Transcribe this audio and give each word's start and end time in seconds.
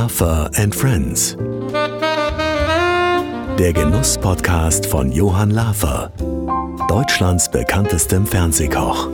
Lafer 0.00 0.48
and 0.54 0.72
Friends. 0.72 1.36
Der 3.58 3.72
Genuss-Podcast 3.72 4.86
von 4.86 5.10
Johann 5.10 5.50
Lafer, 5.50 6.12
Deutschlands 6.88 7.50
bekanntestem 7.50 8.24
Fernsehkoch. 8.24 9.08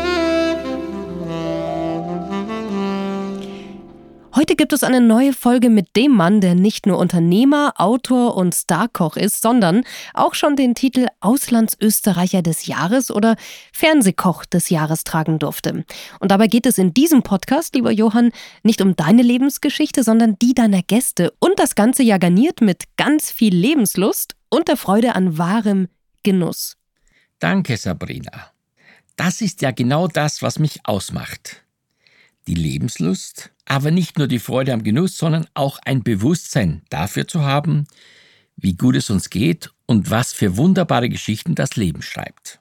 Heute 4.45 4.57
gibt 4.57 4.75
es 4.75 4.85
eine 4.85 5.01
neue 5.01 5.33
Folge 5.33 5.71
mit 5.71 5.97
dem 5.97 6.13
Mann, 6.13 6.43
der 6.43 6.55
nicht 6.55 6.85
nur 6.85 6.99
Unternehmer, 6.99 7.73
Autor 7.79 8.37
und 8.37 8.55
Starkoch 8.55 9.17
ist, 9.17 9.41
sondern 9.41 9.85
auch 10.13 10.35
schon 10.35 10.55
den 10.55 10.75
Titel 10.75 11.07
Auslandsösterreicher 11.21 12.43
des 12.43 12.67
Jahres 12.67 13.11
oder 13.11 13.37
Fernsehkoch 13.73 14.45
des 14.45 14.69
Jahres 14.69 15.05
tragen 15.05 15.39
durfte. 15.39 15.87
Und 16.21 16.31
dabei 16.31 16.49
geht 16.49 16.67
es 16.67 16.77
in 16.77 16.93
diesem 16.93 17.23
Podcast, 17.23 17.75
lieber 17.75 17.91
Johann, 17.91 18.33
nicht 18.63 18.83
um 18.83 18.95
deine 18.97 19.23
Lebensgeschichte, 19.23 20.05
sondern 20.05 20.39
die 20.39 20.53
deiner 20.53 20.83
Gäste 20.83 21.33
und 21.39 21.59
das 21.59 21.75
Ganze 21.75 22.03
ja 22.03 22.19
garniert 22.19 22.61
mit 22.61 22.85
ganz 22.99 23.31
viel 23.31 23.57
Lebenslust 23.57 24.37
und 24.51 24.69
der 24.69 24.77
Freude 24.77 25.15
an 25.15 25.39
wahrem 25.39 25.89
Genuss. 26.23 26.77
Danke, 27.39 27.79
Sabrina. 27.79 28.53
Das 29.17 29.41
ist 29.41 29.63
ja 29.63 29.71
genau 29.71 30.07
das, 30.07 30.43
was 30.43 30.59
mich 30.59 30.81
ausmacht. 30.85 31.65
Die 32.47 32.55
Lebenslust 32.55 33.54
aber 33.67 33.91
nicht 33.91 34.19
nur 34.19 34.29
die 34.29 34.39
Freude 34.39 34.73
am 34.73 34.83
Genuss, 34.83 35.17
sondern 35.17 35.47
auch 35.55 35.79
ein 35.85 36.03
Bewusstsein 36.03 36.83
dafür 36.91 37.27
zu 37.27 37.43
haben, 37.43 37.87
wie 38.57 38.77
gut 38.77 38.97
es 38.97 39.11
uns 39.11 39.31
geht 39.31 39.71
und 39.87 40.11
was 40.11 40.33
für 40.33 40.57
wunderbare 40.57 41.09
Geschichten 41.09 41.55
das 41.55 41.77
Leben 41.77 42.03
schreibt. 42.03 42.61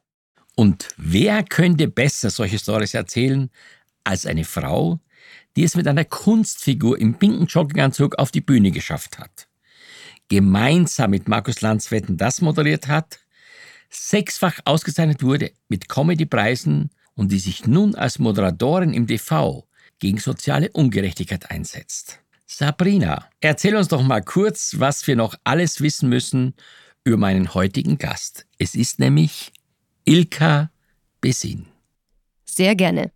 Und 0.56 0.90
wer 0.98 1.44
könnte 1.44 1.88
besser 1.88 2.30
solche 2.30 2.60
Stories 2.60 2.94
erzählen 2.94 3.50
als 4.04 4.26
eine 4.26 4.44
Frau, 4.44 5.00
die 5.56 5.64
es 5.64 5.76
mit 5.76 5.88
einer 5.88 6.06
Kunstfigur 6.06 7.00
im 7.00 7.16
pinken 7.16 7.48
Jogginganzug 7.48 8.16
auf 8.16 8.32
die 8.32 8.42
Bühne 8.42 8.72
geschafft 8.72 9.20
hat, 9.20 9.48
gemeinsam 10.30 11.12
mit 11.12 11.28
Markus 11.28 11.62
Landswetten 11.62 12.18
das 12.18 12.42
moderiert 12.42 12.88
hat, 12.88 13.20
sechsfach 13.90 14.60
ausgezeichnet 14.66 15.22
wurde 15.22 15.52
mit 15.70 15.90
Comedypreisen 15.90 16.90
und 17.16 17.32
die 17.32 17.40
sich 17.40 17.68
nun 17.68 17.96
als 17.96 18.20
Moderatorin 18.20 18.94
im 18.94 19.08
TV 19.08 19.68
gegen 20.04 20.18
soziale 20.18 20.70
Ungerechtigkeit 20.74 21.50
einsetzt. 21.50 22.20
Sabrina, 22.46 23.30
erzähl 23.40 23.74
uns 23.78 23.88
doch 23.88 24.02
mal 24.02 24.22
kurz, 24.22 24.76
was 24.78 25.08
wir 25.08 25.16
noch 25.16 25.34
alles 25.46 25.80
wissen 25.80 26.10
müssen 26.10 26.56
über 27.06 27.16
meinen 27.16 27.54
heutigen 27.54 27.98
Gast. 27.98 28.46
Es 28.58 28.76
ist 28.76 29.00
nämlich 29.00 29.54
Ilka 30.04 30.72
Bessin. 31.22 31.68
Sehr 32.44 32.76
gerne. 32.76 33.12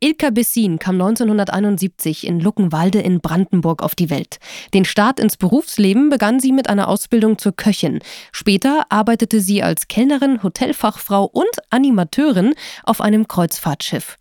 Ilka 0.00 0.30
Bessin 0.30 0.80
kam 0.80 0.96
1971 0.96 2.26
in 2.26 2.40
Luckenwalde 2.40 2.98
in 2.98 3.20
Brandenburg 3.20 3.80
auf 3.80 3.94
die 3.94 4.10
Welt. 4.10 4.40
Den 4.74 4.84
Start 4.84 5.20
ins 5.20 5.36
Berufsleben 5.36 6.10
begann 6.10 6.40
sie 6.40 6.50
mit 6.50 6.68
einer 6.68 6.88
Ausbildung 6.88 7.38
zur 7.38 7.54
Köchin. 7.54 8.00
Später 8.32 8.86
arbeitete 8.88 9.40
sie 9.40 9.62
als 9.62 9.86
Kellnerin, 9.86 10.42
Hotelfachfrau 10.42 11.24
und 11.24 11.50
Animateurin 11.70 12.54
auf 12.82 13.00
einem 13.00 13.28
Kreuzfahrtschiff. 13.28 14.16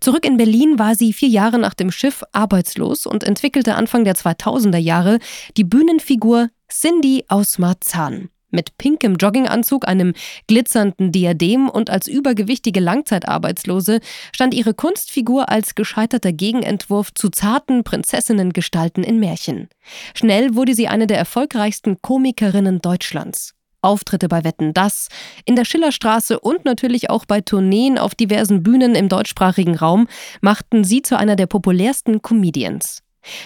Zurück 0.00 0.26
in 0.26 0.36
Berlin 0.36 0.78
war 0.78 0.94
sie 0.94 1.12
vier 1.12 1.28
Jahre 1.28 1.58
nach 1.58 1.74
dem 1.74 1.90
Schiff 1.90 2.22
arbeitslos 2.32 3.06
und 3.06 3.24
entwickelte 3.24 3.74
Anfang 3.74 4.04
der 4.04 4.14
2000er 4.14 4.78
Jahre 4.78 5.18
die 5.56 5.64
Bühnenfigur 5.64 6.48
Cindy 6.68 7.24
aus 7.28 7.58
Marzahn. 7.58 8.30
Mit 8.54 8.78
pinkem 8.78 9.16
Jogginganzug, 9.16 9.88
einem 9.88 10.14
glitzernden 10.46 11.10
Diadem 11.10 11.68
und 11.68 11.90
als 11.90 12.06
übergewichtige 12.06 12.78
Langzeitarbeitslose 12.78 13.98
stand 14.32 14.54
ihre 14.54 14.74
Kunstfigur 14.74 15.48
als 15.48 15.74
gescheiterter 15.74 16.32
Gegenentwurf 16.32 17.12
zu 17.12 17.30
zarten 17.30 17.82
Prinzessinnengestalten 17.82 19.02
in 19.02 19.18
Märchen. 19.18 19.68
Schnell 20.14 20.54
wurde 20.54 20.74
sie 20.74 20.86
eine 20.86 21.08
der 21.08 21.18
erfolgreichsten 21.18 22.00
Komikerinnen 22.00 22.80
Deutschlands. 22.80 23.53
Auftritte 23.84 24.28
bei 24.28 24.42
Wetten 24.44 24.74
Das, 24.74 25.08
in 25.44 25.56
der 25.56 25.64
Schillerstraße 25.64 26.40
und 26.40 26.64
natürlich 26.64 27.10
auch 27.10 27.24
bei 27.26 27.40
Tourneen 27.40 27.98
auf 27.98 28.14
diversen 28.14 28.62
Bühnen 28.62 28.94
im 28.94 29.08
deutschsprachigen 29.08 29.76
Raum 29.76 30.08
machten 30.40 30.84
sie 30.84 31.02
zu 31.02 31.16
einer 31.16 31.36
der 31.36 31.46
populärsten 31.46 32.22
Comedians. 32.22 33.02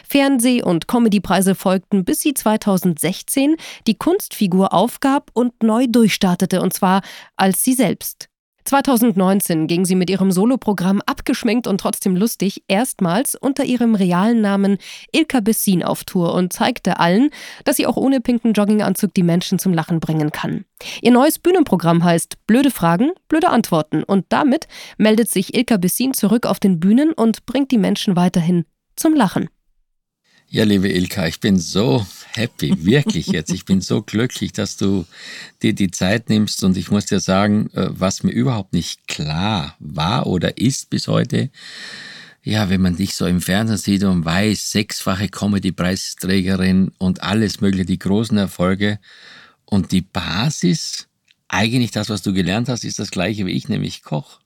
Fernseh- 0.08 0.62
und 0.62 0.88
Comedypreise 0.88 1.54
folgten, 1.54 2.04
bis 2.04 2.20
sie 2.20 2.34
2016 2.34 3.56
die 3.86 3.96
Kunstfigur 3.96 4.72
aufgab 4.72 5.30
und 5.34 5.62
neu 5.62 5.86
durchstartete, 5.86 6.60
und 6.60 6.72
zwar 6.72 7.02
als 7.36 7.62
sie 7.62 7.74
selbst. 7.74 8.28
2019 8.68 9.66
ging 9.66 9.86
sie 9.86 9.94
mit 9.94 10.10
ihrem 10.10 10.30
Soloprogramm 10.30 11.00
Abgeschminkt 11.06 11.66
und 11.66 11.80
trotzdem 11.80 12.14
lustig 12.14 12.64
erstmals 12.68 13.34
unter 13.34 13.64
ihrem 13.64 13.94
realen 13.94 14.42
Namen 14.42 14.76
Ilka 15.10 15.40
Bessin 15.40 15.82
auf 15.82 16.04
Tour 16.04 16.34
und 16.34 16.52
zeigte 16.52 17.00
allen, 17.00 17.30
dass 17.64 17.76
sie 17.76 17.86
auch 17.86 17.96
ohne 17.96 18.20
pinken 18.20 18.52
Jogginganzug 18.52 19.14
die 19.14 19.22
Menschen 19.22 19.58
zum 19.58 19.72
Lachen 19.72 20.00
bringen 20.00 20.32
kann. 20.32 20.66
Ihr 21.00 21.12
neues 21.12 21.38
Bühnenprogramm 21.38 22.04
heißt 22.04 22.46
Blöde 22.46 22.70
Fragen, 22.70 23.12
blöde 23.28 23.48
Antworten 23.48 24.02
und 24.02 24.26
damit 24.28 24.68
meldet 24.98 25.30
sich 25.30 25.54
Ilka 25.54 25.78
Bessin 25.78 26.12
zurück 26.12 26.44
auf 26.44 26.60
den 26.60 26.78
Bühnen 26.78 27.14
und 27.14 27.46
bringt 27.46 27.70
die 27.70 27.78
Menschen 27.78 28.16
weiterhin 28.16 28.66
zum 28.96 29.14
Lachen. 29.14 29.48
Ja, 30.50 30.64
liebe 30.64 30.88
Ilka, 30.88 31.26
ich 31.26 31.40
bin 31.40 31.58
so 31.58 32.06
happy, 32.32 32.72
wirklich 32.82 33.26
jetzt. 33.26 33.52
Ich 33.52 33.66
bin 33.66 33.82
so 33.82 34.00
glücklich, 34.00 34.52
dass 34.52 34.78
du 34.78 35.04
dir 35.62 35.74
die 35.74 35.90
Zeit 35.90 36.30
nimmst. 36.30 36.64
Und 36.64 36.78
ich 36.78 36.90
muss 36.90 37.04
dir 37.04 37.20
sagen, 37.20 37.68
äh, 37.74 37.88
was 37.90 38.22
mir 38.22 38.30
überhaupt 38.30 38.72
nicht 38.72 39.06
klar 39.06 39.76
war 39.78 40.26
oder 40.26 40.56
ist 40.56 40.88
bis 40.88 41.06
heute, 41.06 41.50
ja, 42.42 42.70
wenn 42.70 42.80
man 42.80 42.96
dich 42.96 43.14
so 43.14 43.26
im 43.26 43.42
Fernsehen 43.42 43.76
sieht 43.76 44.04
und 44.04 44.24
weiß, 44.24 44.70
sechsfache 44.70 45.28
Comedy-Preisträgerin 45.28 46.92
und 46.96 47.22
alles 47.22 47.60
mögliche, 47.60 47.84
die 47.84 47.98
großen 47.98 48.38
Erfolge. 48.38 49.00
Und 49.66 49.92
die 49.92 50.00
Basis, 50.00 51.08
eigentlich 51.48 51.90
das, 51.90 52.08
was 52.08 52.22
du 52.22 52.32
gelernt 52.32 52.70
hast, 52.70 52.84
ist 52.84 52.98
das 52.98 53.10
gleiche 53.10 53.44
wie 53.44 53.52
ich, 53.52 53.68
nämlich 53.68 54.02
Koch 54.02 54.40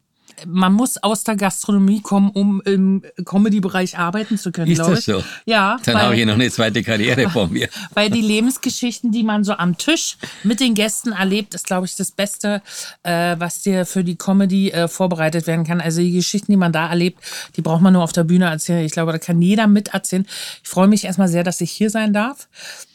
man 0.47 0.73
muss 0.73 0.99
aus 0.99 1.25
der 1.25 1.37
Gastronomie 1.37 2.01
kommen, 2.01 2.31
um 2.31 2.61
im 2.65 3.03
Comedy-Bereich 3.25 3.99
arbeiten 3.99 4.39
zu 4.39 4.53
können. 4.53 4.71
Ist 4.71 4.81
das 4.81 5.05
so? 5.05 5.23
Ja. 5.45 5.79
Dann 5.85 6.01
habe 6.01 6.17
ich 6.17 6.27
noch 6.27 6.35
eine 6.35 6.51
zweite 6.51 6.83
Karriere 6.83 7.31
vor 7.31 7.49
mir. 7.49 7.69
Weil 7.95 8.11
die 8.11 8.21
Lebensgeschichten, 8.21 9.13
die 9.13 9.23
man 9.23 9.45
so 9.45 9.53
am 9.53 9.77
Tisch 9.77 10.17
mit 10.43 10.61
den 10.61 10.75
Gästen 10.75 11.13
erlebt, 11.13 11.55
ist, 11.55 11.67
glaube 11.67 11.87
ich, 11.87 11.97
das 11.97 12.11
Beste, 12.11 12.63
äh, 13.03 13.37
was 13.39 13.63
dir 13.63 13.87
für 13.87 14.05
die 14.05 14.17
Comedy 14.17 14.71
äh, 14.71 14.89
vorbereitet 14.89 15.47
werden 15.47 15.65
kann. 15.65 15.81
Also 15.81 16.01
die 16.01 16.13
Geschichten, 16.13 16.53
die 16.53 16.57
man 16.57 16.73
da 16.73 16.89
erlebt, 16.89 17.21
die 17.57 17.63
braucht 17.63 17.83
man 17.83 17.93
nur 17.93 18.03
auf 18.03 18.13
der 18.13 18.25
Bühne 18.25 18.47
erzählen. 18.47 18.85
Ich 18.85 18.93
glaube, 18.93 19.13
da 19.13 19.19
kann 19.19 19.41
jeder 19.41 19.67
miterzählen. 19.67 20.27
Ich 20.63 20.69
freue 20.69 20.89
mich 20.89 21.05
erstmal 21.05 21.29
sehr, 21.29 21.45
dass 21.45 21.61
ich 21.61 21.71
hier 21.71 21.91
sein 21.91 22.13
darf 22.13 22.49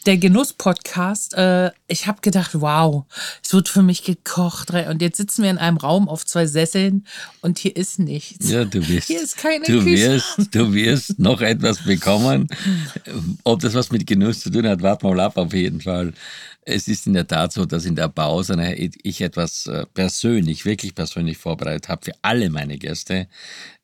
der 0.07 0.17
Genuss-Podcast, 0.17 1.33
äh, 1.33 1.71
ich 1.87 2.07
habe 2.07 2.21
gedacht, 2.21 2.51
wow, 2.53 3.03
es 3.43 3.53
wird 3.53 3.67
für 3.67 3.83
mich 3.83 4.03
gekocht. 4.03 4.71
Und 4.71 5.01
jetzt 5.01 5.17
sitzen 5.17 5.43
wir 5.43 5.49
in 5.49 5.57
einem 5.57 5.75
Raum 5.75 6.07
auf 6.07 6.25
zwei 6.25 6.45
Sesseln 6.45 7.05
und 7.41 7.59
hier 7.59 7.75
ist 7.75 7.99
nichts. 7.99 8.49
Ja, 8.49 8.65
du 8.65 8.87
wirst, 8.87 9.07
hier 9.07 9.21
ist 9.21 9.37
keine 9.37 9.65
du 9.65 9.83
Küche. 9.83 10.13
wirst, 10.13 10.55
du 10.55 10.73
wirst 10.73 11.19
noch 11.19 11.41
etwas 11.41 11.83
bekommen. 11.83 12.47
Ob 13.43 13.59
das 13.59 13.73
was 13.73 13.91
mit 13.91 14.07
Genuss 14.07 14.41
zu 14.41 14.49
tun 14.49 14.67
hat, 14.67 14.81
warten 14.81 15.07
wir 15.07 15.15
mal 15.15 15.25
ab 15.25 15.37
auf 15.37 15.53
jeden 15.53 15.81
Fall. 15.81 16.13
Es 16.69 16.89
ist 16.89 17.07
in 17.07 17.13
der 17.13 17.25
Tat 17.25 17.53
so, 17.53 17.65
dass 17.65 17.85
in 17.85 17.95
der 17.95 18.09
Pause 18.09 18.61
ich 18.75 19.21
etwas 19.21 19.67
äh, 19.67 19.85
persönlich, 19.93 20.65
wirklich 20.65 20.93
persönlich 20.95 21.37
vorbereitet 21.37 21.87
habe 21.87 22.03
für 22.03 22.13
alle 22.21 22.49
meine 22.49 22.77
Gäste. 22.77 23.27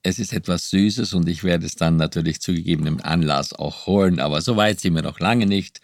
Es 0.01 0.19
ist 0.19 0.33
etwas 0.33 0.69
Süßes 0.69 1.13
und 1.13 1.29
ich 1.29 1.45
werde 1.45 1.65
es 1.65 1.77
dann 1.77 1.95
natürlich 1.95 2.41
zu 2.41 2.53
gegebenem 2.53 2.99
Anlass 3.01 3.53
auch 3.53 3.85
holen, 3.87 4.19
aber 4.19 4.41
so 4.41 4.57
weit 4.57 4.81
sind 4.81 4.95
wir 4.95 5.01
noch 5.01 5.21
lange 5.21 5.45
nicht. 5.45 5.79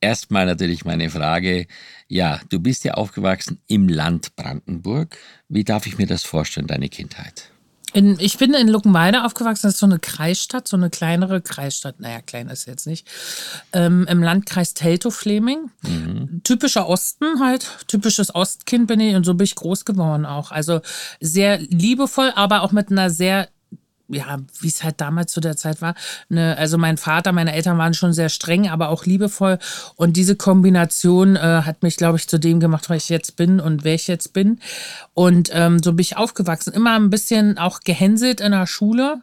Erstmal 0.00 0.46
natürlich 0.46 0.84
meine 0.84 1.10
Frage, 1.10 1.66
ja, 2.08 2.40
du 2.48 2.60
bist 2.60 2.84
ja 2.84 2.94
aufgewachsen 2.94 3.60
im 3.66 3.88
Land 3.88 4.36
Brandenburg. 4.36 5.18
Wie 5.48 5.64
darf 5.64 5.86
ich 5.86 5.98
mir 5.98 6.06
das 6.06 6.24
vorstellen, 6.24 6.66
deine 6.66 6.88
Kindheit? 6.88 7.50
In, 7.92 8.18
ich 8.20 8.36
bin 8.36 8.52
in 8.52 8.68
Luckenwalde 8.68 9.24
aufgewachsen, 9.24 9.68
das 9.68 9.74
ist 9.74 9.80
so 9.80 9.86
eine 9.86 9.98
Kreisstadt, 9.98 10.68
so 10.68 10.76
eine 10.76 10.90
kleinere 10.90 11.40
Kreisstadt. 11.40 11.98
Naja, 11.98 12.20
klein 12.20 12.48
ist 12.48 12.66
jetzt 12.66 12.86
nicht. 12.86 13.08
Ähm, 13.72 14.06
Im 14.08 14.22
Landkreis 14.22 14.74
Teltow-Fleming. 14.74 15.70
Mhm. 15.82 16.42
Typischer 16.44 16.88
Osten 16.88 17.40
halt, 17.40 17.86
typisches 17.88 18.34
Ostkind 18.34 18.86
bin 18.86 19.00
ich 19.00 19.14
und 19.14 19.24
so 19.24 19.34
bin 19.34 19.44
ich 19.44 19.54
groß 19.54 19.84
geworden 19.84 20.26
auch. 20.26 20.50
Also 20.50 20.80
sehr 21.20 21.58
liebevoll, 21.58 22.32
aber 22.34 22.62
auch 22.62 22.72
mit 22.72 22.90
einer 22.90 23.08
sehr 23.08 23.48
ja, 24.08 24.38
wie 24.60 24.68
es 24.68 24.84
halt 24.84 25.00
damals 25.00 25.32
zu 25.32 25.40
der 25.40 25.56
Zeit 25.56 25.82
war. 25.82 25.94
Ne, 26.28 26.56
also 26.56 26.78
mein 26.78 26.96
Vater, 26.96 27.32
meine 27.32 27.52
Eltern 27.52 27.78
waren 27.78 27.94
schon 27.94 28.12
sehr 28.12 28.28
streng, 28.28 28.68
aber 28.68 28.88
auch 28.88 29.04
liebevoll. 29.04 29.58
Und 29.96 30.16
diese 30.16 30.36
Kombination 30.36 31.36
äh, 31.36 31.62
hat 31.64 31.82
mich, 31.82 31.96
glaube 31.96 32.18
ich, 32.18 32.28
zu 32.28 32.38
dem 32.38 32.60
gemacht, 32.60 32.88
wer 32.88 32.96
ich 32.96 33.08
jetzt 33.08 33.36
bin 33.36 33.60
und 33.60 33.84
wer 33.84 33.94
ich 33.94 34.06
jetzt 34.06 34.32
bin. 34.32 34.60
Und 35.14 35.50
ähm, 35.52 35.82
so 35.82 35.92
bin 35.92 36.02
ich 36.02 36.16
aufgewachsen. 36.16 36.72
Immer 36.72 36.94
ein 36.96 37.10
bisschen 37.10 37.58
auch 37.58 37.80
gehänselt 37.80 38.40
in 38.40 38.52
der 38.52 38.66
Schule. 38.66 39.22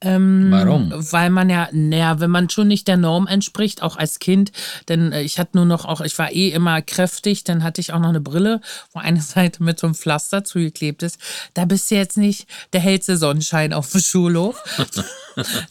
Ähm, 0.00 0.48
Warum? 0.50 0.92
Weil 0.92 1.30
man 1.30 1.48
ja, 1.48 1.68
naja, 1.72 2.18
wenn 2.20 2.30
man 2.30 2.50
schon 2.50 2.68
nicht 2.68 2.88
der 2.88 2.96
Norm 2.96 3.26
entspricht, 3.26 3.82
auch 3.82 3.96
als 3.96 4.18
Kind, 4.18 4.50
denn 4.88 5.12
äh, 5.12 5.22
ich 5.22 5.38
hatte 5.38 5.56
nur 5.56 5.66
noch 5.66 5.84
auch, 5.84 6.00
ich 6.00 6.18
war 6.18 6.32
eh 6.32 6.48
immer 6.48 6.82
kräftig, 6.82 7.44
dann 7.44 7.62
hatte 7.62 7.80
ich 7.80 7.92
auch 7.92 8.00
noch 8.00 8.08
eine 8.08 8.20
Brille, 8.20 8.60
wo 8.92 8.98
eine 8.98 9.20
Seite 9.22 9.62
mit 9.62 9.78
so 9.78 9.86
einem 9.86 9.94
Pflaster 9.94 10.44
zugeklebt 10.44 11.02
ist. 11.02 11.18
Da 11.54 11.64
bist 11.64 11.90
du 11.90 11.94
jetzt 11.94 12.16
nicht 12.16 12.48
der 12.72 12.80
hellste 12.80 13.16
Sonnenschein 13.16 13.72
auf 13.72 13.90
dem 13.90 14.00
Schulhof. 14.22 14.62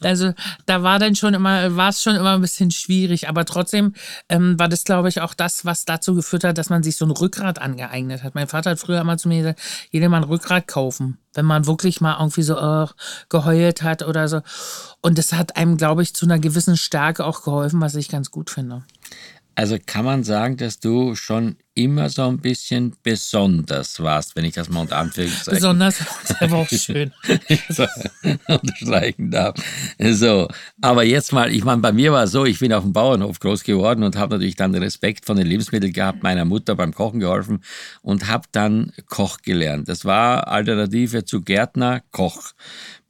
Also 0.01 0.33
da 0.65 0.81
war 0.81 0.97
dann 0.97 1.15
schon 1.15 1.35
immer, 1.35 1.75
war 1.75 1.89
es 1.89 2.01
schon 2.01 2.15
immer 2.15 2.33
ein 2.33 2.41
bisschen 2.41 2.71
schwierig, 2.71 3.29
aber 3.29 3.45
trotzdem 3.45 3.93
ähm, 4.27 4.57
war 4.57 4.67
das, 4.67 4.85
glaube 4.85 5.07
ich, 5.07 5.21
auch 5.21 5.35
das, 5.35 5.65
was 5.65 5.85
dazu 5.85 6.15
geführt 6.15 6.43
hat, 6.43 6.57
dass 6.57 6.71
man 6.71 6.81
sich 6.81 6.97
so 6.97 7.05
ein 7.05 7.11
Rückgrat 7.11 7.61
angeeignet 7.61 8.23
hat. 8.23 8.33
Mein 8.33 8.47
Vater 8.47 8.71
hat 8.71 8.79
früher 8.79 8.99
immer 8.99 9.19
zu 9.19 9.27
mir 9.27 9.37
gesagt, 9.37 9.61
jeder 9.91 10.09
mal 10.09 10.17
ein 10.17 10.23
Rückgrat 10.23 10.67
kaufen, 10.67 11.19
wenn 11.35 11.45
man 11.45 11.67
wirklich 11.67 12.01
mal 12.01 12.17
irgendwie 12.19 12.41
so 12.41 12.59
oh, 12.59 12.87
geheult 13.29 13.83
hat 13.83 14.01
oder 14.01 14.27
so. 14.27 14.41
Und 14.99 15.19
das 15.19 15.31
hat 15.33 15.55
einem, 15.57 15.77
glaube 15.77 16.01
ich, 16.01 16.15
zu 16.15 16.25
einer 16.25 16.39
gewissen 16.39 16.75
Stärke 16.75 17.23
auch 17.23 17.43
geholfen, 17.43 17.81
was 17.81 17.93
ich 17.93 18.09
ganz 18.09 18.31
gut 18.31 18.49
finde. 18.49 18.81
Also 19.55 19.77
kann 19.85 20.05
man 20.05 20.23
sagen, 20.23 20.57
dass 20.57 20.79
du 20.79 21.15
schon 21.15 21.57
immer 21.73 22.09
so 22.09 22.23
ein 22.23 22.39
bisschen 22.39 22.95
besonders 23.03 23.99
warst, 24.01 24.35
wenn 24.35 24.45
ich 24.45 24.53
das 24.53 24.69
mal 24.69 24.81
unter 24.81 24.97
Anführungszeichen... 24.97 25.53
Besonders, 25.53 25.99
das 26.27 26.51
war 26.51 26.59
auch 26.59 26.69
schön. 26.69 27.11
so, 27.69 27.85
unterstreichen 28.47 29.31
darf. 29.31 29.55
So, 29.99 30.47
aber 30.81 31.03
jetzt 31.03 31.31
mal, 31.31 31.51
ich 31.51 31.63
meine, 31.63 31.81
bei 31.81 31.91
mir 31.91 32.11
war 32.11 32.23
es 32.23 32.31
so, 32.31 32.45
ich 32.45 32.59
bin 32.59 32.73
auf 32.73 32.83
dem 32.83 32.93
Bauernhof 32.93 33.39
groß 33.39 33.63
geworden 33.63 34.03
und 34.03 34.17
habe 34.17 34.35
natürlich 34.35 34.55
dann 34.55 34.75
Respekt 34.75 35.25
von 35.25 35.37
den 35.37 35.47
Lebensmitteln 35.47 35.93
gehabt, 35.93 36.23
meiner 36.23 36.45
Mutter 36.45 36.75
beim 36.75 36.93
Kochen 36.93 37.19
geholfen 37.19 37.63
und 38.01 38.27
habe 38.27 38.47
dann 38.51 38.91
Koch 39.07 39.37
gelernt. 39.41 39.87
Das 39.87 40.05
war 40.05 40.47
Alternative 40.47 41.25
zu 41.25 41.41
Gärtner, 41.41 42.01
Koch 42.11 42.53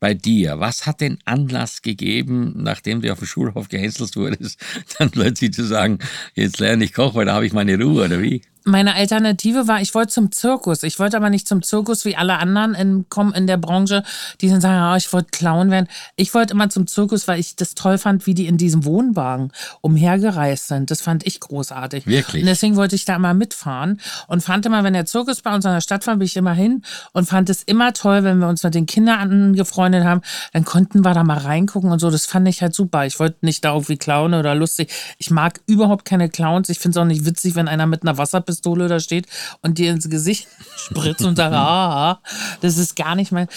bei 0.01 0.13
dir? 0.13 0.59
Was 0.59 0.85
hat 0.85 0.99
den 0.99 1.19
Anlass 1.23 1.81
gegeben, 1.81 2.53
nachdem 2.57 3.01
du 3.01 3.11
auf 3.13 3.19
dem 3.19 3.27
Schulhof 3.27 3.69
gehänselt 3.69 4.17
wurdest, 4.17 4.59
dann 4.99 5.11
plötzlich 5.11 5.53
zu 5.53 5.63
sagen, 5.63 5.99
jetzt 6.33 6.59
lerne 6.59 6.83
ich 6.83 6.93
Koch, 6.93 7.15
weil 7.15 7.27
da 7.27 7.35
habe 7.35 7.45
ich 7.45 7.53
meine 7.53 7.79
Ruhe, 7.81 8.05
oder 8.05 8.21
wie? 8.21 8.41
Meine 8.63 8.93
Alternative 8.93 9.67
war, 9.67 9.81
ich 9.81 9.95
wollte 9.95 10.13
zum 10.13 10.31
Zirkus. 10.31 10.83
Ich 10.83 10.99
wollte 10.99 11.17
aber 11.17 11.31
nicht 11.31 11.47
zum 11.47 11.63
Zirkus 11.63 12.05
wie 12.05 12.15
alle 12.15 12.37
anderen 12.37 12.75
in, 12.75 13.05
in 13.33 13.47
der 13.47 13.57
Branche, 13.57 14.03
die 14.39 14.49
dann 14.49 14.61
sagen, 14.61 14.93
oh, 14.93 14.95
ich 14.95 15.11
wollte 15.11 15.29
Clown 15.31 15.71
werden. 15.71 15.87
Ich 16.15 16.35
wollte 16.35 16.53
immer 16.53 16.69
zum 16.69 16.85
Zirkus, 16.85 17.27
weil 17.27 17.39
ich 17.39 17.55
das 17.55 17.73
toll 17.73 17.97
fand, 17.97 18.27
wie 18.27 18.35
die 18.35 18.45
in 18.45 18.57
diesem 18.57 18.85
Wohnwagen 18.85 19.51
umhergereist 19.81 20.67
sind. 20.67 20.91
Das 20.91 21.01
fand 21.01 21.25
ich 21.25 21.39
großartig. 21.39 22.05
Wirklich? 22.05 22.43
Und 22.43 22.47
deswegen 22.47 22.75
wollte 22.75 22.95
ich 22.95 23.05
da 23.05 23.15
immer 23.15 23.33
mitfahren 23.33 23.99
und 24.27 24.43
fand 24.43 24.67
immer, 24.67 24.83
wenn 24.83 24.93
der 24.93 25.07
Zirkus 25.07 25.41
bei 25.41 25.55
uns 25.55 25.65
in 25.65 25.71
der 25.71 25.81
Stadt 25.81 26.05
war, 26.05 26.17
bin 26.17 26.27
ich 26.27 26.37
immer 26.37 26.53
hin 26.53 26.83
und 27.13 27.27
fand 27.27 27.49
es 27.49 27.63
immer 27.63 27.93
toll, 27.93 28.23
wenn 28.23 28.37
wir 28.37 28.47
uns 28.47 28.61
mit 28.61 28.75
den 28.75 28.85
Kindern 28.85 29.31
angefreundet 29.31 30.03
haben, 30.03 30.21
dann 30.53 30.65
konnten 30.65 31.03
wir 31.03 31.15
da 31.15 31.23
mal 31.23 31.39
reingucken 31.39 31.91
und 31.91 31.97
so. 31.97 32.11
Das 32.11 32.27
fand 32.27 32.47
ich 32.47 32.61
halt 32.61 32.75
super. 32.75 33.07
Ich 33.07 33.19
wollte 33.19 33.37
nicht 33.41 33.65
da 33.65 33.73
irgendwie 33.73 33.97
Clown 33.97 34.35
oder 34.35 34.53
lustig. 34.53 34.91
Ich 35.17 35.31
mag 35.31 35.61
überhaupt 35.65 36.05
keine 36.05 36.29
Clowns. 36.29 36.69
Ich 36.69 36.77
finde 36.77 36.99
es 36.99 37.01
auch 37.01 37.07
nicht 37.07 37.25
witzig, 37.25 37.55
wenn 37.55 37.67
einer 37.67 37.87
mit 37.87 38.03
einer 38.03 38.19
Wasserpistole 38.19 38.50
Pistole 38.61 38.87
da 38.87 38.99
steht 38.99 39.27
und 39.61 39.77
dir 39.77 39.91
ins 39.91 40.09
Gesicht 40.09 40.47
spritzt 40.77 41.25
und 41.25 41.35
sagt, 41.35 41.53
ah, 41.55 42.21
das 42.61 42.77
ist 42.77 42.95
gar 42.95 43.15
nicht 43.15 43.31
mein. 43.31 43.47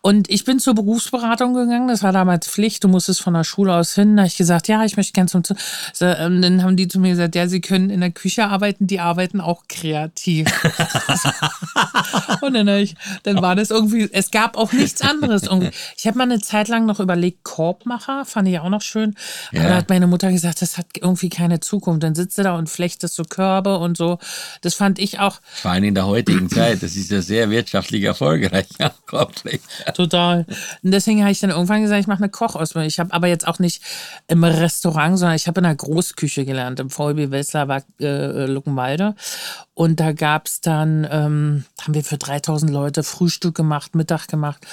Und 0.00 0.30
ich 0.30 0.44
bin 0.44 0.58
zur 0.58 0.74
Berufsberatung 0.74 1.54
gegangen, 1.54 1.88
das 1.88 2.02
war 2.02 2.12
damals 2.12 2.46
Pflicht, 2.46 2.84
du 2.84 2.88
musstest 2.88 3.22
von 3.22 3.34
der 3.34 3.44
Schule 3.44 3.74
aus 3.74 3.94
hin. 3.94 4.16
Da 4.16 4.22
habe 4.22 4.28
ich 4.28 4.36
gesagt, 4.36 4.68
ja, 4.68 4.84
ich 4.84 4.96
möchte 4.96 5.12
gerne 5.12 5.28
zum. 5.28 5.42
So, 5.92 6.06
ähm, 6.06 6.42
dann 6.42 6.62
haben 6.62 6.76
die 6.76 6.88
zu 6.88 7.00
mir 7.00 7.10
gesagt, 7.10 7.34
ja, 7.34 7.48
sie 7.48 7.60
können 7.60 7.90
in 7.90 8.00
der 8.00 8.10
Küche 8.10 8.46
arbeiten, 8.48 8.86
die 8.86 9.00
arbeiten 9.00 9.40
auch 9.40 9.64
kreativ. 9.68 10.48
und 12.40 12.54
dann, 12.54 12.68
ich, 12.68 12.94
dann 13.24 13.42
war 13.42 13.56
das 13.56 13.70
irgendwie, 13.70 14.08
es 14.12 14.30
gab 14.30 14.56
auch 14.56 14.72
nichts 14.72 15.00
anderes. 15.00 15.44
Irgendwie. 15.44 15.70
Ich 15.96 16.06
habe 16.06 16.18
mal 16.18 16.24
eine 16.24 16.40
Zeit 16.40 16.68
lang 16.68 16.86
noch 16.86 17.00
überlegt, 17.00 17.42
Korbmacher, 17.44 18.24
fand 18.24 18.48
ich 18.48 18.58
auch 18.58 18.68
noch 18.68 18.82
schön. 18.82 19.14
Aber 19.50 19.62
ja. 19.62 19.68
da 19.68 19.74
hat 19.76 19.88
meine 19.88 20.06
Mutter 20.06 20.30
gesagt, 20.30 20.62
das 20.62 20.78
hat 20.78 20.86
irgendwie 21.00 21.28
keine 21.28 21.60
Zukunft. 21.60 22.02
Dann 22.02 22.14
sitzt 22.14 22.38
du 22.38 22.42
da 22.42 22.56
und 22.56 22.68
flechtest 22.68 23.14
so 23.14 23.24
Körbe 23.24 23.78
und 23.78 23.96
so. 23.96 24.18
Das 24.60 24.74
fand 24.74 24.98
ich 24.98 25.18
auch. 25.18 25.40
Vor 25.42 25.70
allem 25.70 25.84
in 25.84 25.94
der 25.94 26.06
heutigen 26.06 26.48
Zeit, 26.48 26.82
das 26.82 26.96
ist 26.96 27.10
ja 27.10 27.22
sehr 27.22 27.50
wirtschaftlich 27.50 28.04
erfolgreich. 28.04 28.66
Total. 29.94 30.46
Und 30.82 30.90
deswegen 30.90 31.22
habe 31.22 31.32
ich 31.32 31.40
dann 31.40 31.50
irgendwann 31.50 31.82
gesagt, 31.82 32.00
ich 32.00 32.06
mache 32.06 32.22
eine 32.22 32.30
Kochausbildung. 32.30 32.88
Ich 32.88 32.98
habe 32.98 33.12
aber 33.12 33.28
jetzt 33.28 33.46
auch 33.46 33.58
nicht 33.58 33.82
im 34.28 34.44
Restaurant, 34.44 35.18
sondern 35.18 35.36
ich 35.36 35.46
habe 35.46 35.60
in 35.60 35.64
der 35.64 35.74
Großküche 35.74 36.44
gelernt, 36.44 36.80
im 36.80 36.90
VB 36.90 37.30
Welsler 37.30 37.82
äh, 38.00 38.46
Luckenwalde. 38.46 39.14
Und 39.74 40.00
da 40.00 40.12
gab 40.12 40.46
es 40.46 40.60
dann, 40.60 41.06
ähm, 41.10 41.64
haben 41.80 41.94
wir 41.94 42.04
für 42.04 42.18
3000 42.18 42.70
Leute 42.70 43.02
Frühstück 43.02 43.54
gemacht, 43.54 43.94
Mittag 43.94 44.28
gemacht. 44.28 44.66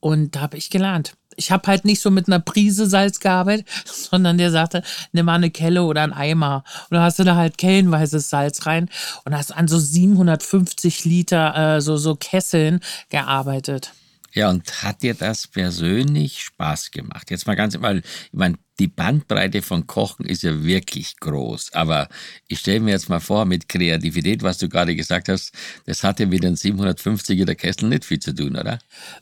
Und 0.00 0.36
da 0.36 0.40
habe 0.40 0.56
ich 0.56 0.70
gelernt 0.70 1.14
ich 1.36 1.50
habe 1.50 1.68
halt 1.68 1.84
nicht 1.84 2.00
so 2.00 2.10
mit 2.10 2.26
einer 2.26 2.40
Prise 2.40 2.86
Salz 2.86 3.20
gearbeitet, 3.20 3.66
sondern 3.84 4.38
der 4.38 4.50
sagte, 4.50 4.82
nimm 5.12 5.26
mal 5.26 5.34
eine 5.34 5.50
Kelle 5.50 5.84
oder 5.84 6.02
ein 6.02 6.12
Eimer. 6.12 6.64
Und 6.90 6.96
dann 6.96 7.02
hast 7.02 7.18
du 7.18 7.24
da 7.24 7.36
halt 7.36 7.58
kellenweises 7.58 8.30
Salz 8.30 8.66
rein 8.66 8.88
und 9.24 9.36
hast 9.36 9.52
an 9.52 9.68
so 9.68 9.78
750 9.78 11.04
Liter 11.04 11.76
äh, 11.76 11.80
so, 11.80 11.96
so 11.96 12.16
Kesseln 12.16 12.80
gearbeitet. 13.10 13.92
Ja, 14.32 14.50
und 14.50 14.82
hat 14.82 15.02
dir 15.02 15.14
das 15.14 15.46
persönlich 15.46 16.42
Spaß 16.42 16.90
gemacht? 16.90 17.30
Jetzt 17.30 17.46
mal 17.46 17.56
ganz, 17.56 17.80
weil, 17.80 17.98
ich 17.98 18.04
meine, 18.32 18.58
die 18.78 18.88
Bandbreite 18.88 19.62
von 19.62 19.86
Kochen 19.86 20.26
ist 20.26 20.42
ja 20.42 20.62
wirklich 20.62 21.18
groß. 21.18 21.72
Aber 21.72 22.08
ich 22.46 22.58
stelle 22.58 22.80
mir 22.80 22.90
jetzt 22.90 23.08
mal 23.08 23.20
vor, 23.20 23.46
mit 23.46 23.68
Kreativität, 23.68 24.42
was 24.42 24.58
du 24.58 24.68
gerade 24.68 24.94
gesagt 24.94 25.28
hast, 25.28 25.52
das 25.86 26.04
hatte 26.04 26.26
mit 26.26 26.42
den 26.42 26.56
750er 26.56 27.46
der 27.46 27.54
Kessel 27.54 27.88
nicht 27.88 28.04
viel 28.04 28.18
zu 28.18 28.34
tun, 28.34 28.56
oder? 28.56 28.78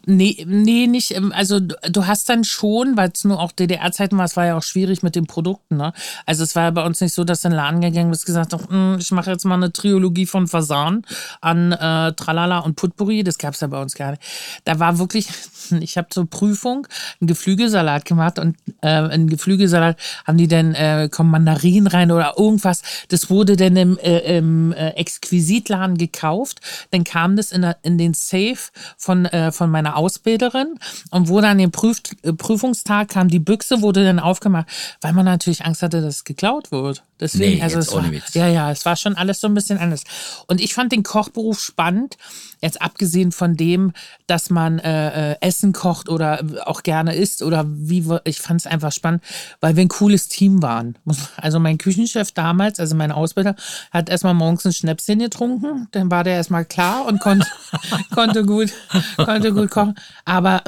Nee, 0.06 0.44
nee, 0.46 0.86
nicht. 0.88 1.12
Ähm, 1.12 1.32
also 1.32 1.60
du 1.60 2.06
hast 2.06 2.28
dann 2.28 2.42
schon, 2.42 2.96
weil 2.96 3.10
es 3.14 3.24
nur 3.24 3.38
auch 3.38 3.52
DDR-Zeiten 3.52 4.18
war, 4.18 4.24
es 4.24 4.36
war 4.36 4.46
ja 4.46 4.56
auch 4.56 4.62
schwierig 4.62 5.02
mit 5.02 5.14
den 5.14 5.26
Produkten. 5.26 5.76
Ne? 5.76 5.92
Also 6.26 6.42
es 6.42 6.56
war 6.56 6.64
ja 6.64 6.70
bei 6.72 6.84
uns 6.84 7.00
nicht 7.00 7.14
so, 7.14 7.22
dass 7.22 7.42
du 7.42 7.48
in 7.48 7.52
den 7.52 7.58
Laden 7.58 7.80
gegangen 7.80 8.10
bist 8.10 8.26
gesagt 8.26 8.52
hast, 8.52 8.68
hm, 8.68 8.98
ich 8.98 9.10
mache 9.12 9.30
jetzt 9.30 9.44
mal 9.44 9.54
eine 9.54 9.72
Trilogie 9.72 10.26
von 10.26 10.48
Fasan 10.48 11.06
an 11.40 11.72
äh, 11.72 12.12
Tralala 12.14 12.58
und 12.58 12.74
Putpuri. 12.74 13.22
Das 13.22 13.38
gab 13.38 13.54
es 13.54 13.60
ja 13.60 13.68
bei 13.68 13.80
uns 13.80 13.94
gar 13.94 14.10
nicht. 14.10 14.22
Da 14.64 14.80
war 14.80 14.98
wirklich, 14.98 15.28
ich 15.80 15.96
habe 15.96 16.08
zur 16.08 16.28
Prüfung 16.28 16.88
einen 17.20 17.28
Geflügelsalat 17.28 18.04
gemacht 18.04 18.40
und 18.40 18.56
äh, 18.82 18.88
einen 18.88 19.28
Geflügelsalat 19.28 19.43
Geflügelsalat, 19.44 19.98
haben 20.26 20.38
die 20.38 20.48
denn, 20.48 20.74
äh, 20.74 21.08
kommen 21.10 21.30
Mandarinen 21.30 21.86
rein 21.86 22.10
oder 22.10 22.34
irgendwas. 22.38 22.82
Das 23.08 23.28
wurde 23.28 23.56
dann 23.56 23.76
im, 23.76 23.98
äh, 23.98 24.38
im 24.38 24.72
äh, 24.72 24.90
Exquisitladen 24.90 25.98
gekauft. 25.98 26.60
Dann 26.90 27.04
kam 27.04 27.36
das 27.36 27.52
in, 27.52 27.62
der, 27.62 27.76
in 27.82 27.98
den 27.98 28.14
Safe 28.14 28.56
von, 28.96 29.26
äh, 29.26 29.52
von 29.52 29.70
meiner 29.70 29.96
Ausbilderin 29.96 30.78
und 31.10 31.28
wurde 31.28 31.48
an 31.48 31.58
dem 31.58 31.70
Prüf, 31.70 32.00
äh, 32.22 32.32
Prüfungstag 32.32 33.08
kam 33.08 33.28
die 33.28 33.38
Büchse, 33.38 33.82
wurde 33.82 34.04
dann 34.04 34.18
aufgemacht, 34.18 34.66
weil 35.00 35.12
man 35.12 35.26
natürlich 35.26 35.64
Angst 35.64 35.82
hatte, 35.82 36.00
dass 36.00 36.16
es 36.16 36.24
geklaut 36.24 36.72
wird. 36.72 37.02
Deswegen, 37.20 37.58
nee, 37.58 37.62
also 37.62 37.78
es 37.78 37.92
war, 37.92 38.04
ja, 38.32 38.48
ja, 38.48 38.70
es 38.72 38.84
war 38.84 38.96
schon 38.96 39.16
alles 39.16 39.40
so 39.40 39.46
ein 39.46 39.54
bisschen 39.54 39.78
anders. 39.78 40.02
Und 40.48 40.60
ich 40.60 40.74
fand 40.74 40.90
den 40.90 41.02
Kochberuf 41.02 41.60
spannend, 41.60 42.16
jetzt 42.64 42.82
abgesehen 42.82 43.30
von 43.32 43.56
dem, 43.56 43.92
dass 44.26 44.50
man 44.50 44.78
äh, 44.78 45.32
äh 45.32 45.36
Essen 45.40 45.72
kocht 45.72 46.08
oder 46.08 46.40
auch 46.64 46.82
gerne 46.82 47.14
isst 47.14 47.42
oder 47.42 47.64
wie, 47.68 48.04
ich 48.24 48.40
fand 48.40 48.60
es 48.60 48.66
einfach 48.66 48.92
spannend, 48.92 49.22
weil 49.60 49.76
wir 49.76 49.82
ein 49.82 49.88
cooles 49.88 50.28
Team 50.28 50.62
waren. 50.62 50.96
Also 51.36 51.60
mein 51.60 51.78
Küchenchef 51.78 52.32
damals, 52.32 52.80
also 52.80 52.96
mein 52.96 53.12
Ausbilder, 53.12 53.54
hat 53.90 54.08
erstmal 54.08 54.34
morgens 54.34 54.64
ein 54.66 54.72
Schnäpschen 54.72 55.18
getrunken, 55.18 55.88
dann 55.92 56.10
war 56.10 56.24
der 56.24 56.34
erstmal 56.34 56.64
klar 56.64 57.06
und 57.06 57.20
konnte, 57.20 57.46
konnte, 58.14 58.44
gut, 58.44 58.72
konnte 59.16 59.52
gut 59.52 59.70
kochen. 59.70 59.94
Aber 60.24 60.62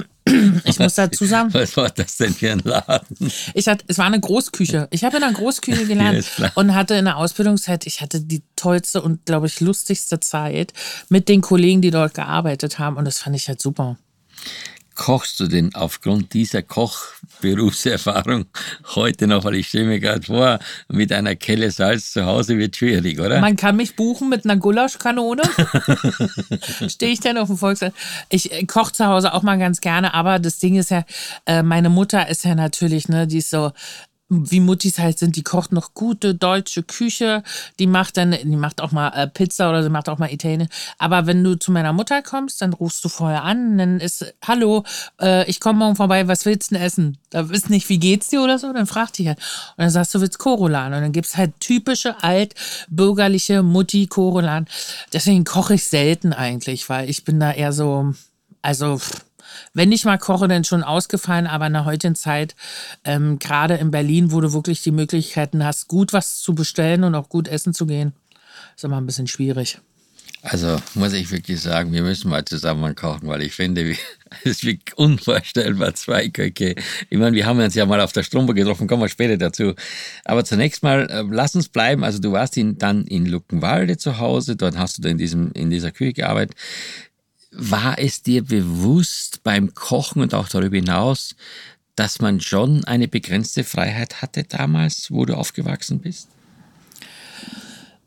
ich 0.65 0.79
muss 0.79 0.95
dazu 0.95 1.25
sagen. 1.25 1.55
Was 1.55 1.77
war 1.77 1.91
das 1.91 2.17
denn 2.17 2.35
für 2.35 2.53
ein 2.53 2.61
Laden? 2.65 3.33
Ich 3.55 3.69
hatte, 3.69 3.85
es 3.89 3.99
war 3.99 4.07
eine 4.07 4.21
Großküche. 4.21 4.89
Ich 4.91 5.05
habe 5.05 5.17
in 5.17 5.23
einer 5.23 5.33
Großküche 5.33 5.87
gelernt 5.87 6.27
ja, 6.39 6.51
und 6.55 6.75
hatte 6.75 6.95
in 6.95 7.05
der 7.05 7.17
Ausbildungszeit, 7.17 7.87
ich 7.87 8.01
hatte 8.01 8.21
die 8.21 8.43
tollste 8.57 9.03
und, 9.03 9.25
glaube 9.25 9.47
ich, 9.47 9.61
lustigste 9.61 10.21
Zeit 10.21 10.73
mit 11.09 11.29
den 11.29 11.41
Kollegen, 11.41 11.81
die 11.81 11.91
dort 11.91 12.15
gearbeitet 12.15 12.79
haben. 12.79 12.97
Und 12.97 13.05
das 13.05 13.19
fand 13.19 13.37
ich 13.37 13.49
halt 13.49 13.63
super 13.63 13.97
kochst 14.97 15.39
du 15.39 15.47
denn 15.47 15.75
aufgrund 15.75 16.33
dieser 16.35 16.63
Kochberufserfahrung 16.63 18.47
heute 18.97 19.29
noch? 19.29 19.45
Weil 19.45 19.57
ich 19.57 19.69
stelle 19.69 19.85
mir 19.85 20.01
gerade 20.01 20.23
vor, 20.23 20.59
mit 20.89 21.13
einer 21.13 21.37
Kelle 21.37 21.71
Salz 21.71 22.13
zu 22.13 22.27
Hause 22.27 22.59
wird 22.59 22.75
schwierig, 22.77 23.21
oder? 23.21 23.41
Man 23.41 23.57
kann 23.57 23.77
mich 23.77 23.95
buchen 23.95 24.29
mit 24.29 24.45
einer 24.45 24.57
Gulaschkanone. 24.57 25.43
Stehe 26.89 27.13
ich 27.13 27.21
dann 27.21 27.39
auf 27.39 27.49
dem 27.49 27.59
Volksfest. 27.59 27.95
Ich 28.31 28.51
äh, 28.51 28.65
koche 28.65 28.93
zu 28.93 29.07
Hause 29.07 29.33
auch 29.33 29.43
mal 29.43 29.59
ganz 29.59 29.81
gerne, 29.81 30.15
aber 30.15 30.39
das 30.39 30.59
Ding 30.59 30.77
ist 30.77 30.91
ja, 30.91 31.05
äh, 31.45 31.63
meine 31.63 31.91
Mutter 31.91 32.29
ist 32.29 32.45
ja 32.45 32.55
natürlich, 32.55 33.09
ne, 33.09 33.27
die 33.27 33.39
ist 33.39 33.51
so 33.51 33.73
wie 34.29 34.61
Muttis 34.61 34.99
halt 34.99 35.19
sind, 35.19 35.37
die 35.37 35.45
kocht 35.45 35.73
noch 35.73 35.95
gute 35.95 36.35
deutsche 36.35 36.83
Küche, 36.83 37.45
die 37.79 37.87
macht 37.87 38.17
dann, 38.17 38.33
die 38.33 38.57
macht 38.57 38.81
auch 38.81 38.91
mal 38.91 39.09
äh, 39.11 39.29
Pizza 39.29 39.69
oder 39.71 39.85
sie 39.85 39.89
macht 39.89 40.09
auch 40.09 40.19
mal 40.19 40.33
Italien. 40.33 40.69
Aber 40.99 41.27
wenn 41.27 41.45
du 41.45 41.57
zu 41.57 41.71
meiner 41.71 41.93
Mutter 41.93 42.23
kommst, 42.23 42.61
dann 42.61 42.73
rufst 42.73 43.05
du 43.05 43.09
vorher 43.09 43.45
an, 43.45 43.79
dann 43.79 44.01
ist, 44.01 44.35
hallo, 44.45 44.85
äh, 45.21 45.49
ich 45.49 45.61
komme 45.61 45.79
morgen 45.79 45.97
vorbei, 45.97 46.27
was 46.27 46.45
willst 46.45 46.71
du 46.71 46.75
denn 46.75 46.85
essen? 46.85 47.19
Da 47.31 47.49
wisst 47.51 47.71
nicht, 47.71 47.89
wie 47.89 47.99
geht's 47.99 48.29
dir 48.29 48.43
oder 48.43 48.59
so, 48.59 48.73
dann 48.73 48.87
fragt 48.87 49.19
die 49.19 49.29
halt. 49.29 49.39
Und 49.39 49.83
dann 49.83 49.91
sagst 49.91 50.15
du, 50.15 50.21
willst 50.21 50.39
Korolan. 50.39 50.93
Und 50.93 51.03
dann 51.03 51.13
gibt's 51.13 51.37
halt 51.37 51.61
typische 51.61 52.23
altbürgerliche 52.23 53.63
Mutti 53.63 54.09
Korolan. 54.09 54.67
Deswegen 55.13 55.45
koche 55.45 55.75
ich 55.75 55.85
selten 55.85 56.33
eigentlich, 56.33 56.89
weil 56.89 57.09
ich 57.09 57.25
bin 57.25 57.39
da 57.39 57.53
eher 57.53 57.73
so, 57.73 58.13
also, 58.63 58.99
pff, 58.99 59.26
wenn 59.75 59.93
ich 59.93 60.05
mal 60.05 60.19
koche, 60.19 60.49
dann 60.49 60.65
schon 60.65 60.83
ausgefallen, 60.83 61.47
aber 61.47 61.67
in 61.67 61.73
der 61.73 61.85
heutigen 61.85 62.15
Zeit, 62.15 62.55
ähm, 63.05 63.39
gerade 63.39 63.75
in 63.75 63.91
Berlin, 63.91 64.33
wo 64.33 64.41
du 64.41 64.53
wirklich 64.53 64.83
die 64.83 64.93
Möglichkeiten 64.93 65.65
hast, 65.65 65.89
gut 65.89 66.13
was 66.13 66.41
zu 66.41 66.55
bestellen 66.55 67.05
und 67.05 67.15
auch 67.15 67.29
gut 67.29 67.49
essen 67.49 67.75
zu 67.75 67.87
gehen, 67.87 68.13
ist 68.75 68.85
immer 68.85 68.99
ein 68.99 69.07
bisschen 69.07 69.27
schwierig. 69.27 69.79
Also 70.49 70.81
muss 70.95 71.13
ich 71.13 71.31
wirklich 71.33 71.61
sagen, 71.61 71.93
wir 71.93 72.03
müssen 72.03 72.31
mal 72.31 72.45
zusammen 72.45 72.95
kochen, 72.95 73.27
weil 73.27 73.43
ich 73.43 73.53
finde, 73.53 73.97
es 74.45 74.63
ist 74.63 74.95
unvorstellbar, 74.95 75.95
zwei 75.95 76.29
Köche. 76.29 76.77
Ich 77.11 77.19
meine, 77.19 77.35
wir 77.35 77.47
haben 77.47 77.59
uns 77.59 77.75
ja 77.75 77.85
mal 77.85 78.01
auf 78.01 78.13
der 78.13 78.23
Strombe 78.23 78.55
getroffen, 78.55 78.87
kommen 78.87 79.03
wir 79.03 79.09
später 79.09 79.37
dazu. 79.37 79.75
Aber 80.25 80.45
zunächst 80.45 80.85
mal, 80.85 81.11
äh, 81.11 81.25
lass 81.29 81.57
uns 81.57 81.69
bleiben. 81.69 82.05
Also 82.05 82.21
du 82.21 82.31
warst 82.31 82.57
in, 82.57 82.79
dann 82.79 83.05
in 83.07 83.27
Luckenwalde 83.27 83.97
zu 83.97 84.19
Hause, 84.19 84.55
dort 84.55 84.79
hast 84.79 85.03
du 85.03 85.09
in, 85.09 85.19
diesem, 85.19 85.51
in 85.53 85.71
dieser 85.71 85.91
Küche 85.91 86.13
gearbeitet. 86.13 86.57
War 87.59 87.99
es 87.99 88.23
dir 88.23 88.45
bewusst 88.45 89.43
beim 89.43 89.75
Kochen 89.75 90.21
und 90.21 90.35
auch 90.35 90.49
darüber 90.49 90.77
hinaus, 90.77 91.35
dass 91.95 92.21
man 92.21 92.41
schon 92.41 92.85
eine 92.85 93.09
begrenzte 93.09 93.65
Freiheit 93.65 94.21
hatte 94.21 94.45
damals, 94.45 95.11
wo 95.11 95.25
du 95.25 95.35
aufgewachsen 95.35 96.01
bist? 96.01 96.29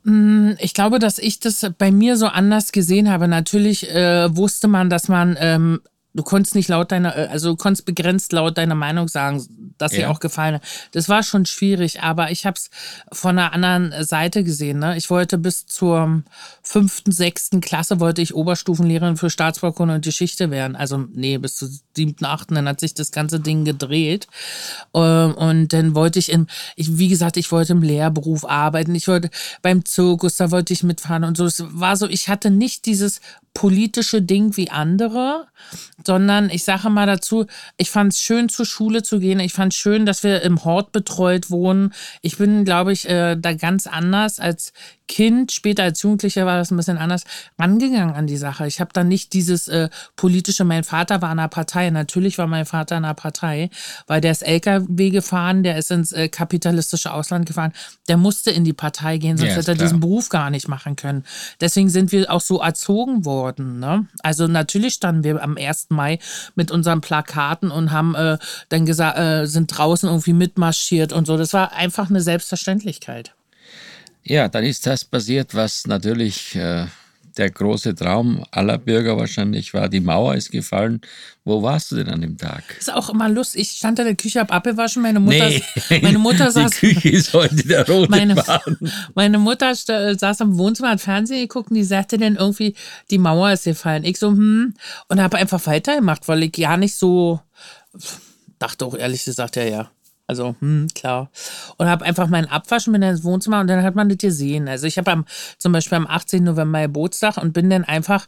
Mm, 0.03 0.51
ich 0.59 0.73
glaube, 0.73 0.99
dass 0.99 1.17
ich 1.17 1.39
das 1.39 1.65
bei 1.77 1.91
mir 1.91 2.15
so 2.15 2.27
anders 2.27 2.71
gesehen 2.71 3.09
habe. 3.09 3.27
Natürlich 3.27 3.89
äh, 3.89 4.35
wusste 4.35 4.67
man, 4.67 4.89
dass 4.89 5.07
man 5.07 5.35
ähm, 5.39 5.81
Du 6.15 6.23
konntest 6.23 6.55
nicht 6.55 6.69
laut 6.69 6.91
deiner, 6.91 7.15
äh, 7.15 7.27
also 7.27 7.51
du 7.51 7.55
konntest 7.55 7.85
begrenzt 7.85 8.33
laut 8.33 8.57
deiner 8.57 8.75
Meinung 8.75 9.07
sagen, 9.07 9.45
dass 9.77 9.93
ja. 9.93 9.99
dir 9.99 10.09
auch 10.09 10.19
gefallen 10.19 10.55
hat. 10.55 10.63
Das 10.91 11.07
war 11.07 11.21
schon 11.21 11.45
schwierig, 11.45 12.01
aber 12.01 12.31
ich 12.31 12.45
habe 12.45 12.57
es 12.57 12.69
von 13.11 13.37
einer 13.37 13.53
anderen 13.53 14.03
Seite 14.03 14.43
gesehen. 14.43 14.79
Ne? 14.79 14.97
Ich 14.97 15.09
wollte 15.09 15.37
bis 15.37 15.67
zur 15.67 16.23
fünften, 16.69 17.11
sechsten 17.11 17.61
Klasse 17.61 17.99
wollte 17.99 18.21
ich 18.21 18.35
Oberstufenlehrerin 18.35 19.17
für 19.17 19.31
Staatsbaukunde 19.31 19.95
und 19.95 20.05
Geschichte 20.05 20.51
werden. 20.51 20.75
Also 20.75 21.03
nee, 21.11 21.35
bis 21.39 21.55
zur 21.55 21.67
siebten, 21.95 22.25
achten, 22.25 22.53
dann 22.53 22.67
hat 22.67 22.79
sich 22.79 22.93
das 22.93 23.11
ganze 23.11 23.39
Ding 23.39 23.65
gedreht. 23.65 24.27
Ähm, 24.93 25.33
und 25.33 25.73
dann 25.73 25.95
wollte 25.95 26.19
ich 26.19 26.31
in, 26.31 26.45
ich, 26.75 26.99
wie 26.99 27.07
gesagt, 27.07 27.37
ich 27.37 27.51
wollte 27.51 27.73
im 27.73 27.81
Lehrberuf 27.81 28.45
arbeiten. 28.45 28.93
Ich 28.93 29.07
wollte 29.07 29.31
beim 29.63 29.83
Zirkus, 29.83 30.37
da 30.37 30.51
wollte 30.51 30.71
ich 30.71 30.83
mitfahren 30.83 31.23
und 31.23 31.37
so. 31.37 31.45
Es 31.45 31.63
war 31.69 31.97
so, 31.97 32.07
ich 32.07 32.29
hatte 32.29 32.51
nicht 32.51 32.85
dieses 32.85 33.19
politische 33.55 34.21
Ding 34.21 34.55
wie 34.55 34.69
andere, 34.69 35.47
sondern 36.05 36.51
ich 36.51 36.63
sage 36.63 36.91
mal 36.91 37.07
dazu, 37.07 37.47
ich 37.77 37.89
fand 37.89 38.13
es 38.13 38.21
schön, 38.21 38.47
zur 38.47 38.67
Schule 38.67 39.01
zu 39.01 39.19
gehen. 39.19 39.39
Ich 39.39 39.53
fand 39.53 39.73
es 39.73 39.79
schön, 39.79 40.05
dass 40.05 40.21
wir 40.23 40.43
im 40.43 40.63
Hort 40.63 40.91
betreut 40.91 41.49
wohnen. 41.49 41.93
Ich 42.21 42.37
bin, 42.37 42.63
glaube 42.63 42.93
ich, 42.93 43.09
äh, 43.09 43.35
da 43.35 43.53
ganz 43.53 43.87
anders 43.87 44.39
als 44.39 44.71
Kind, 45.09 45.51
später 45.51 45.83
als 45.83 46.03
Jugendlicher 46.03 46.45
war 46.45 46.59
das 46.59 46.69
ein 46.69 46.77
bisschen 46.77 46.99
anders, 46.99 47.23
rangegangen 47.57 48.13
an 48.13 48.27
die 48.27 48.37
Sache. 48.37 48.67
Ich 48.67 48.79
habe 48.79 48.91
dann 48.93 49.07
nicht 49.07 49.33
dieses 49.33 49.67
äh, 49.67 49.89
politische, 50.15 50.63
mein 50.63 50.83
Vater 50.83 51.21
war 51.21 51.31
in 51.31 51.39
einer 51.39 51.47
Partei. 51.49 51.89
Natürlich 51.89 52.37
war 52.37 52.45
mein 52.45 52.67
Vater 52.67 52.95
in 52.95 53.03
einer 53.03 53.15
Partei, 53.15 53.71
weil 54.05 54.21
der 54.21 54.31
ist 54.31 54.43
LKW 54.43 55.09
gefahren, 55.09 55.63
der 55.63 55.77
ist 55.77 55.89
ins 55.89 56.11
äh, 56.11 56.29
kapitalistische 56.29 57.11
Ausland 57.11 57.47
gefahren. 57.47 57.73
Der 58.07 58.17
musste 58.17 58.51
in 58.51 58.63
die 58.63 58.71
Partei 58.73 59.17
gehen, 59.17 59.35
sonst 59.35 59.49
ja, 59.49 59.55
hätte 59.55 59.71
er 59.71 59.75
klar. 59.75 59.87
diesen 59.87 59.99
Beruf 59.99 60.29
gar 60.29 60.51
nicht 60.51 60.67
machen 60.67 60.95
können. 60.95 61.23
Deswegen 61.59 61.89
sind 61.89 62.11
wir 62.11 62.31
auch 62.31 62.41
so 62.41 62.61
erzogen 62.61 63.25
worden. 63.25 63.79
Ne? 63.79 64.05
Also 64.21 64.47
natürlich 64.47 64.93
standen 64.93 65.23
wir 65.23 65.41
am 65.41 65.57
1. 65.57 65.87
Mai 65.89 66.19
mit 66.53 66.69
unseren 66.69 67.01
Plakaten 67.01 67.71
und 67.71 67.91
haben 67.91 68.13
äh, 68.13 68.37
dann 68.69 68.85
gesagt, 68.85 69.17
äh, 69.17 69.47
sind 69.47 69.75
draußen 69.75 70.07
irgendwie 70.07 70.33
mitmarschiert 70.33 71.13
und 71.13 71.25
so. 71.25 71.35
Das 71.35 71.53
war 71.53 71.73
einfach 71.73 72.11
eine 72.11 72.21
Selbstverständlichkeit. 72.21 73.33
Ja, 74.23 74.47
dann 74.47 74.63
ist 74.63 74.85
das 74.85 75.05
passiert, 75.05 75.55
was 75.55 75.87
natürlich 75.87 76.55
äh, 76.55 76.85
der 77.39 77.49
große 77.49 77.95
Traum 77.95 78.43
aller 78.51 78.77
Bürger 78.77 79.17
wahrscheinlich 79.17 79.73
war. 79.73 79.87
Die 79.87 80.01
Mauer 80.01 80.35
ist 80.35 80.51
gefallen. 80.51 81.01
Wo 81.45 81.63
warst 81.63 81.91
du 81.91 81.95
denn 81.95 82.09
an 82.09 82.21
dem 82.21 82.37
Tag? 82.37 82.63
Ist 82.77 82.93
auch 82.93 83.09
immer 83.09 83.29
lustig. 83.29 83.61
Ich 83.61 83.71
stand 83.77 83.97
in 83.99 84.05
der 84.05 84.15
Küche, 84.15 84.41
hab 84.41 84.53
abgewaschen. 84.53 85.01
Meine 85.01 85.19
Mutter, 85.19 85.49
nee, 85.89 85.99
meine 86.01 86.19
Mutter 86.19 86.51
saß. 86.51 86.79
Die 86.79 86.93
Küche 86.93 87.09
ist 87.09 87.33
heute 87.33 87.55
der 87.55 87.87
rote 87.87 88.11
meine, 88.11 88.35
Bahn. 88.35 88.77
Meine 89.15 89.39
Mutter 89.39 89.73
saß 89.73 90.41
am 90.41 90.57
Wohnzimmer, 90.57 90.91
hat 90.91 91.01
Fernsehen 91.01 91.41
geguckt 91.41 91.71
und 91.71 91.75
die 91.75 91.83
sagte 91.83 92.17
dann 92.17 92.35
irgendwie, 92.35 92.75
die 93.09 93.17
Mauer 93.17 93.53
ist 93.53 93.63
gefallen. 93.63 94.03
Ich 94.03 94.19
so, 94.19 94.29
hm. 94.29 94.73
Und 95.07 95.21
habe 95.21 95.37
einfach 95.37 95.65
weitergemacht, 95.65 96.27
weil 96.27 96.43
ich 96.43 96.57
ja 96.57 96.77
nicht 96.77 96.95
so. 96.95 97.39
Dachte 98.59 98.85
auch 98.85 98.95
ehrlich 98.95 99.23
gesagt, 99.23 99.55
ja, 99.55 99.63
ja. 99.63 99.91
Also, 100.29 100.55
hm, 100.59 100.89
klar. 100.93 101.31
Und 101.77 101.87
habe 101.87 102.05
einfach 102.05 102.27
meinen 102.27 102.45
Abwaschen, 102.45 102.93
bin 102.93 103.01
dann 103.01 103.15
ins 103.15 103.23
Wohnzimmer 103.23 103.61
und 103.61 103.67
dann 103.67 103.81
hat 103.81 103.95
man 103.95 104.09
das 104.09 104.19
gesehen. 104.19 104.67
Also 104.67 104.85
ich 104.85 104.99
habe 104.99 105.25
zum 105.57 105.71
Beispiel 105.71 105.97
am 105.97 106.05
18. 106.05 106.43
November 106.43 106.83
Geburtstag 106.83 107.37
und 107.37 107.51
bin 107.51 107.67
dann 107.71 107.83
einfach, 107.83 108.27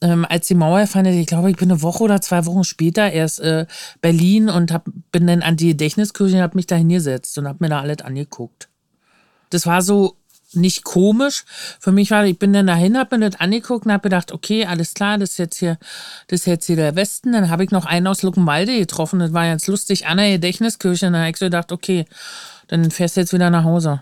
ähm, 0.00 0.24
als 0.28 0.46
die 0.46 0.54
Mauer 0.54 0.86
fand, 0.86 1.08
ich 1.08 1.26
glaube, 1.26 1.50
ich 1.50 1.56
bin 1.56 1.72
eine 1.72 1.82
Woche 1.82 2.04
oder 2.04 2.20
zwei 2.20 2.46
Wochen 2.46 2.62
später 2.62 3.10
erst 3.10 3.40
äh, 3.40 3.66
Berlin 4.00 4.48
und 4.48 4.70
hab, 4.70 4.84
bin 5.10 5.26
dann 5.26 5.42
an 5.42 5.56
die 5.56 5.70
Gedächtniskirche 5.70 6.36
und 6.36 6.42
habe 6.42 6.56
mich 6.56 6.68
da 6.68 6.76
hingesetzt 6.76 7.36
und 7.36 7.48
habe 7.48 7.58
mir 7.64 7.68
da 7.68 7.80
alles 7.80 8.02
angeguckt. 8.02 8.68
Das 9.50 9.66
war 9.66 9.82
so 9.82 10.19
nicht 10.54 10.84
komisch. 10.84 11.44
Für 11.78 11.92
mich 11.92 12.10
war, 12.10 12.24
ich 12.24 12.38
bin 12.38 12.52
dann 12.52 12.66
dahin, 12.66 12.98
hab 12.98 13.12
mir 13.12 13.30
das 13.30 13.40
angeguckt 13.40 13.86
und 13.86 13.92
hab 13.92 14.02
gedacht, 14.02 14.32
okay, 14.32 14.66
alles 14.66 14.94
klar, 14.94 15.18
das 15.18 15.30
ist 15.30 15.38
jetzt 15.38 15.58
hier, 15.58 15.78
das 16.28 16.40
ist 16.40 16.46
jetzt 16.46 16.66
hier 16.66 16.76
der 16.76 16.96
Westen. 16.96 17.32
Dann 17.32 17.50
habe 17.50 17.64
ich 17.64 17.70
noch 17.70 17.86
einen 17.86 18.06
aus 18.06 18.22
Luckenwalde 18.22 18.78
getroffen, 18.78 19.20
das 19.20 19.32
war 19.32 19.46
ganz 19.46 19.66
lustig, 19.66 20.06
an 20.06 20.18
der 20.18 20.32
Gedächtniskirche. 20.32 21.06
Und 21.06 21.12
dann 21.14 21.22
habe 21.22 21.30
ich 21.30 21.36
so 21.36 21.46
gedacht, 21.46 21.72
okay, 21.72 22.06
dann 22.68 22.90
fährst 22.90 23.16
du 23.16 23.20
jetzt 23.20 23.32
wieder 23.32 23.50
nach 23.50 23.64
Hause. 23.64 24.00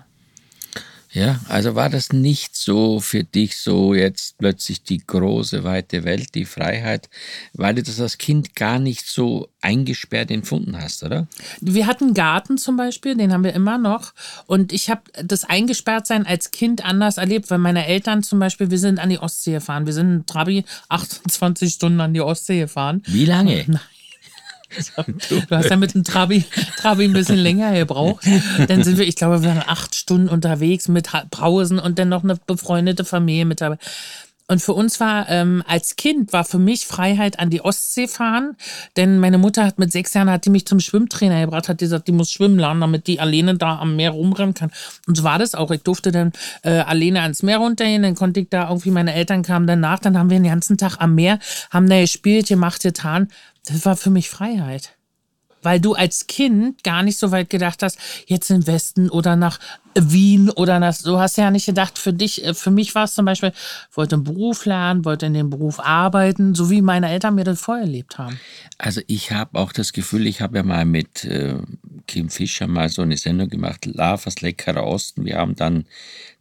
Ja, 1.18 1.40
also 1.48 1.74
war 1.74 1.90
das 1.90 2.12
nicht 2.12 2.54
so 2.54 3.00
für 3.00 3.24
dich 3.24 3.56
so 3.56 3.92
jetzt 3.92 4.38
plötzlich 4.38 4.84
die 4.84 4.98
große, 4.98 5.64
weite 5.64 6.04
Welt, 6.04 6.36
die 6.36 6.44
Freiheit, 6.44 7.10
weil 7.54 7.74
du 7.74 7.82
das 7.82 8.00
als 8.00 8.18
Kind 8.18 8.54
gar 8.54 8.78
nicht 8.78 9.04
so 9.04 9.48
eingesperrt 9.60 10.30
empfunden 10.30 10.80
hast, 10.80 11.02
oder? 11.02 11.26
Wir 11.60 11.88
hatten 11.88 12.14
Garten 12.14 12.56
zum 12.56 12.76
Beispiel, 12.76 13.16
den 13.16 13.32
haben 13.32 13.42
wir 13.42 13.52
immer 13.52 13.78
noch. 13.78 14.14
Und 14.46 14.72
ich 14.72 14.90
habe 14.90 15.02
das 15.24 15.42
Eingesperrtsein 15.42 16.24
als 16.24 16.52
Kind 16.52 16.84
anders 16.84 17.16
erlebt, 17.16 17.50
weil 17.50 17.58
meine 17.58 17.86
Eltern 17.86 18.22
zum 18.22 18.38
Beispiel, 18.38 18.70
wir 18.70 18.78
sind 18.78 19.00
an 19.00 19.10
die 19.10 19.18
Ostsee 19.18 19.54
gefahren. 19.54 19.86
Wir 19.86 19.94
sind 19.94 20.12
in 20.12 20.26
Trabi 20.26 20.64
28 20.88 21.74
Stunden 21.74 22.00
an 22.00 22.14
die 22.14 22.20
Ostsee 22.20 22.60
gefahren. 22.60 23.02
Wie 23.06 23.24
lange? 23.24 23.64
Nein. 23.66 23.80
Du 25.28 25.42
hast 25.50 25.70
ja 25.70 25.76
mit 25.76 25.94
dem 25.94 26.04
Trabi, 26.04 26.44
Trabi 26.76 27.04
ein 27.04 27.12
bisschen 27.12 27.38
länger 27.38 27.72
gebraucht. 27.72 28.24
Dann 28.68 28.84
sind 28.84 28.98
wir, 28.98 29.06
ich 29.06 29.16
glaube, 29.16 29.42
wir 29.42 29.50
waren 29.50 29.64
acht 29.66 29.94
Stunden 29.94 30.28
unterwegs 30.28 30.88
mit 30.88 31.08
Pausen 31.30 31.78
und 31.78 31.98
dann 31.98 32.08
noch 32.08 32.24
eine 32.24 32.38
befreundete 32.46 33.04
Familie 33.04 33.44
mit 33.44 33.60
dabei. 33.60 33.78
Und 34.50 34.62
für 34.62 34.72
uns 34.72 34.98
war 34.98 35.28
ähm, 35.28 35.62
als 35.66 35.96
Kind 35.96 36.32
war 36.32 36.42
für 36.42 36.58
mich 36.58 36.86
Freiheit 36.86 37.38
an 37.38 37.50
die 37.50 37.60
Ostsee 37.60 38.08
fahren, 38.08 38.56
denn 38.96 39.18
meine 39.18 39.36
Mutter 39.36 39.66
hat 39.66 39.78
mit 39.78 39.92
sechs 39.92 40.14
Jahren 40.14 40.30
hat 40.30 40.46
die 40.46 40.50
mich 40.50 40.64
zum 40.64 40.80
Schwimmtrainer 40.80 41.42
gebracht, 41.42 41.68
hat 41.68 41.76
gesagt, 41.76 42.08
die 42.08 42.12
muss 42.12 42.30
schwimmen 42.30 42.58
lernen, 42.58 42.80
damit 42.80 43.08
die 43.08 43.20
alleine 43.20 43.56
da 43.58 43.78
am 43.78 43.96
Meer 43.96 44.12
rumrennen 44.12 44.54
kann. 44.54 44.70
Und 45.06 45.18
so 45.18 45.22
war 45.22 45.38
das 45.38 45.54
auch. 45.54 45.70
Ich 45.70 45.82
durfte 45.82 46.12
dann 46.12 46.32
äh, 46.62 46.78
alleine 46.78 47.20
ans 47.20 47.42
Meer 47.42 47.58
runtergehen, 47.58 48.02
dann 48.02 48.14
konnte 48.14 48.40
ich 48.40 48.48
da 48.48 48.70
irgendwie 48.70 48.90
meine 48.90 49.12
Eltern 49.12 49.42
kamen 49.42 49.66
danach, 49.66 49.98
dann 49.98 50.16
haben 50.16 50.30
wir 50.30 50.38
den 50.38 50.48
ganzen 50.48 50.78
Tag 50.78 50.96
am 50.98 51.14
Meer, 51.14 51.40
haben 51.70 51.86
da 51.86 52.00
gespielt, 52.00 52.48
gemacht, 52.48 52.82
getan. 52.82 53.28
Das 53.68 53.84
war 53.84 53.96
für 53.96 54.10
mich 54.10 54.28
Freiheit. 54.28 54.94
Weil 55.62 55.80
du 55.80 55.94
als 55.94 56.28
Kind 56.28 56.84
gar 56.84 57.02
nicht 57.02 57.18
so 57.18 57.32
weit 57.32 57.50
gedacht 57.50 57.82
hast, 57.82 57.98
jetzt 58.26 58.48
im 58.50 58.66
Westen 58.66 59.10
oder 59.10 59.34
nach 59.34 59.58
Wien 59.96 60.50
oder 60.50 60.78
nach, 60.78 60.96
du 61.02 61.18
hast 61.18 61.36
ja 61.36 61.50
nicht 61.50 61.66
gedacht, 61.66 61.98
für 61.98 62.12
dich, 62.12 62.44
äh, 62.44 62.54
für 62.54 62.70
mich 62.70 62.94
war 62.94 63.04
es 63.04 63.14
zum 63.14 63.24
Beispiel, 63.24 63.52
wollte 63.92 64.14
einen 64.14 64.24
Beruf 64.24 64.64
lernen, 64.66 65.04
wollte 65.04 65.26
in 65.26 65.34
dem 65.34 65.50
Beruf 65.50 65.80
arbeiten, 65.80 66.54
so 66.54 66.70
wie 66.70 66.80
meine 66.80 67.08
Eltern 67.10 67.34
mir 67.34 67.44
das 67.44 67.60
vorher 67.60 67.84
erlebt 67.84 68.18
haben. 68.18 68.38
Also 68.78 69.00
ich 69.08 69.32
habe 69.32 69.58
auch 69.58 69.72
das 69.72 69.92
Gefühl, 69.92 70.28
ich 70.28 70.40
habe 70.40 70.58
ja 70.58 70.62
mal 70.62 70.84
mit 70.84 71.24
äh, 71.24 71.56
Kim 72.06 72.30
Fischer 72.30 72.68
mal 72.68 72.88
so 72.88 73.02
eine 73.02 73.16
Sendung 73.16 73.48
gemacht, 73.48 73.86
Lavas 73.86 74.40
leckerer 74.40 74.84
Osten. 74.84 75.24
Wir 75.24 75.38
haben 75.38 75.56
dann 75.56 75.86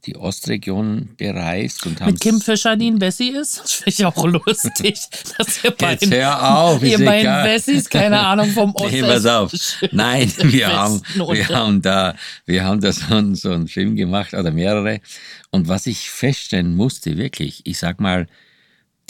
die 0.06 0.16
Ostregion 0.16 1.10
bereist 1.18 1.86
und 1.86 2.00
haben. 2.00 2.12
Mit 2.12 2.22
Kim 2.22 2.40
Fischer, 2.40 2.76
die 2.76 2.90
ein 2.92 3.00
Bessie 3.00 3.30
ist? 3.30 3.60
Das 3.60 3.74
finde 3.74 3.90
ich 3.90 4.06
auch 4.06 4.26
lustig. 4.46 5.00
Dass 5.38 5.64
ihr 5.64 5.72
beiden, 5.72 6.10
Jetzt 6.10 6.20
hör 6.20 6.58
auf, 6.58 6.84
ihr 6.84 7.04
beiden 7.04 7.44
Bessies, 7.44 7.90
keine 7.90 8.20
Ahnung 8.20 8.50
vom 8.52 8.72
Osten. 8.76 8.92
Nee, 8.92 9.02
pass 9.02 9.26
auf. 9.26 9.52
Nein, 9.92 10.32
wir 10.44 10.68
haben, 10.68 11.02
wir 11.16 11.50
haben 11.50 11.82
da, 11.82 12.16
wir 12.46 12.64
haben 12.64 12.80
da 12.80 12.92
so, 12.92 13.34
so 13.36 13.52
einen 13.52 13.68
Film 13.68 13.96
gemacht 13.96 14.34
oder 14.34 14.52
mehrere. 14.52 15.02
Und 15.52 15.68
was 15.68 15.88
ich 15.88 16.10
feststellen 16.10 16.76
musste, 16.76 17.18
wirklich, 17.18 17.62
ich 17.66 17.78
sag 17.78 18.00
mal, 18.00 18.28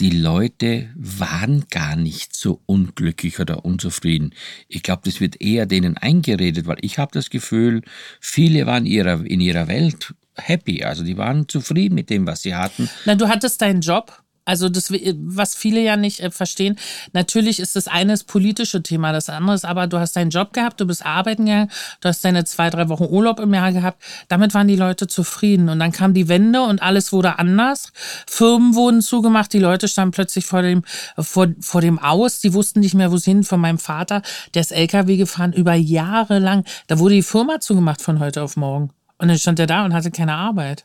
die 0.00 0.10
Leute 0.10 0.90
waren 0.94 1.64
gar 1.70 1.96
nicht 1.96 2.34
so 2.34 2.60
unglücklich 2.66 3.40
oder 3.40 3.64
unzufrieden. 3.64 4.32
Ich 4.68 4.84
glaube, 4.84 5.02
das 5.04 5.20
wird 5.20 5.40
eher 5.40 5.66
denen 5.66 5.96
eingeredet, 5.96 6.66
weil 6.66 6.78
ich 6.82 6.98
habe 6.98 7.10
das 7.12 7.30
Gefühl, 7.30 7.82
viele 8.20 8.66
waren 8.66 8.86
ihrer, 8.86 9.24
in 9.26 9.40
ihrer 9.40 9.66
Welt 9.66 10.14
happy, 10.38 10.84
also 10.84 11.04
die 11.04 11.16
waren 11.16 11.48
zufrieden 11.48 11.94
mit 11.94 12.10
dem, 12.10 12.26
was 12.26 12.42
sie 12.42 12.54
hatten. 12.54 12.88
Na, 13.04 13.14
du 13.14 13.28
hattest 13.28 13.60
deinen 13.60 13.80
Job, 13.80 14.22
also 14.48 14.70
das, 14.70 14.90
was 14.90 15.54
viele 15.54 15.82
ja 15.82 15.98
nicht 15.98 16.20
äh, 16.20 16.30
verstehen, 16.30 16.78
natürlich 17.12 17.60
ist 17.60 17.76
das 17.76 17.86
eine 17.86 18.12
das 18.14 18.24
politische 18.24 18.82
Thema, 18.82 19.12
das 19.12 19.28
andere 19.28 19.54
ist 19.54 19.66
aber, 19.66 19.86
du 19.86 19.98
hast 19.98 20.16
deinen 20.16 20.30
Job 20.30 20.54
gehabt, 20.54 20.80
du 20.80 20.86
bist 20.86 21.04
arbeiten 21.04 21.44
gegangen, 21.44 21.70
du 22.00 22.08
hast 22.08 22.24
deine 22.24 22.46
zwei, 22.46 22.70
drei 22.70 22.88
Wochen 22.88 23.04
Urlaub 23.04 23.40
im 23.40 23.52
Jahr 23.52 23.72
gehabt. 23.72 24.02
Damit 24.28 24.54
waren 24.54 24.66
die 24.66 24.76
Leute 24.76 25.06
zufrieden. 25.06 25.68
Und 25.68 25.80
dann 25.80 25.92
kam 25.92 26.14
die 26.14 26.28
Wende 26.28 26.62
und 26.62 26.82
alles 26.82 27.12
wurde 27.12 27.38
anders. 27.38 27.92
Firmen 28.26 28.74
wurden 28.74 29.02
zugemacht, 29.02 29.52
die 29.52 29.58
Leute 29.58 29.86
standen 29.86 30.12
plötzlich 30.12 30.46
vor 30.46 30.62
dem, 30.62 30.82
vor, 31.18 31.48
vor 31.60 31.82
dem 31.82 31.98
Aus, 31.98 32.40
die 32.40 32.54
wussten 32.54 32.80
nicht 32.80 32.94
mehr, 32.94 33.12
wo 33.12 33.18
sie 33.18 33.32
hin. 33.32 33.44
Von 33.44 33.60
meinem 33.60 33.78
Vater, 33.78 34.22
der 34.54 34.62
ist 34.62 34.72
LKW 34.72 35.18
gefahren 35.18 35.52
über 35.52 35.74
Jahre 35.74 36.38
lang. 36.38 36.64
Da 36.86 36.98
wurde 36.98 37.16
die 37.16 37.22
Firma 37.22 37.60
zugemacht 37.60 38.00
von 38.00 38.18
heute 38.18 38.42
auf 38.42 38.56
morgen. 38.56 38.90
Und 39.18 39.28
dann 39.28 39.38
stand 39.38 39.58
er 39.58 39.66
da 39.66 39.84
und 39.84 39.92
hatte 39.94 40.10
keine 40.10 40.34
Arbeit. 40.34 40.84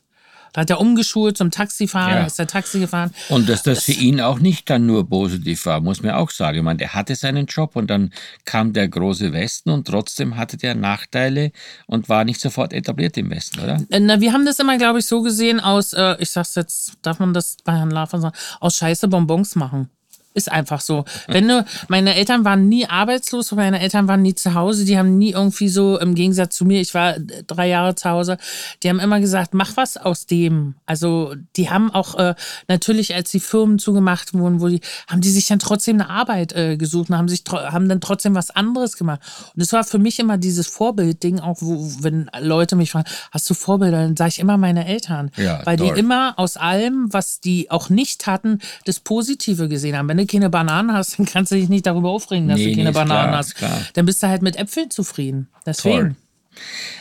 Da 0.54 0.62
hat 0.62 0.70
er 0.70 0.80
umgeschult 0.80 1.36
zum 1.36 1.50
Taxifahrer, 1.50 2.20
Ja. 2.20 2.26
ist 2.28 2.38
er 2.38 2.46
Taxi 2.46 2.80
gefahren. 2.80 3.10
Und 3.30 3.50
dass 3.50 3.64
das 3.64 3.86
für 3.86 3.92
ihn 3.94 4.22
auch 4.22 4.38
nicht 4.38 4.70
dann 4.70 4.86
nur 4.86 5.10
positiv 5.10 5.66
war, 5.66 5.82
muss 5.82 6.04
man 6.04 6.12
auch 6.12 6.30
sagen. 6.30 6.58
Ich 6.60 6.64
meine, 6.64 6.78
der 6.78 6.94
hatte 6.94 7.16
seinen 7.16 7.48
Job 7.48 7.76
und 7.76 7.88
dann 7.90 8.14
kam 8.46 8.72
der 8.72 8.88
große 8.88 9.34
Westen 9.34 9.72
und 9.72 9.88
trotzdem 9.88 10.38
hatte 10.38 10.58
der 10.58 10.76
Nachteile 10.76 11.52
und 11.88 12.08
war 12.08 12.24
nicht 12.24 12.40
sofort 12.40 12.72
etabliert 12.72 13.18
im 13.18 13.32
Westen, 13.32 13.62
oder? 13.62 13.82
Na, 13.90 14.22
wir 14.22 14.32
haben 14.32 14.46
das 14.46 14.60
immer, 14.60 14.78
glaube 14.78 15.00
ich, 15.00 15.08
so 15.08 15.24
gesehen 15.24 15.60
aus, 15.60 15.94
äh, 15.94 16.18
ich 16.20 16.30
sag's 16.30 16.54
jetzt, 16.54 16.94
darf 17.02 17.18
man 17.18 17.34
das 17.34 17.58
bei 17.64 17.74
Herrn 17.76 17.90
Lafer 17.90 18.20
sagen, 18.20 18.36
aus 18.60 18.76
Scheiße 18.76 19.08
Bonbons 19.08 19.56
machen. 19.56 19.90
Ist 20.36 20.52
einfach 20.52 20.82
so. 20.82 21.06
Wenn 21.28 21.48
du, 21.48 21.64
meine 21.90 22.16
Eltern 22.16 22.44
waren 22.44 22.68
nie 22.68 22.88
arbeitslos, 22.88 23.52
meine 23.52 23.80
Eltern 23.80 24.08
waren 24.08 24.22
nie 24.22 24.34
zu 24.34 24.56
Hause, 24.56 24.84
die 24.86 24.98
haben 24.98 25.18
nie 25.18 25.32
irgendwie 25.32 25.70
so, 25.70 26.00
im 26.00 26.16
Gegensatz 26.16 26.56
zu 26.56 26.66
mir, 26.66 26.82
ich 26.82 26.94
war 26.94 27.16
drei 27.20 27.68
Jahre 27.68 27.94
zu 27.96 28.10
Hause, 28.10 28.38
die 28.82 28.90
haben 28.90 29.00
immer 29.00 29.20
gesagt, 29.20 29.54
mach 29.54 29.78
was 29.78 29.96
aus 29.98 30.26
dem. 30.26 30.76
Also, 30.86 31.36
die 31.56 31.70
haben 31.70 31.92
auch, 31.92 32.16
äh, 32.16 32.36
natürlich, 32.68 33.14
als 33.14 33.32
die 33.32 33.40
Firmen 33.40 33.78
zugemacht 33.78 34.34
wurden, 34.34 34.60
wo 34.60 34.68
die, 34.70 34.82
haben 35.08 35.22
die 35.22 35.30
sich 35.30 35.48
dann 35.48 35.60
trotzdem 35.60 36.02
eine 36.02 36.10
Arbeit 36.10 36.54
äh, 36.54 36.78
gesucht 36.78 37.10
und 37.10 37.18
haben 37.18 37.30
sich, 37.30 37.44
haben 37.52 37.88
dann 37.88 38.02
trotzdem 38.02 38.34
was 38.34 38.50
anderes 38.50 38.98
gemacht. 38.98 39.22
Und 39.54 39.62
das 39.62 39.72
war 39.72 39.84
für 39.84 40.00
mich 40.00 40.20
immer 40.20 40.38
dieses 40.38 40.68
Vorbildding, 40.68 41.40
auch 41.40 41.58
wo, 41.60 41.88
wenn 42.00 42.30
Leute 42.40 42.76
mich 42.76 42.92
fragen, 42.92 43.10
hast 43.32 43.50
du 43.50 43.54
Vorbilder? 43.54 44.02
Dann 44.02 44.18
sage 44.18 44.30
ich 44.30 44.40
immer 44.40 44.58
meine 44.58 44.88
Eltern. 44.88 45.32
Ja, 45.38 45.62
weil 45.66 45.78
toll. 45.78 45.94
die 45.94 46.00
immer 46.00 46.34
aus 46.38 46.58
allem, 46.58 47.12
was 47.12 47.40
die 47.40 47.70
auch 47.70 47.90
nicht 47.90 48.26
hatten, 48.26 48.60
das 48.86 49.00
Positive 49.00 49.70
gesehen 49.70 49.98
haben. 49.98 50.08
Wenn 50.08 50.23
du 50.26 50.32
keine 50.32 50.50
Bananen 50.50 50.94
hast, 50.94 51.18
dann 51.20 51.26
kannst 51.26 51.52
du 51.52 51.56
dich 51.56 51.70
nicht 51.70 51.86
darüber 51.86 52.10
aufregen, 52.10 52.48
dass 52.48 52.58
Nee, 52.58 52.64
du 52.66 52.70
nee, 52.72 52.76
keine 52.78 52.90
ist 52.90 52.94
Bananen 52.96 53.30
klar, 53.30 53.38
hast. 53.38 53.56
klar. 53.56 53.82
Dann 53.94 54.06
bist 54.06 54.22
du 54.24 54.28
halt 54.28 54.42
mit 54.42 54.56
Äpfeln 54.56 54.90
zufrieden. 54.90 55.48
Deswegen. 55.66 55.98
Toll. 55.98 56.16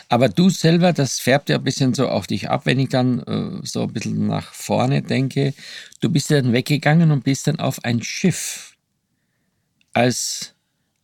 Aber 0.09 0.29
du 0.29 0.49
selber, 0.49 0.93
das 0.93 1.19
färbt 1.19 1.49
ja 1.49 1.57
ein 1.57 1.63
bisschen 1.63 1.93
so 1.93 2.07
auf 2.07 2.25
dich 2.27 2.49
ab, 2.49 2.65
wenn 2.65 2.79
ich 2.79 2.89
dann 2.89 3.19
äh, 3.23 3.65
so 3.65 3.83
ein 3.83 3.93
bisschen 3.93 4.27
nach 4.27 4.51
vorne 4.53 5.01
denke. 5.03 5.53
Du 6.01 6.09
bist 6.09 6.29
ja 6.31 6.41
dann 6.41 6.53
weggegangen 6.53 7.11
und 7.11 7.23
bist 7.23 7.45
dann 7.47 7.59
auf 7.59 7.83
ein 7.83 8.01
Schiff 8.01 8.75
als 9.93 10.53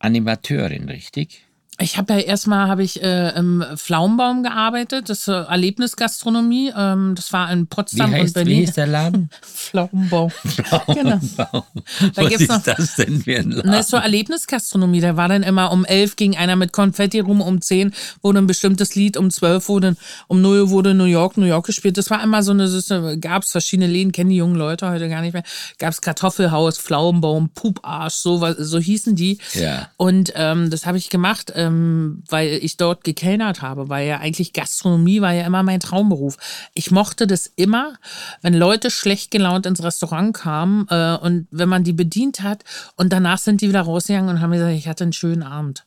Animateurin, 0.00 0.88
richtig? 0.88 1.44
Ich 1.80 1.96
habe 1.96 2.12
ja 2.14 2.18
erstmal 2.20 2.68
habe 2.68 2.82
ich 2.82 3.02
äh, 3.02 3.30
im 3.36 3.64
Pflaumenbaum 3.76 4.42
gearbeitet, 4.42 5.08
das 5.08 5.20
ist 5.20 5.28
äh, 5.28 5.32
Erlebnisgastronomie. 5.32 6.72
Ähm, 6.76 7.14
das 7.14 7.32
war 7.32 7.50
in 7.50 7.62
Wie 7.62 7.64
Potsdam 7.66 8.10
und 8.12 8.16
heißt, 8.18 8.34
wie 8.36 8.44
Berlin. 8.44 8.66
heißt 8.66 8.76
der 8.76 8.86
Laden? 8.86 9.30
Pflaumenbaum. 9.42 10.30
genau. 10.88 11.20
Da 11.42 11.62
Was 12.24 12.32
ist 12.34 12.48
noch- 12.48 12.62
das 12.62 12.96
denn 12.96 13.22
für 13.22 13.36
ein 13.38 13.50
Laden? 13.50 13.70
Das 13.72 13.86
ist 13.86 13.90
so 13.90 13.96
Erlebnisgastronomie. 13.96 15.00
Da 15.00 15.16
war 15.16 15.28
dann 15.28 15.42
immer 15.42 15.72
um 15.72 15.84
elf 15.84 16.16
ging 16.16 16.36
einer 16.36 16.56
mit 16.56 16.72
Konfetti 16.72 17.20
rum, 17.20 17.40
um 17.40 17.60
zehn 17.62 17.92
wurde 18.22 18.38
ein 18.40 18.46
bestimmtes 18.46 18.94
Lied, 18.94 19.16
um 19.16 19.30
zwölf 19.30 19.68
wurde, 19.68 19.96
um 20.28 20.42
null 20.42 20.70
wurde 20.70 20.92
New 20.94 21.04
York, 21.04 21.36
New 21.36 21.46
York 21.46 21.66
gespielt. 21.66 21.96
Das 21.96 22.10
war 22.10 22.22
immer 22.22 22.42
so 22.42 22.52
eine, 22.52 22.68
gab 23.20 23.42
es 23.42 23.50
verschiedene 23.52 23.86
Läden, 23.90 24.12
kennen 24.12 24.30
die 24.30 24.36
jungen 24.36 24.56
Leute 24.56 24.88
heute 24.90 25.08
gar 25.08 25.22
nicht 25.22 25.32
mehr. 25.32 25.44
Gab 25.78 25.90
es 25.92 26.00
Kartoffelhaus, 26.00 26.78
Pflaumenbaum, 26.78 27.48
Puparsch, 27.54 28.14
so, 28.14 28.46
so 28.58 28.78
hießen 28.78 29.16
die. 29.16 29.38
Ja. 29.54 29.88
Und 29.96 30.32
ähm, 30.36 30.68
das 30.70 30.84
habe 30.86 30.98
ich 30.98 31.08
gemacht, 31.08 31.52
ähm, 31.54 31.69
weil 32.28 32.48
ich 32.62 32.76
dort 32.76 33.04
gekellnert 33.04 33.62
habe, 33.62 33.88
weil 33.88 34.06
ja 34.06 34.18
eigentlich 34.18 34.52
Gastronomie 34.52 35.20
war 35.20 35.32
ja 35.32 35.46
immer 35.46 35.62
mein 35.62 35.80
Traumberuf. 35.80 36.36
Ich 36.74 36.90
mochte 36.90 37.26
das 37.26 37.46
immer, 37.56 37.94
wenn 38.42 38.54
Leute 38.54 38.90
schlecht 38.90 39.30
gelaunt 39.30 39.66
ins 39.66 39.82
Restaurant 39.82 40.34
kamen 40.34 40.86
äh, 40.90 41.16
und 41.20 41.46
wenn 41.50 41.68
man 41.68 41.84
die 41.84 41.92
bedient 41.92 42.42
hat 42.42 42.64
und 42.96 43.12
danach 43.12 43.38
sind 43.38 43.60
die 43.60 43.68
wieder 43.68 43.82
rausgegangen 43.82 44.30
und 44.30 44.40
haben 44.40 44.52
gesagt, 44.52 44.74
ich 44.74 44.88
hatte 44.88 45.04
einen 45.04 45.12
schönen 45.12 45.42
Abend. 45.42 45.86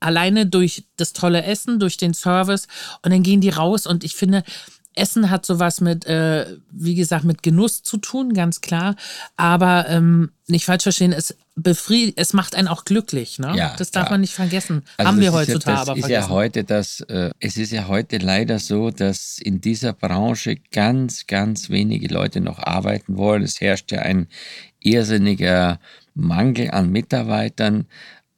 Alleine 0.00 0.46
durch 0.46 0.84
das 0.96 1.12
tolle 1.12 1.42
Essen, 1.42 1.78
durch 1.78 1.98
den 1.98 2.14
Service 2.14 2.68
und 3.02 3.12
dann 3.12 3.22
gehen 3.22 3.40
die 3.40 3.50
raus 3.50 3.86
und 3.86 4.02
ich 4.02 4.16
finde, 4.16 4.42
Essen 4.96 5.30
hat 5.30 5.46
sowas 5.46 5.80
mit, 5.80 6.04
äh, 6.06 6.46
wie 6.72 6.94
gesagt, 6.96 7.24
mit 7.24 7.42
Genuss 7.42 7.82
zu 7.82 7.96
tun, 7.96 8.34
ganz 8.34 8.60
klar. 8.60 8.96
Aber 9.36 9.88
ähm, 9.88 10.32
nicht 10.48 10.64
falsch 10.64 10.82
verstehen, 10.82 11.12
es 11.12 11.36
befriedigt, 11.54 12.18
es 12.18 12.32
macht 12.32 12.54
einen 12.56 12.68
auch 12.68 12.84
glücklich. 12.84 13.38
Ne? 13.38 13.52
Ja, 13.56 13.74
das 13.78 13.90
darf 13.92 14.04
klar. 14.06 14.14
man 14.14 14.20
nicht 14.22 14.34
vergessen. 14.34 14.82
Also 14.96 15.08
Haben 15.08 15.18
wir 15.18 15.26
ja- 15.26 15.32
heutzutage 15.32 15.76
das 15.78 15.88
aber 15.88 15.96
ist 15.98 16.04
vergessen. 16.06 16.28
ja 16.28 16.34
heute 16.34 16.64
das, 16.64 17.00
äh, 17.02 17.30
es 17.38 17.56
ist 17.56 17.70
ja 17.70 17.86
heute 17.86 18.18
leider 18.18 18.58
so, 18.58 18.90
dass 18.90 19.38
in 19.38 19.60
dieser 19.60 19.92
Branche 19.92 20.56
ganz, 20.72 21.26
ganz 21.26 21.70
wenige 21.70 22.08
Leute 22.08 22.40
noch 22.40 22.58
arbeiten 22.58 23.16
wollen. 23.16 23.42
Es 23.42 23.60
herrscht 23.60 23.92
ja 23.92 24.00
ein 24.00 24.26
irrsinniger 24.80 25.78
Mangel 26.14 26.70
an 26.70 26.90
Mitarbeitern. 26.90 27.86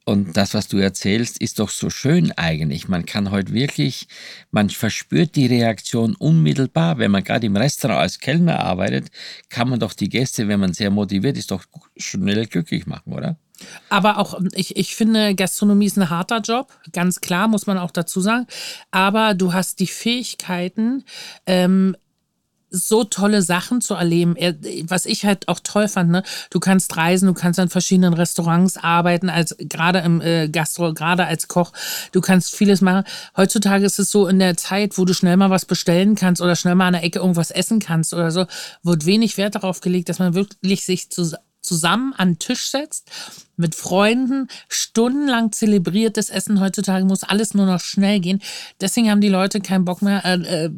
Und 0.05 0.35
das, 0.35 0.53
was 0.53 0.67
du 0.67 0.77
erzählst, 0.77 1.37
ist 1.41 1.59
doch 1.59 1.69
so 1.69 1.89
schön 1.89 2.31
eigentlich. 2.33 2.89
Man 2.89 3.05
kann 3.05 3.31
heute 3.31 3.53
wirklich, 3.53 4.07
man 4.51 4.69
verspürt 4.69 5.35
die 5.35 5.45
Reaktion 5.45 6.15
unmittelbar. 6.15 6.97
Wenn 6.97 7.11
man 7.11 7.23
gerade 7.23 7.45
im 7.45 7.55
Restaurant 7.55 8.01
als 8.01 8.19
Kellner 8.19 8.59
arbeitet, 8.59 9.09
kann 9.49 9.69
man 9.69 9.79
doch 9.79 9.93
die 9.93 10.09
Gäste, 10.09 10.49
wenn 10.49 10.59
man 10.59 10.73
sehr 10.73 10.89
motiviert 10.89 11.37
ist, 11.37 11.51
doch 11.51 11.63
schnell 11.95 12.45
glücklich 12.47 12.85
machen, 12.85 13.13
oder? 13.13 13.37
Aber 13.89 14.17
auch, 14.17 14.39
ich, 14.55 14.75
ich 14.75 14.95
finde, 14.95 15.35
Gastronomie 15.35 15.85
ist 15.85 15.97
ein 15.97 16.09
harter 16.09 16.39
Job, 16.39 16.73
ganz 16.91 17.21
klar, 17.21 17.47
muss 17.47 17.67
man 17.67 17.77
auch 17.77 17.91
dazu 17.91 18.19
sagen. 18.19 18.47
Aber 18.91 19.33
du 19.35 19.53
hast 19.53 19.79
die 19.79 19.87
Fähigkeiten, 19.87 21.05
ähm, 21.45 21.95
so 22.75 23.03
tolle 23.03 23.41
Sachen 23.43 23.79
zu 23.81 23.93
erleben. 23.93 24.35
Er- 24.35 24.55
Was 24.89 25.05
ich 25.05 25.25
halt 25.25 25.47
auch 25.47 25.59
toll 25.63 25.87
fand, 25.87 26.09
ne? 26.09 26.23
Du 26.49 26.59
kannst 26.59 26.97
reisen, 26.97 27.27
du 27.27 27.33
kannst 27.33 27.59
an 27.59 27.69
verschiedenen 27.69 28.13
Restaurants 28.13 28.77
arbeiten, 28.77 29.29
als 29.29 29.55
gerade 29.59 29.99
im 29.99 30.19
äh, 30.21 30.49
Gastro, 30.49 30.93
gerade 30.93 31.25
als 31.25 31.47
Koch. 31.47 31.71
Du 32.11 32.19
kannst 32.19 32.55
vieles 32.55 32.81
machen. 32.81 33.03
Heutzutage 33.37 33.85
ist 33.85 33.99
es 33.99 34.11
so 34.11 34.27
in 34.27 34.39
der 34.39 34.57
Zeit, 34.57 34.97
wo 34.97 35.05
du 35.05 35.13
schnell 35.13 35.37
mal 35.37 35.51
was 35.51 35.65
bestellen 35.65 36.15
kannst 36.15 36.41
oder 36.41 36.55
schnell 36.55 36.75
mal 36.75 36.87
an 36.87 36.93
der 36.93 37.03
Ecke 37.03 37.19
irgendwas 37.19 37.51
essen 37.51 37.79
kannst 37.79 38.13
oder 38.13 38.31
so, 38.31 38.45
wird 38.81 39.05
wenig 39.05 39.37
Wert 39.37 39.55
darauf 39.55 39.79
gelegt, 39.79 40.09
dass 40.09 40.19
man 40.19 40.33
wirklich 40.33 40.83
sich 40.85 41.09
zus 41.11 41.35
zusammen 41.63 42.13
an 42.13 42.33
den 42.33 42.39
Tisch 42.39 42.69
setzt, 42.69 43.09
mit 43.55 43.75
Freunden, 43.75 44.47
stundenlang 44.67 45.51
zelebriertes 45.51 46.29
Essen. 46.29 46.59
Heutzutage 46.59 47.05
muss 47.05 47.23
alles 47.23 47.53
nur 47.53 47.65
noch 47.65 47.79
schnell 47.79 48.19
gehen. 48.19 48.41
Deswegen 48.81 49.09
haben 49.09 49.21
die 49.21 49.29
Leute 49.29 49.61
keinen 49.61 49.85
Bock 49.85 50.01
mehr, 50.01 50.25
äh, 50.25 50.35
äh, 50.35 50.69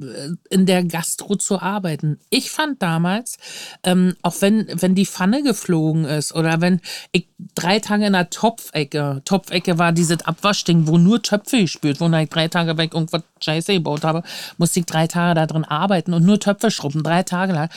in 0.50 0.66
der 0.66 0.84
Gastro 0.84 1.36
zu 1.36 1.62
arbeiten. 1.62 2.20
Ich 2.30 2.52
fand 2.52 2.82
damals, 2.82 3.38
ähm, 3.84 4.16
auch 4.22 4.36
wenn, 4.42 4.68
wenn 4.74 4.94
die 4.94 5.06
Pfanne 5.06 5.42
geflogen 5.42 6.06
ist 6.06 6.36
oder 6.36 6.60
wenn 6.60 6.82
ich 7.12 7.28
drei 7.56 7.80
Tage 7.80 8.06
in 8.06 8.14
der 8.14 8.30
Topfecke, 8.30 9.22
Topfecke 9.24 9.80
war 9.80 9.92
dieses 9.94 10.26
Abwaschding, 10.26 10.88
wo 10.88 10.98
nur 10.98 11.22
Töpfe 11.22 11.62
gespült 11.62 12.02
wurden, 12.02 12.14
ich 12.16 12.30
drei 12.30 12.50
Tage 12.50 12.78
weg 12.78 12.94
irgendwas 12.94 13.24
Scheiße 13.42 13.74
gebaut 13.74 14.04
habe, 14.04 14.24
musste 14.58 14.82
ich 14.82 14.86
drei 14.86 15.08
Tage 15.08 15.36
da 15.36 15.46
drin 15.46 15.64
arbeiten 15.64 16.14
und 16.14 16.26
nur 16.26 16.40
Töpfe 16.40 16.72
schrubben, 16.72 17.04
drei 17.04 17.24
Tage 17.24 17.54
lang. 17.54 17.70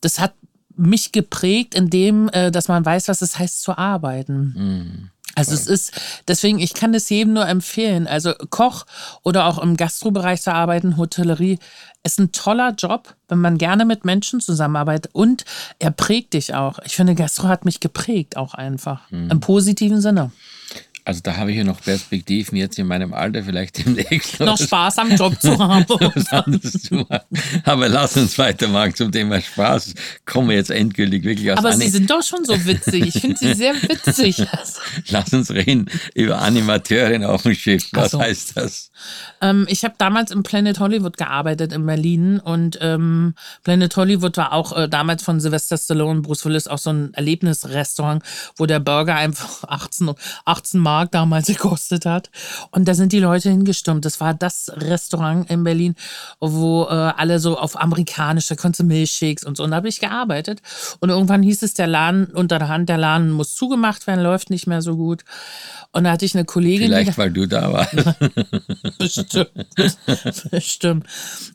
Das 0.00 0.20
hat 0.20 0.32
mich 0.78 1.12
geprägt, 1.12 1.74
in 1.74 1.90
dem, 1.90 2.28
äh, 2.28 2.50
dass 2.50 2.68
man 2.68 2.84
weiß, 2.84 3.08
was 3.08 3.22
es 3.22 3.38
heißt 3.38 3.62
zu 3.62 3.76
arbeiten. 3.76 5.10
Also 5.34 5.54
es 5.54 5.66
ist, 5.68 5.92
deswegen, 6.26 6.58
ich 6.58 6.74
kann 6.74 6.92
das 6.92 7.08
jedem 7.10 7.34
nur 7.34 7.46
empfehlen. 7.46 8.08
Also 8.08 8.32
Koch 8.50 8.86
oder 9.22 9.46
auch 9.46 9.58
im 9.58 9.76
Gastrobereich 9.76 10.42
zu 10.42 10.52
arbeiten, 10.52 10.96
Hotellerie, 10.96 11.58
ist 12.02 12.18
ein 12.18 12.32
toller 12.32 12.74
Job, 12.76 13.14
wenn 13.28 13.40
man 13.40 13.56
gerne 13.56 13.84
mit 13.84 14.04
Menschen 14.04 14.40
zusammenarbeitet 14.40 15.14
und 15.14 15.44
er 15.78 15.90
prägt 15.90 16.32
dich 16.34 16.54
auch. 16.54 16.80
Ich 16.84 16.96
finde, 16.96 17.14
Gastro 17.14 17.46
hat 17.48 17.64
mich 17.64 17.78
geprägt 17.78 18.36
auch 18.36 18.54
einfach. 18.54 19.10
Im 19.30 19.40
positiven 19.40 20.00
Sinne. 20.00 20.32
Also 21.08 21.22
da 21.22 21.38
habe 21.38 21.50
ich 21.52 21.56
ja 21.56 21.64
noch 21.64 21.80
Perspektiven 21.80 22.54
jetzt 22.58 22.78
in 22.78 22.86
meinem 22.86 23.14
Alter 23.14 23.42
vielleicht 23.42 23.78
demnächst. 23.78 24.40
Noch 24.40 24.58
Spaß 24.58 24.98
am 24.98 25.16
Job 25.16 25.40
zu 25.40 25.58
haben. 26.30 26.60
zu. 26.60 27.06
Aber 27.64 27.88
lass 27.88 28.14
uns 28.18 28.36
weitermachen 28.36 28.94
zum 28.94 29.10
Thema 29.10 29.40
Spaß. 29.40 29.94
Kommen 30.26 30.50
wir 30.50 30.56
jetzt 30.56 30.70
endgültig 30.70 31.24
wirklich 31.24 31.50
aus 31.50 31.56
Aber 31.60 31.70
Ani- 31.70 31.84
sie 31.86 31.88
sind 31.92 32.10
doch 32.10 32.22
schon 32.22 32.44
so 32.44 32.62
witzig. 32.66 33.06
Ich 33.16 33.22
finde 33.22 33.38
sie 33.38 33.54
sehr 33.54 33.74
witzig. 33.74 34.44
Lass 35.08 35.32
uns 35.32 35.50
reden 35.50 35.86
über 36.14 36.42
Animateurin 36.42 37.24
auf 37.24 37.42
dem 37.44 37.54
Schiff. 37.54 37.88
Was 37.92 38.10
so. 38.10 38.20
heißt 38.20 38.58
das? 38.58 38.90
Ähm, 39.40 39.64
ich 39.70 39.84
habe 39.84 39.94
damals 39.96 40.30
im 40.30 40.42
Planet 40.42 40.78
Hollywood 40.78 41.16
gearbeitet 41.16 41.72
in 41.72 41.86
Berlin 41.86 42.38
und 42.38 42.76
ähm, 42.82 43.34
Planet 43.64 43.96
Hollywood 43.96 44.36
war 44.36 44.52
auch 44.52 44.76
äh, 44.76 44.88
damals 44.90 45.22
von 45.22 45.40
Sylvester 45.40 45.78
Stallone 45.78 46.18
und 46.18 46.22
Bruce 46.22 46.44
Willis 46.44 46.66
auch 46.66 46.76
so 46.76 46.90
ein 46.90 47.14
Erlebnisrestaurant, 47.14 48.22
wo 48.58 48.66
der 48.66 48.80
Burger 48.80 49.14
einfach 49.14 49.64
18, 49.66 50.10
18 50.44 50.80
Mark 50.98 51.12
damals 51.12 51.46
gekostet 51.54 52.06
hat. 52.06 52.30
Und 52.72 52.88
da 52.88 52.94
sind 52.94 53.12
die 53.12 53.20
Leute 53.20 53.50
hingestürmt. 53.50 54.04
Das 54.04 54.20
war 54.20 54.34
das 54.34 54.70
Restaurant 54.74 55.48
in 55.48 55.62
Berlin, 55.62 55.94
wo 56.40 56.84
äh, 56.84 56.92
alle 56.92 57.38
so 57.38 57.56
auf 57.56 57.80
amerikanisch, 57.80 58.48
da 58.48 58.56
konntest 58.56 58.80
du 58.80 58.84
Milchshakes 58.84 59.44
und 59.44 59.56
so. 59.56 59.64
Und 59.64 59.70
da 59.70 59.76
habe 59.76 59.88
ich 59.88 60.00
gearbeitet. 60.00 60.60
Und 61.00 61.10
irgendwann 61.10 61.42
hieß 61.42 61.62
es, 61.62 61.74
der 61.74 61.86
Laden 61.86 62.26
unter 62.26 62.58
der 62.58 62.68
Hand, 62.68 62.88
der 62.88 62.98
Laden 62.98 63.30
muss 63.30 63.54
zugemacht 63.54 64.06
werden, 64.06 64.22
läuft 64.22 64.50
nicht 64.50 64.66
mehr 64.66 64.82
so 64.82 64.96
gut. 64.96 65.24
Und 65.92 66.04
da 66.04 66.10
hatte 66.10 66.24
ich 66.24 66.34
eine 66.34 66.44
Kollegin, 66.44 66.88
Vielleicht, 66.88 67.16
weil 67.16 67.30
du 67.30 67.46
da 67.46 67.72
warst. 67.72 67.94
Bestimmt. 68.98 69.50
Bestimmt. 70.50 71.06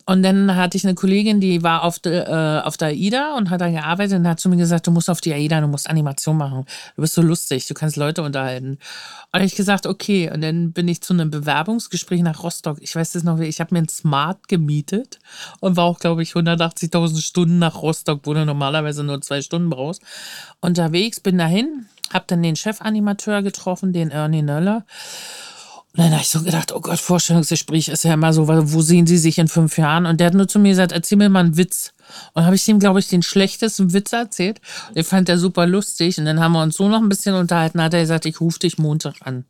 Und 0.06 0.22
dann 0.24 0.56
hatte 0.56 0.76
ich 0.76 0.84
eine 0.84 0.96
Kollegin, 0.96 1.40
die 1.40 1.64
war 1.64 1.84
auf, 1.84 2.00
de, 2.00 2.14
äh, 2.14 2.62
auf 2.62 2.76
der 2.76 2.90
AIDA 2.90 3.36
und 3.38 3.50
hat 3.50 3.62
da 3.62 3.70
gearbeitet 3.70 4.20
und 4.20 4.28
hat 4.28 4.40
zu 4.40 4.50
mir 4.50 4.58
gesagt, 4.58 4.86
du 4.88 4.92
musst 4.92 5.10
auf 5.10 5.22
die 5.22 5.34
AIDA, 5.34 5.62
du 5.62 5.68
musst 5.68 5.90
Animation 5.90 6.36
machen. 6.36 6.66
Du 6.96 7.02
bist 7.02 7.14
so 7.14 7.22
lustig, 7.22 7.68
du 7.68 7.74
kannst 7.74 7.96
Leute 7.96 8.22
unterhalten. 8.22 8.80
Und 9.32 9.42
ich 9.42 9.56
gesagt, 9.56 9.86
okay. 9.86 10.30
Und 10.30 10.42
dann 10.42 10.74
bin 10.74 10.88
ich 10.90 11.02
zu 11.02 11.14
einem 11.14 11.32
Bewerbungsgespräch 11.32 12.22
nach 12.22 12.44
Rostock. 12.44 12.78
Ich 12.82 12.96
weiß 12.96 13.14
das 13.14 13.24
noch, 13.24 13.40
ich 13.40 13.62
habe 13.62 13.74
mir 13.74 13.82
ein 13.82 13.90
Smart 13.90 14.50
gemietet 14.50 15.20
und 15.62 15.78
war 15.78 15.86
auch, 15.86 16.00
glaube 16.00 16.22
ich, 16.22 16.34
180.000 16.34 17.22
Stunden 17.22 17.60
nach 17.60 17.82
Rostock, 17.82 18.22
wo 18.24 18.34
du 18.34 18.46
normalerweise 18.46 19.04
nur 19.04 19.22
zwei 19.22 19.42
Stunden 19.42 19.70
brauchst. 19.70 20.02
Unterwegs 20.60 21.22
bin 21.22 21.38
dahin, 21.38 21.86
habe 22.14 22.26
dann 22.28 22.44
den 22.44 22.58
Chefanimateur 22.58 23.42
getroffen, 23.42 23.94
den 23.94 24.12
Ernie 24.12 24.42
Nöller. 24.42 24.86
Und 25.96 26.04
dann 26.04 26.12
habe 26.12 26.24
ich 26.24 26.30
so 26.30 26.42
gedacht, 26.42 26.72
oh 26.72 26.82
Gott, 26.82 26.98
Vorstellungsgespräch 26.98 27.88
ist 27.88 28.04
ja 28.04 28.16
immer 28.16 28.34
so, 28.34 28.48
wo 28.48 28.82
sehen 28.82 29.06
Sie 29.06 29.20
sich 29.20 29.38
in 29.38 29.48
fünf 29.48 29.78
Jahren? 29.78 30.08
Und 30.08 30.20
der 30.20 30.28
hat 30.28 30.34
nur 30.34 30.48
zu 30.48 30.58
mir 30.58 30.70
gesagt, 30.70 30.92
erzähl 30.92 31.20
mir 31.20 31.30
mal 31.30 31.42
einen 31.42 31.56
Witz. 31.56 31.94
Und 32.34 32.46
habe 32.46 32.56
ich 32.56 32.68
ihm, 32.68 32.80
glaube 32.80 33.00
ich, 33.00 33.10
den 33.10 33.22
schlechtesten 33.22 33.94
Witz 33.94 34.12
erzählt. 34.12 34.60
Den 34.96 35.04
fand 35.04 35.30
er 35.30 35.38
super 35.38 35.68
lustig. 35.68 36.18
Und 36.18 36.26
dann 36.26 36.40
haben 36.40 36.54
wir 36.54 36.64
uns 36.64 36.78
so 36.78 36.90
noch 36.90 37.00
ein 37.00 37.10
bisschen 37.10 37.36
unterhalten. 37.36 37.80
Hat 37.80 37.94
er 37.94 38.02
gesagt, 38.02 38.26
ich 38.26 38.42
rufe 38.42 38.58
dich 38.58 38.80
Montag 38.80 39.18
an. 39.22 39.46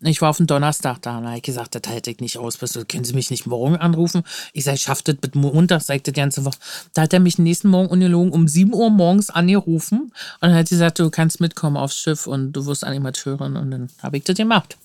Ich 0.00 0.22
war 0.22 0.30
auf 0.30 0.38
den 0.38 0.46
Donnerstag 0.46 1.02
da. 1.02 1.18
Und 1.18 1.26
habe 1.26 1.36
ich 1.36 1.42
gesagt, 1.42 1.74
das 1.74 1.82
halte 1.92 2.10
ich 2.10 2.20
nicht 2.20 2.38
aus. 2.38 2.58
Können 2.88 3.04
Sie 3.04 3.12
mich 3.12 3.30
nicht 3.30 3.46
morgen 3.46 3.76
anrufen? 3.76 4.22
Ich 4.54 4.64
sage, 4.64 4.76
ich 4.76 4.82
schaffe 4.82 5.02
das 5.04 5.16
mit 5.20 5.34
Montag, 5.34 5.82
sagt 5.82 6.06
die 6.06 6.12
ganze 6.12 6.46
Woche. 6.46 6.56
Da 6.94 7.02
hat 7.02 7.12
er 7.12 7.20
mich 7.20 7.38
nächsten 7.38 7.68
Morgen 7.68 7.88
ungelogen 7.88 8.32
um 8.32 8.48
7 8.48 8.72
Uhr 8.72 8.88
morgens 8.88 9.28
angerufen. 9.28 10.00
Und 10.00 10.12
dann 10.40 10.54
hat 10.54 10.68
er 10.68 10.76
gesagt, 10.76 11.00
du 11.00 11.10
kannst 11.10 11.38
mitkommen 11.40 11.76
aufs 11.76 11.98
Schiff 12.00 12.26
und 12.26 12.52
du 12.52 12.64
wirst 12.64 12.82
Animateurin. 12.82 13.56
Und 13.56 13.70
dann 13.70 13.90
habe 14.02 14.16
ich 14.16 14.24
das 14.24 14.36
gemacht. 14.36 14.78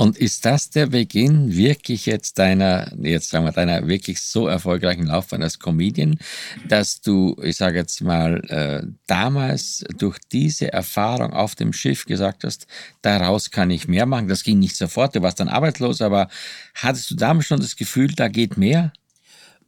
Und 0.00 0.16
ist 0.16 0.46
das 0.46 0.70
der 0.70 0.86
Beginn 0.86 1.54
wirklich 1.54 2.06
jetzt 2.06 2.38
deiner, 2.38 2.90
jetzt 3.02 3.28
sagen 3.28 3.44
wir, 3.44 3.52
deiner 3.52 3.86
wirklich 3.86 4.22
so 4.22 4.46
erfolgreichen 4.46 5.04
Laufbahn 5.04 5.42
als 5.42 5.58
Comedian, 5.58 6.18
dass 6.66 7.02
du, 7.02 7.36
ich 7.42 7.56
sage 7.56 7.76
jetzt 7.76 8.00
mal, 8.00 8.42
äh, 8.48 8.86
damals 9.06 9.84
durch 9.98 10.16
diese 10.32 10.72
Erfahrung 10.72 11.34
auf 11.34 11.54
dem 11.54 11.74
Schiff 11.74 12.06
gesagt 12.06 12.44
hast, 12.44 12.66
daraus 13.02 13.50
kann 13.50 13.70
ich 13.70 13.88
mehr 13.88 14.06
machen? 14.06 14.28
Das 14.28 14.42
ging 14.42 14.58
nicht 14.58 14.74
sofort, 14.74 15.14
du 15.14 15.20
warst 15.20 15.38
dann 15.38 15.48
arbeitslos, 15.48 16.00
aber 16.00 16.30
hattest 16.76 17.10
du 17.10 17.14
damals 17.14 17.44
schon 17.44 17.60
das 17.60 17.76
Gefühl, 17.76 18.10
da 18.16 18.28
geht 18.28 18.56
mehr? 18.56 18.94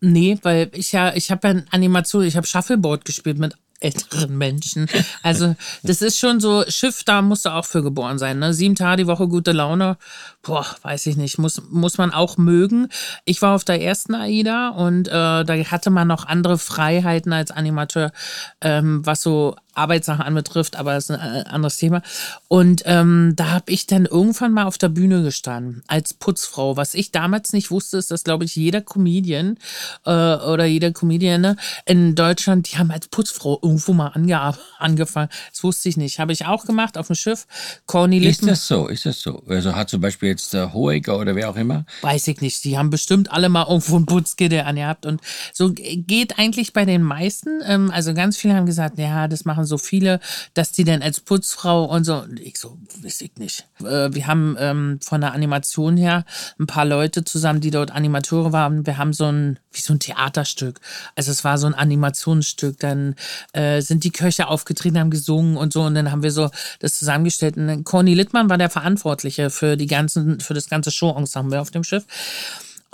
Nee, 0.01 0.39
weil 0.41 0.71
ich 0.73 0.93
ja, 0.93 1.15
ich 1.15 1.31
habe 1.31 1.47
ja 1.47 1.63
Animation, 1.73 2.25
ich 2.25 2.39
habe 2.39 2.47
Shuffleboard 2.47 3.05
gespielt 3.05 3.39
mit 3.39 3.55
älteren 3.83 4.37
Menschen. 4.39 4.87
Also 5.23 5.57
das 5.83 6.03
ist 6.03 6.19
schon 6.19 6.41
so, 6.41 6.65
Schiff, 6.69 7.05
da 7.05 7.23
musst 7.23 7.45
du 7.45 7.51
auch 7.51 7.65
für 7.65 7.83
geboren 7.83 8.19
sein. 8.19 8.39
Ne? 8.39 8.55
Sieben 8.55 8.75
Tage 8.75 9.03
die 9.03 9.07
Woche 9.07 9.29
gute 9.29 9.53
Laune, 9.53 9.97
boah, 10.43 10.67
weiß 10.83 11.07
ich 11.07 11.17
nicht, 11.17 11.39
muss, 11.39 11.63
muss 11.71 11.99
man 11.99 12.13
auch 12.13 12.37
mögen. 12.37 12.89
Ich 13.25 13.43
war 13.43 13.55
auf 13.55 13.65
der 13.65 13.83
ersten 13.83 14.15
AIDA 14.15 14.71
und 14.71 15.09
äh, 15.09 15.11
da 15.11 15.47
hatte 15.47 15.91
man 15.91 16.09
noch 16.09 16.27
andere 16.27 16.59
Freiheiten 16.59 17.33
als 17.33 17.51
Animateur, 17.51 18.13
ähm, 18.61 19.05
was 19.05 19.23
so 19.23 19.57
Arbeitssachen 19.75 20.23
anbetrifft, 20.23 20.77
aber 20.77 20.95
das 20.95 21.05
ist 21.05 21.17
ein 21.17 21.37
äh, 21.37 21.45
anderes 21.49 21.77
Thema. 21.77 22.03
Und 22.49 22.83
ähm, 22.87 23.33
da 23.37 23.51
habe 23.51 23.73
ich 23.73 23.87
dann 23.87 24.07
irgendwann 24.07 24.53
mal 24.53 24.65
auf 24.65 24.79
der 24.79 24.89
Bühne 24.89 25.23
gestanden 25.23 25.83
als 25.87 26.15
Putzfrau. 26.15 26.77
Was 26.77 26.95
ich 26.95 27.13
damals 27.13 27.53
nicht 27.53 27.71
wusste, 27.71 27.99
ist, 27.99 28.11
dass, 28.11 28.25
glaube 28.25 28.45
ich, 28.45 28.57
jeder 28.57 28.81
Comedian 28.81 29.59
äh, 30.05 30.11
oder 30.11 30.65
jeder 30.65 30.93
Comedian 30.93 31.57
in 31.87 32.15
Deutschland, 32.15 32.71
die 32.71 32.79
haben 32.79 32.91
als 32.91 33.09
Putzfrau 33.09 33.59
irgendwo 33.63 33.93
mal 33.93 34.09
ange 34.09 34.55
angefangen. 34.79 35.29
Das 35.51 35.63
wusste 35.63 35.89
ich 35.89 35.97
nicht. 35.97 36.19
Habe 36.19 36.33
ich 36.33 36.47
auch 36.47 36.65
gemacht 36.65 36.99
auf 36.99 37.07
dem 37.07 37.17
Schiff. 37.17 37.47
Corny 37.87 38.19
Ist 38.19 38.47
das 38.47 38.67
so? 38.67 38.89
Ist 38.89 39.07
das 39.07 39.21
so? 39.21 39.43
Also 39.49 39.75
hat 39.75 39.91
zum 39.91 40.01
Beispiel 40.01 40.31
jetzt 40.31 40.53
der 40.53 40.73
Hohecker 40.73 41.19
oder 41.19 41.35
wer 41.35 41.51
auch 41.51 41.57
immer? 41.57 41.85
Weiß 42.03 42.27
ich 42.29 42.41
nicht. 42.41 42.65
Die 42.65 42.79
haben 42.79 42.91
bestimmt 42.91 43.31
alle 43.31 43.49
mal 43.49 43.67
irgendwo 43.69 43.97
ein 43.97 44.07
Putzgitter 44.07 44.67
angehabt. 44.67 45.07
Und 45.07 45.21
so 45.53 45.73
geht 45.73 46.39
eigentlich 46.39 46.73
bei 46.73 46.85
den 46.85 47.03
meisten. 47.03 47.61
Ähm, 47.65 47.91
also 47.91 48.15
ganz 48.15 48.37
viele 48.37 48.55
haben 48.55 48.67
gesagt, 48.67 48.99
ja, 48.99 49.29
das 49.29 49.45
machen 49.45 49.62
machen 49.63 49.67
so 49.67 49.79
viele, 49.79 50.21
dass 50.55 50.73
die 50.73 50.85
dann 50.85 51.03
als 51.03 51.21
Putzfrau 51.21 51.85
und 51.85 52.05
so. 52.05 52.17
Und 52.17 52.41
ich 52.41 52.59
so, 52.59 52.79
weiß 53.03 53.21
ich 53.23 53.37
nicht. 53.37 53.67
Äh, 53.81 54.13
wir 54.13 54.27
haben 54.27 54.57
ähm, 54.59 54.99
von 55.01 55.21
der 55.21 55.33
Animation 55.33 55.97
her 55.97 56.25
ein 56.59 56.67
paar 56.67 56.85
Leute 56.85 57.25
zusammen, 57.25 57.61
die 57.61 57.71
dort 57.71 57.91
Animateure 57.91 58.53
waren. 58.53 58.87
Wir 58.87 58.99
haben 58.99 59.13
so 59.13 59.27
ein, 59.27 59.59
wie 59.73 59.81
so 59.81 59.95
ein 59.95 60.01
Theaterstück. 60.01 60.81
Also 61.17 61.31
es 61.31 61.45
war 61.45 61.59
so 61.59 61.67
ein 61.67 61.75
Animationsstück. 61.75 62.79
Dann 62.79 63.15
äh, 63.53 63.81
sind 63.81 64.05
die 64.05 64.13
Köche 64.13 64.49
aufgetreten, 64.49 64.99
haben 64.99 65.11
gesungen 65.11 65.57
und 65.57 65.73
so. 65.73 65.83
Und 65.83 65.95
dann 65.95 66.11
haben 66.11 66.23
wir 66.23 66.33
so 66.33 66.51
das 66.81 66.99
zusammengestellt. 66.99 67.57
Und 67.57 67.85
Corny 67.85 68.15
Littmann 68.15 68.51
war 68.51 68.59
der 68.59 68.71
Verantwortliche 68.71 69.51
für 69.51 69.77
die 69.77 69.87
ganzen, 69.87 70.41
für 70.41 70.55
das 70.55 70.69
ganze 70.69 70.91
Show-Ensemble 70.91 71.61
auf 71.61 71.71
dem 71.71 71.85
Schiff. 71.85 72.05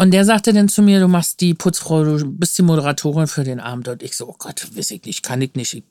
Und 0.00 0.12
der 0.12 0.24
sagte 0.24 0.52
dann 0.52 0.68
zu 0.68 0.80
mir, 0.80 1.00
du 1.00 1.08
machst 1.08 1.40
die 1.40 1.54
Putzfrau, 1.54 2.04
du 2.04 2.24
bist 2.24 2.56
die 2.56 2.62
Moderatorin 2.62 3.26
für 3.26 3.42
den 3.42 3.58
Abend. 3.58 3.88
Und 3.88 4.00
ich 4.04 4.16
so, 4.16 4.28
oh 4.28 4.36
Gott, 4.38 4.68
weiß 4.76 4.92
ich 4.92 5.02
nicht, 5.02 5.24
kann 5.24 5.42
ich 5.42 5.54
nicht. 5.56 5.74
Ich 5.74 5.82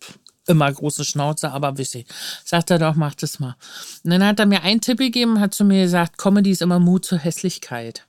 immer 0.47 0.71
große 0.71 1.05
Schnauze, 1.05 1.51
aber 1.51 1.77
wichtig. 1.77 2.07
Sagt 2.43 2.71
er 2.71 2.79
doch, 2.79 2.95
mach 2.95 3.15
das 3.15 3.39
mal. 3.39 3.55
Und 4.03 4.11
dann 4.11 4.25
hat 4.25 4.39
er 4.39 4.45
mir 4.45 4.63
einen 4.63 4.81
Tipp 4.81 4.97
gegeben, 4.97 5.39
hat 5.39 5.53
zu 5.53 5.63
mir 5.65 5.83
gesagt, 5.83 6.17
Comedy 6.17 6.51
ist 6.51 6.61
immer 6.61 6.79
Mut 6.79 7.05
zur 7.05 7.19
Hässlichkeit. 7.19 8.05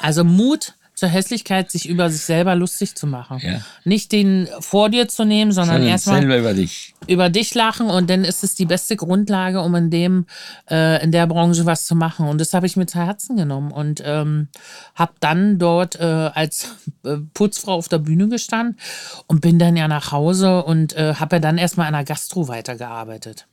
Also 0.00 0.24
Mut 0.24 0.74
zur 0.96 1.10
Hässlichkeit, 1.10 1.70
sich 1.70 1.86
über 1.86 2.08
sich 2.08 2.22
selber 2.22 2.54
lustig 2.54 2.94
zu 2.94 3.06
machen. 3.06 3.38
Ja. 3.42 3.60
Nicht 3.84 4.12
den 4.12 4.48
vor 4.60 4.88
dir 4.88 5.08
zu 5.08 5.26
nehmen, 5.26 5.52
sondern, 5.52 5.76
sondern 5.76 5.90
erstmal 5.90 6.24
über 6.24 6.54
dich. 6.54 6.94
Über 7.06 7.28
dich 7.28 7.54
lachen 7.54 7.90
und 7.90 8.08
dann 8.08 8.24
ist 8.24 8.42
es 8.42 8.54
die 8.54 8.64
beste 8.64 8.96
Grundlage, 8.96 9.60
um 9.60 9.74
in 9.74 9.90
dem, 9.90 10.26
äh, 10.70 11.04
in 11.04 11.12
der 11.12 11.26
Branche 11.26 11.66
was 11.66 11.84
zu 11.84 11.94
machen. 11.94 12.26
Und 12.26 12.40
das 12.40 12.54
habe 12.54 12.66
ich 12.66 12.76
mir 12.76 12.86
zu 12.86 12.98
Herzen 12.98 13.36
genommen 13.36 13.72
und 13.72 14.02
ähm, 14.06 14.48
habe 14.94 15.12
dann 15.20 15.58
dort 15.58 16.00
äh, 16.00 16.02
als 16.02 16.74
äh, 17.04 17.18
Putzfrau 17.34 17.74
auf 17.74 17.88
der 17.88 17.98
Bühne 17.98 18.28
gestanden 18.28 18.78
und 19.26 19.42
bin 19.42 19.58
dann 19.58 19.76
ja 19.76 19.88
nach 19.88 20.12
Hause 20.12 20.64
und 20.64 20.96
äh, 20.96 21.14
habe 21.16 21.36
ja 21.36 21.40
dann 21.40 21.58
erstmal 21.58 21.88
an 21.88 21.92
der 21.92 22.04
Gastro 22.04 22.48
weitergearbeitet. 22.48 23.46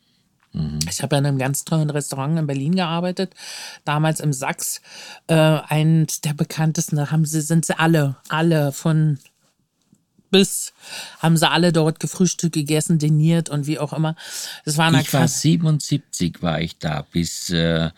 Mhm. 0.54 0.80
Ich 0.89 1.02
habe 1.02 1.16
in 1.18 1.26
einem 1.26 1.38
ganz 1.38 1.66
tollen 1.66 1.89
Restaurant 1.89 2.38
in 2.39 2.48
Berlin 2.48 2.76
gearbeitet, 2.76 3.34
damals 3.86 4.20
im 4.20 4.34
Sachs. 4.34 4.82
Äh, 5.28 5.34
eins 5.36 6.22
der 6.22 6.34
bekanntesten, 6.34 6.96
da 6.96 7.12
haben 7.12 7.26
sie, 7.26 7.42
sind 7.42 7.66
sie 7.66 7.78
alle, 7.78 8.16
alle 8.30 8.72
von 8.72 9.20
bis 10.34 10.74
haben 11.20 11.38
sie 11.38 11.48
alle 11.48 11.72
dort 11.72 12.00
gefrühstückt, 12.00 12.56
gegessen, 12.56 12.98
diniert 12.98 13.50
und 13.50 13.68
wie 13.68 13.78
auch 13.78 13.94
immer. 13.94 14.16
Das 14.66 14.78
war 14.78 14.92
ich 14.94 15.13
war 15.13 15.28
77 15.28 16.42
war 16.42 16.60
ich 16.60 16.80
da 16.80 17.06
bis 17.12 17.52
äh, 17.52 17.92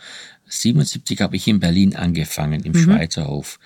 77 0.47 1.21
habe 1.21 1.35
ich 1.35 1.47
in 1.47 1.59
Berlin 1.59 1.95
angefangen, 1.95 2.63
im 2.63 2.73
mhm. 2.73 2.83
Schweizer 2.83 3.27
Hof. 3.27 3.59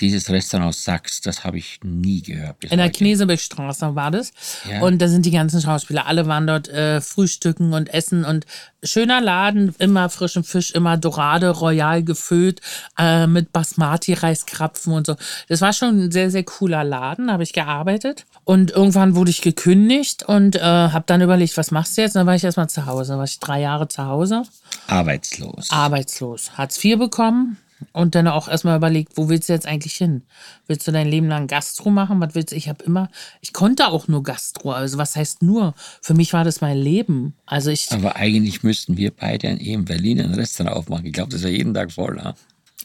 Dieses 0.00 0.28
Restaurant 0.28 0.74
Sachs, 0.74 1.20
das 1.20 1.44
habe 1.44 1.58
ich 1.58 1.80
nie 1.84 2.22
gehört. 2.22 2.64
in 2.64 2.78
der 2.78 2.90
Knesebeckstraße 2.90 3.94
war 3.94 4.10
das. 4.10 4.32
Ja. 4.68 4.82
Und 4.82 4.98
da 4.98 5.08
sind 5.08 5.24
die 5.24 5.30
ganzen 5.30 5.60
Schauspieler. 5.60 6.06
Alle 6.06 6.26
waren 6.26 6.46
dort 6.46 6.68
äh, 6.68 7.00
frühstücken 7.00 7.72
und 7.72 7.92
essen. 7.92 8.24
Und 8.24 8.44
schöner 8.86 9.20
Laden, 9.20 9.74
immer 9.78 10.08
frischen 10.08 10.44
Fisch, 10.44 10.70
immer 10.70 10.96
Dorade, 10.96 11.50
royal 11.50 12.02
gefüllt, 12.02 12.60
äh, 12.98 13.26
mit 13.26 13.52
Basmati-Reiskrapfen 13.52 14.92
und 14.92 15.06
so. 15.06 15.16
Das 15.48 15.60
war 15.60 15.72
schon 15.72 16.06
ein 16.06 16.10
sehr, 16.10 16.30
sehr 16.30 16.44
cooler 16.44 16.84
Laden, 16.84 17.30
habe 17.30 17.42
ich 17.42 17.52
gearbeitet. 17.52 18.26
Und 18.44 18.70
irgendwann 18.70 19.14
wurde 19.14 19.30
ich 19.30 19.42
gekündigt 19.42 20.22
und 20.22 20.56
äh, 20.56 20.60
habe 20.60 21.04
dann 21.06 21.20
überlegt, 21.20 21.56
was 21.56 21.70
machst 21.70 21.96
du 21.96 22.02
jetzt? 22.02 22.14
Und 22.14 22.20
dann 22.20 22.26
war 22.26 22.34
ich 22.34 22.44
erstmal 22.44 22.68
zu 22.68 22.86
Hause. 22.86 23.12
Dann 23.12 23.18
war 23.18 23.24
ich 23.24 23.38
drei 23.40 23.60
Jahre 23.60 23.88
zu 23.88 24.04
Hause. 24.06 24.42
Arbeitslos. 24.86 25.70
Arbeitslos. 25.70 26.56
Hartz 26.56 26.82
IV 26.82 26.98
bekommen 26.98 27.58
und 27.92 28.14
dann 28.14 28.28
auch 28.28 28.48
erstmal 28.48 28.76
überlegt, 28.76 29.16
wo 29.16 29.28
willst 29.28 29.48
du 29.48 29.52
jetzt 29.52 29.66
eigentlich 29.66 29.94
hin? 29.94 30.22
Willst 30.66 30.86
du 30.86 30.92
dein 30.92 31.08
Leben 31.08 31.28
lang 31.28 31.46
Gastro 31.46 31.90
machen? 31.90 32.20
Was 32.20 32.34
willst 32.34 32.52
du? 32.52 32.56
Ich 32.56 32.68
habe 32.68 32.82
immer, 32.84 33.08
ich 33.40 33.52
konnte 33.52 33.88
auch 33.88 34.08
nur 34.08 34.22
Gastro. 34.22 34.72
Also 34.72 34.98
was 34.98 35.16
heißt 35.16 35.42
nur? 35.42 35.74
Für 36.00 36.14
mich 36.14 36.32
war 36.32 36.44
das 36.44 36.60
mein 36.60 36.78
Leben. 36.78 37.34
Also 37.46 37.70
ich. 37.70 37.90
Aber 37.92 38.16
eigentlich 38.16 38.62
müssten 38.62 38.96
wir 38.96 39.10
beide 39.10 39.48
in 39.48 39.84
Berlin 39.84 40.20
ein 40.20 40.34
Restaurant 40.34 40.76
aufmachen. 40.76 41.06
Ich 41.06 41.12
glaube, 41.12 41.30
das 41.30 41.40
ist 41.40 41.46
ja 41.46 41.52
jeden 41.52 41.74
Tag 41.74 41.92
voll. 41.92 42.16
Ja? 42.16 42.34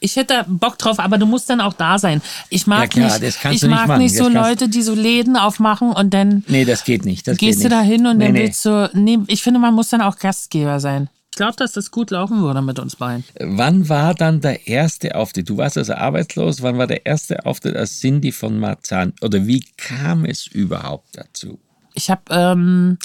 Ich 0.04 0.16
hätte 0.16 0.46
Bock 0.48 0.80
drauf, 0.80 1.00
aber 1.00 1.20
du 1.20 1.28
musst 1.28 1.50
dann 1.50 1.62
auch 1.62 1.74
da 1.74 2.00
sein. 2.00 2.22
Ich 2.50 2.66
mag 2.66 2.96
ja, 2.96 3.08
klar, 3.08 3.20
nicht, 3.20 3.38
ich 3.52 3.70
mag 3.70 3.88
nicht, 3.88 3.98
nicht 4.00 4.18
so 4.18 4.28
Leute, 4.30 4.68
die 4.68 4.82
so 4.82 4.96
Läden 4.96 5.38
aufmachen 5.38 5.92
und 5.92 6.12
dann. 6.12 6.44
Nee, 6.48 6.66
das 6.66 6.84
geht 6.84 7.06
nicht. 7.06 7.28
Das 7.28 7.38
gehst 7.38 7.60
geht 7.60 7.66
du 7.66 7.76
da 7.76 7.82
hin 7.82 8.08
und 8.08 8.18
nee, 8.18 8.26
dann 8.26 8.34
willst 8.34 8.66
du. 8.66 8.90
Nee, 8.94 9.20
ich 9.28 9.44
finde, 9.44 9.60
man 9.60 9.76
muss 9.76 9.90
dann 9.90 10.02
auch 10.02 10.18
Gastgeber 10.18 10.80
sein. 10.80 11.08
Ich 11.34 11.38
glaube, 11.38 11.56
dass 11.56 11.72
das 11.72 11.92
gut 11.92 12.12
laufen 12.12 12.42
würde 12.42 12.62
mit 12.62 12.78
uns 12.78 12.98
beiden. 12.98 13.24
Wann 13.40 13.88
war 13.88 14.14
dann 14.14 14.42
der 14.42 14.68
erste 14.68 15.16
Auftritt? 15.16 15.50
Du 15.50 15.56
warst 15.56 15.78
also 15.78 15.94
arbeitslos. 15.94 16.62
Wann 16.62 16.78
war 16.78 16.88
der 16.88 17.06
erste 17.06 17.46
Auftritt 17.46 17.78
als 17.78 18.02
Cindy 18.02 18.34
von 18.34 18.60
Marzahn? 18.60 19.14
Oder 19.22 19.48
wie 19.48 19.64
kam 19.78 20.26
es 20.26 20.46
überhaupt 20.46 21.08
dazu? 21.14 21.58
Ich 21.94 22.10
habe, 22.10 22.22
ähm, 22.30 22.98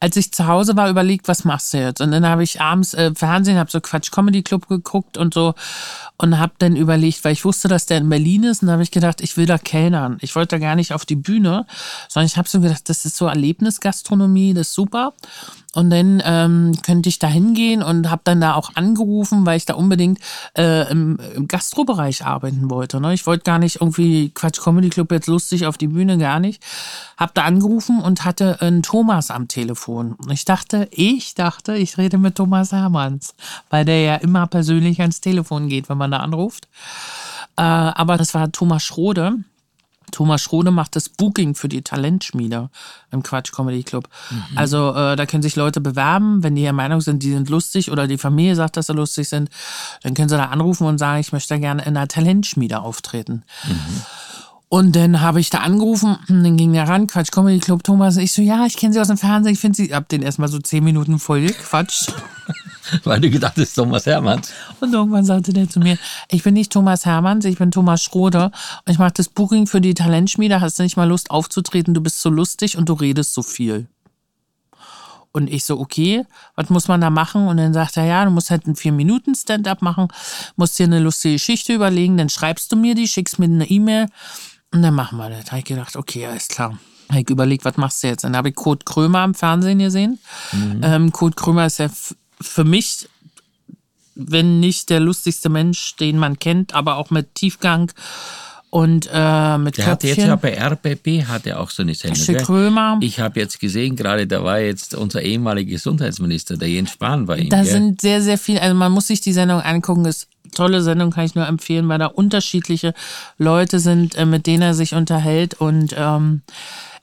als 0.00 0.16
ich 0.16 0.32
zu 0.32 0.46
Hause 0.46 0.76
war, 0.76 0.90
überlegt, 0.90 1.28
was 1.28 1.44
machst 1.44 1.72
du 1.72 1.78
jetzt? 1.78 2.00
Und 2.00 2.10
dann 2.12 2.26
habe 2.26 2.42
ich 2.42 2.60
abends 2.60 2.92
äh, 2.94 3.14
Fernsehen, 3.14 3.58
habe 3.58 3.70
so 3.70 3.80
Quatsch 3.80 4.10
Comedy 4.10 4.42
Club 4.42 4.68
geguckt 4.68 5.16
und 5.16 5.34
so. 5.34 5.54
und 6.18 6.38
habe 6.38 6.52
dann 6.58 6.76
überlegt, 6.76 7.24
weil 7.24 7.32
ich 7.32 7.44
wusste, 7.44 7.68
dass 7.68 7.86
der 7.86 7.98
in 7.98 8.08
Berlin 8.08 8.44
ist 8.44 8.62
und 8.62 8.68
da 8.68 8.72
habe 8.72 8.82
ich 8.82 8.90
gedacht, 8.90 9.20
ich 9.20 9.36
will 9.36 9.46
da 9.46 9.58
kellnern. 9.58 10.18
Ich 10.20 10.34
wollte 10.34 10.56
da 10.56 10.58
gar 10.58 10.76
nicht 10.76 10.92
auf 10.92 11.04
die 11.04 11.16
Bühne, 11.16 11.66
sondern 12.08 12.26
ich 12.26 12.36
habe 12.36 12.48
so 12.48 12.60
gedacht, 12.60 12.88
das 12.88 13.04
ist 13.04 13.16
so 13.16 13.26
Erlebnisgastronomie, 13.26 14.54
das 14.54 14.68
ist 14.68 14.74
super. 14.74 15.14
Und 15.76 15.90
dann 15.90 16.22
ähm, 16.24 16.72
könnte 16.82 17.10
ich 17.10 17.18
da 17.18 17.26
hingehen 17.26 17.82
und 17.82 18.10
habe 18.10 18.22
dann 18.24 18.40
da 18.40 18.54
auch 18.54 18.70
angerufen, 18.76 19.44
weil 19.44 19.58
ich 19.58 19.66
da 19.66 19.74
unbedingt 19.74 20.18
äh, 20.56 20.90
im, 20.90 21.18
im 21.34 21.48
Gastrobereich 21.48 22.24
arbeiten 22.24 22.70
wollte. 22.70 22.98
Ne? 22.98 23.12
Ich 23.12 23.26
wollte 23.26 23.44
gar 23.44 23.58
nicht 23.58 23.82
irgendwie 23.82 24.30
Quatsch 24.30 24.62
Comedy 24.62 24.88
Club 24.88 25.12
jetzt 25.12 25.26
lustig 25.26 25.66
auf 25.66 25.76
die 25.76 25.88
Bühne, 25.88 26.16
gar 26.16 26.40
nicht. 26.40 26.62
Hab 27.18 27.34
da 27.34 27.44
angerufen 27.44 28.00
und 28.00 28.24
hatte 28.24 28.62
einen 28.62 28.82
Thomas 28.82 29.30
am 29.30 29.48
Telefon. 29.48 30.12
Und 30.14 30.32
ich 30.32 30.46
dachte, 30.46 30.88
ich 30.92 31.34
dachte, 31.34 31.76
ich 31.76 31.98
rede 31.98 32.16
mit 32.16 32.36
Thomas 32.36 32.72
Hermanns, 32.72 33.34
weil 33.68 33.84
der 33.84 34.00
ja 34.00 34.14
immer 34.14 34.46
persönlich 34.46 35.02
ans 35.02 35.20
Telefon 35.20 35.68
geht, 35.68 35.90
wenn 35.90 35.98
man 35.98 36.10
da 36.10 36.20
anruft. 36.20 36.68
Äh, 37.58 37.60
aber 37.60 38.16
das 38.16 38.32
war 38.32 38.50
Thomas 38.50 38.82
Schrode. 38.82 39.34
Thomas 40.16 40.40
Schrode 40.40 40.70
macht 40.70 40.96
das 40.96 41.10
Booking 41.10 41.54
für 41.54 41.68
die 41.68 41.82
Talentschmiede 41.82 42.70
im 43.10 43.22
Quatsch 43.22 43.52
Comedy 43.52 43.82
Club. 43.82 44.08
Mhm. 44.30 44.56
Also 44.56 44.94
äh, 44.94 45.14
da 45.14 45.26
können 45.26 45.42
sich 45.42 45.56
Leute 45.56 45.82
bewerben, 45.82 46.42
wenn 46.42 46.54
die 46.54 46.62
der 46.62 46.72
Meinung 46.72 47.02
sind, 47.02 47.22
die 47.22 47.32
sind 47.32 47.50
lustig 47.50 47.90
oder 47.90 48.06
die 48.06 48.16
Familie 48.16 48.56
sagt, 48.56 48.78
dass 48.78 48.86
sie 48.86 48.94
lustig 48.94 49.28
sind, 49.28 49.50
dann 50.02 50.14
können 50.14 50.30
sie 50.30 50.38
da 50.38 50.46
anrufen 50.46 50.86
und 50.86 50.96
sagen, 50.96 51.20
ich 51.20 51.32
möchte 51.32 51.60
gerne 51.60 51.82
in 51.82 51.98
einer 51.98 52.08
Talentschmiede 52.08 52.80
auftreten. 52.80 53.42
Mhm. 53.64 54.02
Und 54.68 54.96
dann 54.96 55.20
habe 55.20 55.40
ich 55.40 55.50
da 55.50 55.58
angerufen, 55.58 56.18
dann 56.28 56.56
ging 56.56 56.72
der 56.72 56.88
ran, 56.88 57.06
Quatsch 57.06 57.30
Comedy 57.30 57.60
Club 57.60 57.84
Thomas. 57.84 58.16
Und 58.16 58.22
ich 58.22 58.32
so, 58.32 58.42
ja, 58.42 58.66
ich 58.66 58.76
kenne 58.76 58.92
sie 58.92 59.00
aus 59.00 59.08
dem 59.08 59.18
Fernsehen, 59.18 59.52
ich 59.52 59.60
finde 59.60 59.76
sie, 59.76 59.94
hab 59.94 60.08
den 60.08 60.22
erstmal 60.22 60.48
so 60.48 60.58
zehn 60.58 60.82
Minuten 60.84 61.18
voll 61.18 61.42
gequatscht. 61.42 62.12
Weil 63.04 63.20
du 63.20 63.30
gedacht 63.30 63.54
hast, 63.56 63.74
Thomas 63.74 64.06
Hermanns. 64.06 64.52
Und 64.80 64.92
irgendwann 64.92 65.24
sagte 65.24 65.52
der 65.52 65.68
zu 65.68 65.80
mir, 65.80 65.98
ich 66.30 66.44
bin 66.44 66.54
nicht 66.54 66.72
Thomas 66.72 67.04
Hermanns, 67.04 67.44
ich 67.44 67.58
bin 67.58 67.72
Thomas 67.72 68.02
Schrode 68.02 68.44
und 68.44 68.92
ich 68.92 68.98
mache 68.98 69.14
das 69.14 69.28
Booking 69.28 69.66
für 69.66 69.80
die 69.80 69.94
Talentschmiede, 69.94 70.60
hast 70.60 70.78
du 70.78 70.84
nicht 70.84 70.96
mal 70.96 71.08
Lust 71.08 71.30
aufzutreten, 71.32 71.94
du 71.94 72.00
bist 72.00 72.20
so 72.20 72.30
lustig 72.30 72.78
und 72.78 72.88
du 72.88 72.92
redest 72.92 73.34
so 73.34 73.42
viel. 73.42 73.88
Und 75.32 75.50
ich 75.50 75.64
so, 75.64 75.80
okay, 75.80 76.24
was 76.54 76.70
muss 76.70 76.88
man 76.88 77.00
da 77.00 77.10
machen? 77.10 77.48
Und 77.48 77.56
dann 77.58 77.74
sagt 77.74 77.96
er, 77.96 78.04
ja, 78.04 78.24
du 78.24 78.30
musst 78.30 78.50
halt 78.50 78.66
einen 78.66 78.76
vier 78.76 78.92
Minuten 78.92 79.34
Stand-up 79.34 79.82
machen, 79.82 80.08
musst 80.54 80.78
dir 80.78 80.86
eine 80.86 81.00
lustige 81.00 81.34
Geschichte 81.34 81.74
überlegen, 81.74 82.16
dann 82.16 82.28
schreibst 82.28 82.70
du 82.70 82.76
mir 82.76 82.94
die, 82.94 83.08
schickst 83.08 83.38
mir 83.38 83.46
eine 83.46 83.68
E-Mail 83.68 84.06
und 84.76 84.82
dann 84.82 84.94
machen 84.94 85.16
wir 85.16 85.30
das. 85.30 85.46
Da 85.46 85.52
habe 85.52 85.60
ich 85.60 85.64
gedacht, 85.64 85.96
okay, 85.96 86.26
alles 86.26 86.48
klar. 86.48 86.78
Habe 87.08 87.20
ich 87.20 87.30
überlegt, 87.30 87.64
was 87.64 87.76
machst 87.76 88.02
du 88.02 88.08
jetzt? 88.08 88.24
Dann 88.24 88.36
habe 88.36 88.50
ich 88.50 88.54
Kurt 88.54 88.84
Krömer 88.84 89.20
am 89.20 89.34
Fernsehen 89.34 89.78
gesehen. 89.78 90.18
Mhm. 90.52 90.80
Ähm, 90.82 91.12
Kurt 91.12 91.36
Krömer 91.36 91.66
ist 91.66 91.78
ja 91.78 91.88
für 92.40 92.64
mich, 92.64 93.08
wenn 94.14 94.60
nicht 94.60 94.90
der 94.90 95.00
lustigste 95.00 95.48
Mensch, 95.48 95.96
den 95.96 96.18
man 96.18 96.38
kennt, 96.38 96.74
aber 96.74 96.96
auch 96.96 97.10
mit 97.10 97.34
Tiefgang 97.34 97.90
und 98.68 99.08
äh, 99.10 99.56
mit 99.56 99.78
der 99.78 99.86
Köpfchen. 99.86 99.86
Hat 99.86 100.04
jetzt 100.04 100.18
ja 100.18 100.36
bei 100.36 100.60
RBB 100.60 101.26
hat 101.26 101.46
er 101.46 101.60
auch 101.60 101.70
so 101.70 101.82
eine 101.82 101.94
Sendung. 101.94 102.36
Krömer. 102.36 102.98
Ich 103.00 103.20
habe 103.20 103.40
jetzt 103.40 103.58
gesehen, 103.58 103.96
gerade 103.96 104.26
da 104.26 104.44
war 104.44 104.58
jetzt 104.58 104.94
unser 104.94 105.22
ehemaliger 105.22 105.70
Gesundheitsminister, 105.70 106.58
der 106.58 106.68
Jens 106.68 106.90
Spahn 106.90 107.24
bei 107.24 107.38
ihm. 107.38 107.48
Da 107.48 107.62
gell? 107.62 107.72
sind 107.72 108.02
sehr, 108.02 108.20
sehr 108.20 108.36
viele, 108.36 108.60
also 108.60 108.74
man 108.74 108.92
muss 108.92 109.06
sich 109.06 109.22
die 109.22 109.32
Sendung 109.32 109.60
angucken, 109.60 110.04
ist 110.04 110.28
tolle 110.50 110.82
Sendung, 110.82 111.10
kann 111.10 111.24
ich 111.24 111.34
nur 111.34 111.46
empfehlen, 111.46 111.88
weil 111.88 111.98
da 111.98 112.06
unterschiedliche 112.06 112.94
Leute 113.38 113.80
sind, 113.80 114.14
äh, 114.16 114.26
mit 114.26 114.46
denen 114.46 114.62
er 114.62 114.74
sich 114.74 114.94
unterhält. 114.94 115.54
Und 115.54 115.94
ähm, 115.96 116.42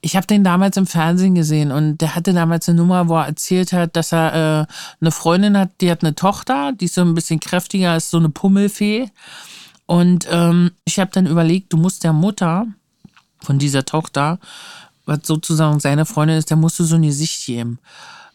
ich 0.01 0.15
habe 0.15 0.27
den 0.27 0.43
damals 0.43 0.75
im 0.77 0.85
Fernsehen 0.85 1.33
gesehen 1.33 1.71
und 1.71 1.99
der 1.99 2.15
hatte 2.15 2.33
damals 2.33 2.67
eine 2.67 2.77
Nummer, 2.77 3.07
wo 3.07 3.15
er 3.15 3.27
erzählt 3.27 3.71
hat, 3.71 3.95
dass 3.95 4.11
er 4.11 4.33
äh, 4.33 4.73
eine 4.99 5.11
Freundin 5.11 5.57
hat, 5.57 5.69
die 5.79 5.89
hat 5.89 6.03
eine 6.03 6.13
Tochter, 6.13 6.73
die 6.73 6.85
ist 6.85 6.95
so 6.95 7.01
ein 7.01 7.13
bisschen 7.13 7.39
kräftiger, 7.39 7.95
ist 7.95 8.09
so 8.09 8.17
eine 8.17 8.29
Pummelfee. 8.29 9.09
Und 9.85 10.27
ähm, 10.29 10.71
ich 10.85 10.99
habe 10.99 11.11
dann 11.13 11.25
überlegt, 11.25 11.71
du 11.71 11.77
musst 11.77 12.03
der 12.03 12.13
Mutter 12.13 12.67
von 13.39 13.59
dieser 13.59 13.85
Tochter, 13.85 14.39
was 15.05 15.19
sozusagen 15.23 15.79
seine 15.79 16.05
Freundin 16.05 16.37
ist, 16.37 16.49
der 16.49 16.57
musst 16.57 16.79
du 16.79 16.83
so 16.83 16.95
eine 16.95 17.11
Sicht 17.11 17.45
geben. 17.45 17.79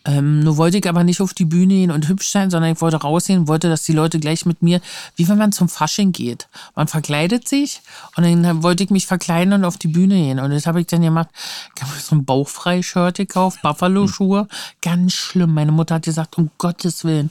Ähm, 0.09 0.41
nur 0.41 0.57
wollte 0.57 0.79
ich 0.79 0.89
aber 0.89 1.05
nicht 1.05 1.21
auf 1.21 1.35
die 1.35 1.45
Bühne 1.45 1.75
gehen 1.75 1.91
und 1.91 2.09
hübsch 2.09 2.31
sein, 2.31 2.51
sondern 2.51 2.73
ich 2.73 2.81
wollte 2.81 2.97
rausgehen, 2.97 3.47
wollte, 3.47 3.69
dass 3.69 3.83
die 3.83 3.93
Leute 3.93 4.19
gleich 4.19 4.47
mit 4.47 4.63
mir, 4.63 4.81
wie 5.17 5.29
wenn 5.29 5.37
man 5.37 5.53
zum 5.53 5.69
Fasching 5.69 6.13
geht. 6.13 6.49
Man 6.75 6.89
verkleidet 6.89 7.47
sich 7.47 7.83
und 8.17 8.25
dann 8.25 8.63
wollte 8.63 8.85
ich 8.85 8.89
mich 8.89 9.07
verkleiden 9.07 9.53
und 9.53 9.67
auf 9.67 9.77
die 9.77 9.89
Bühne 9.89 10.15
gehen. 10.15 10.41
Und 10.41 10.51
das 10.51 10.67
habe 10.67 10.81
ich 10.81 10.87
dann 10.87 11.03
gemacht. 11.03 11.29
Ich 11.77 11.83
habe 11.83 11.93
so 12.01 12.17
ein 12.17 12.25
bauchfrei-Shirt 12.25 13.19
gekauft, 13.19 13.61
Buffalo-Schuhe. 13.61 14.49
Ganz 14.81 15.13
schlimm. 15.13 15.53
Meine 15.53 15.73
Mutter 15.73 15.97
hat 15.97 16.05
gesagt, 16.05 16.39
um 16.39 16.51
Gottes 16.57 17.05
Willen. 17.05 17.31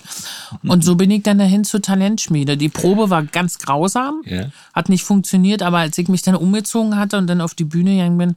Und 0.61 0.83
so 0.83 0.95
bin 0.95 1.09
ich 1.09 1.23
dann 1.23 1.39
dahin 1.39 1.63
zur 1.63 1.81
Talentschmiede. 1.81 2.57
Die 2.57 2.69
Probe 2.69 3.09
war 3.09 3.23
ganz 3.23 3.57
grausam, 3.57 4.21
ja. 4.23 4.51
hat 4.73 4.89
nicht 4.89 5.03
funktioniert, 5.03 5.63
aber 5.63 5.79
als 5.79 5.97
ich 5.97 6.09
mich 6.09 6.21
dann 6.21 6.35
umgezogen 6.35 6.95
hatte 6.95 7.17
und 7.17 7.25
dann 7.25 7.41
auf 7.41 7.55
die 7.55 7.63
Bühne 7.63 7.95
gegangen 7.95 8.19
bin, 8.19 8.35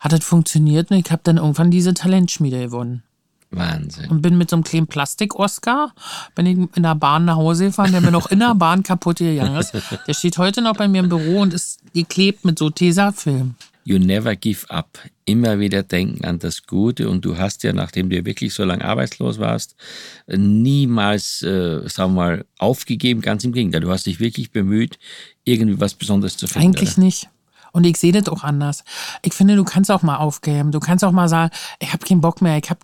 hat 0.00 0.12
es 0.12 0.24
funktioniert 0.24 0.90
und 0.90 0.96
ich 0.96 1.12
habe 1.12 1.20
dann 1.22 1.36
irgendwann 1.36 1.70
diese 1.70 1.94
Talentschmiede 1.94 2.58
gewonnen. 2.58 3.04
Wahnsinn. 3.50 4.08
Und 4.10 4.22
bin 4.22 4.38
mit 4.38 4.50
so 4.50 4.56
einem 4.56 4.64
kleinen 4.64 4.86
Plastik-Oscar, 4.86 5.92
bin 6.34 6.46
ich 6.46 6.56
in 6.76 6.82
der 6.82 6.94
Bahn 6.94 7.24
nach 7.24 7.36
Hause 7.36 7.66
gefahren, 7.66 7.92
der 7.92 8.00
mir 8.00 8.12
noch 8.12 8.30
in 8.30 8.38
der 8.38 8.54
Bahn 8.54 8.82
kaputt 8.82 9.18
gegangen 9.18 9.56
ist. 9.56 9.74
Der 10.06 10.14
steht 10.14 10.38
heute 10.38 10.62
noch 10.62 10.76
bei 10.76 10.86
mir 10.88 11.00
im 11.00 11.08
Büro 11.08 11.40
und 11.40 11.52
ist 11.52 11.80
geklebt 11.92 12.44
mit 12.44 12.58
so 12.58 12.70
Tesafilm. 12.70 13.56
You 13.84 13.98
never 13.98 14.36
give 14.36 14.68
up. 14.70 14.98
Immer 15.24 15.58
wieder 15.58 15.82
denken 15.82 16.24
an 16.24 16.38
das 16.38 16.66
Gute. 16.66 17.08
Und 17.08 17.24
du 17.24 17.38
hast 17.38 17.62
ja, 17.62 17.72
nachdem 17.72 18.10
du 18.10 18.24
wirklich 18.24 18.52
so 18.52 18.64
lange 18.64 18.84
arbeitslos 18.84 19.38
warst, 19.38 19.74
niemals, 20.28 21.42
äh, 21.42 21.88
sagen 21.88 22.14
wir 22.14 22.22
mal, 22.22 22.44
aufgegeben. 22.58 23.20
Ganz 23.20 23.42
im 23.42 23.52
Gegenteil. 23.52 23.80
Du 23.80 23.90
hast 23.90 24.06
dich 24.06 24.20
wirklich 24.20 24.52
bemüht, 24.52 24.98
irgendwie 25.44 25.80
was 25.80 25.94
Besonderes 25.94 26.36
zu 26.36 26.46
finden. 26.46 26.68
Eigentlich 26.68 26.92
oder? 26.92 27.00
nicht. 27.04 27.28
Und 27.72 27.84
ich 27.84 27.96
sehe 27.96 28.12
das 28.12 28.28
auch 28.28 28.44
anders. 28.44 28.84
Ich 29.22 29.34
finde, 29.34 29.56
du 29.56 29.64
kannst 29.64 29.90
auch 29.90 30.02
mal 30.02 30.16
aufgeben. 30.16 30.72
Du 30.72 30.80
kannst 30.80 31.04
auch 31.04 31.12
mal 31.12 31.28
sagen, 31.28 31.52
ich 31.78 31.92
habe 31.92 32.04
keinen 32.04 32.20
Bock 32.20 32.42
mehr. 32.42 32.58
Ich 32.58 32.70
habe 32.70 32.80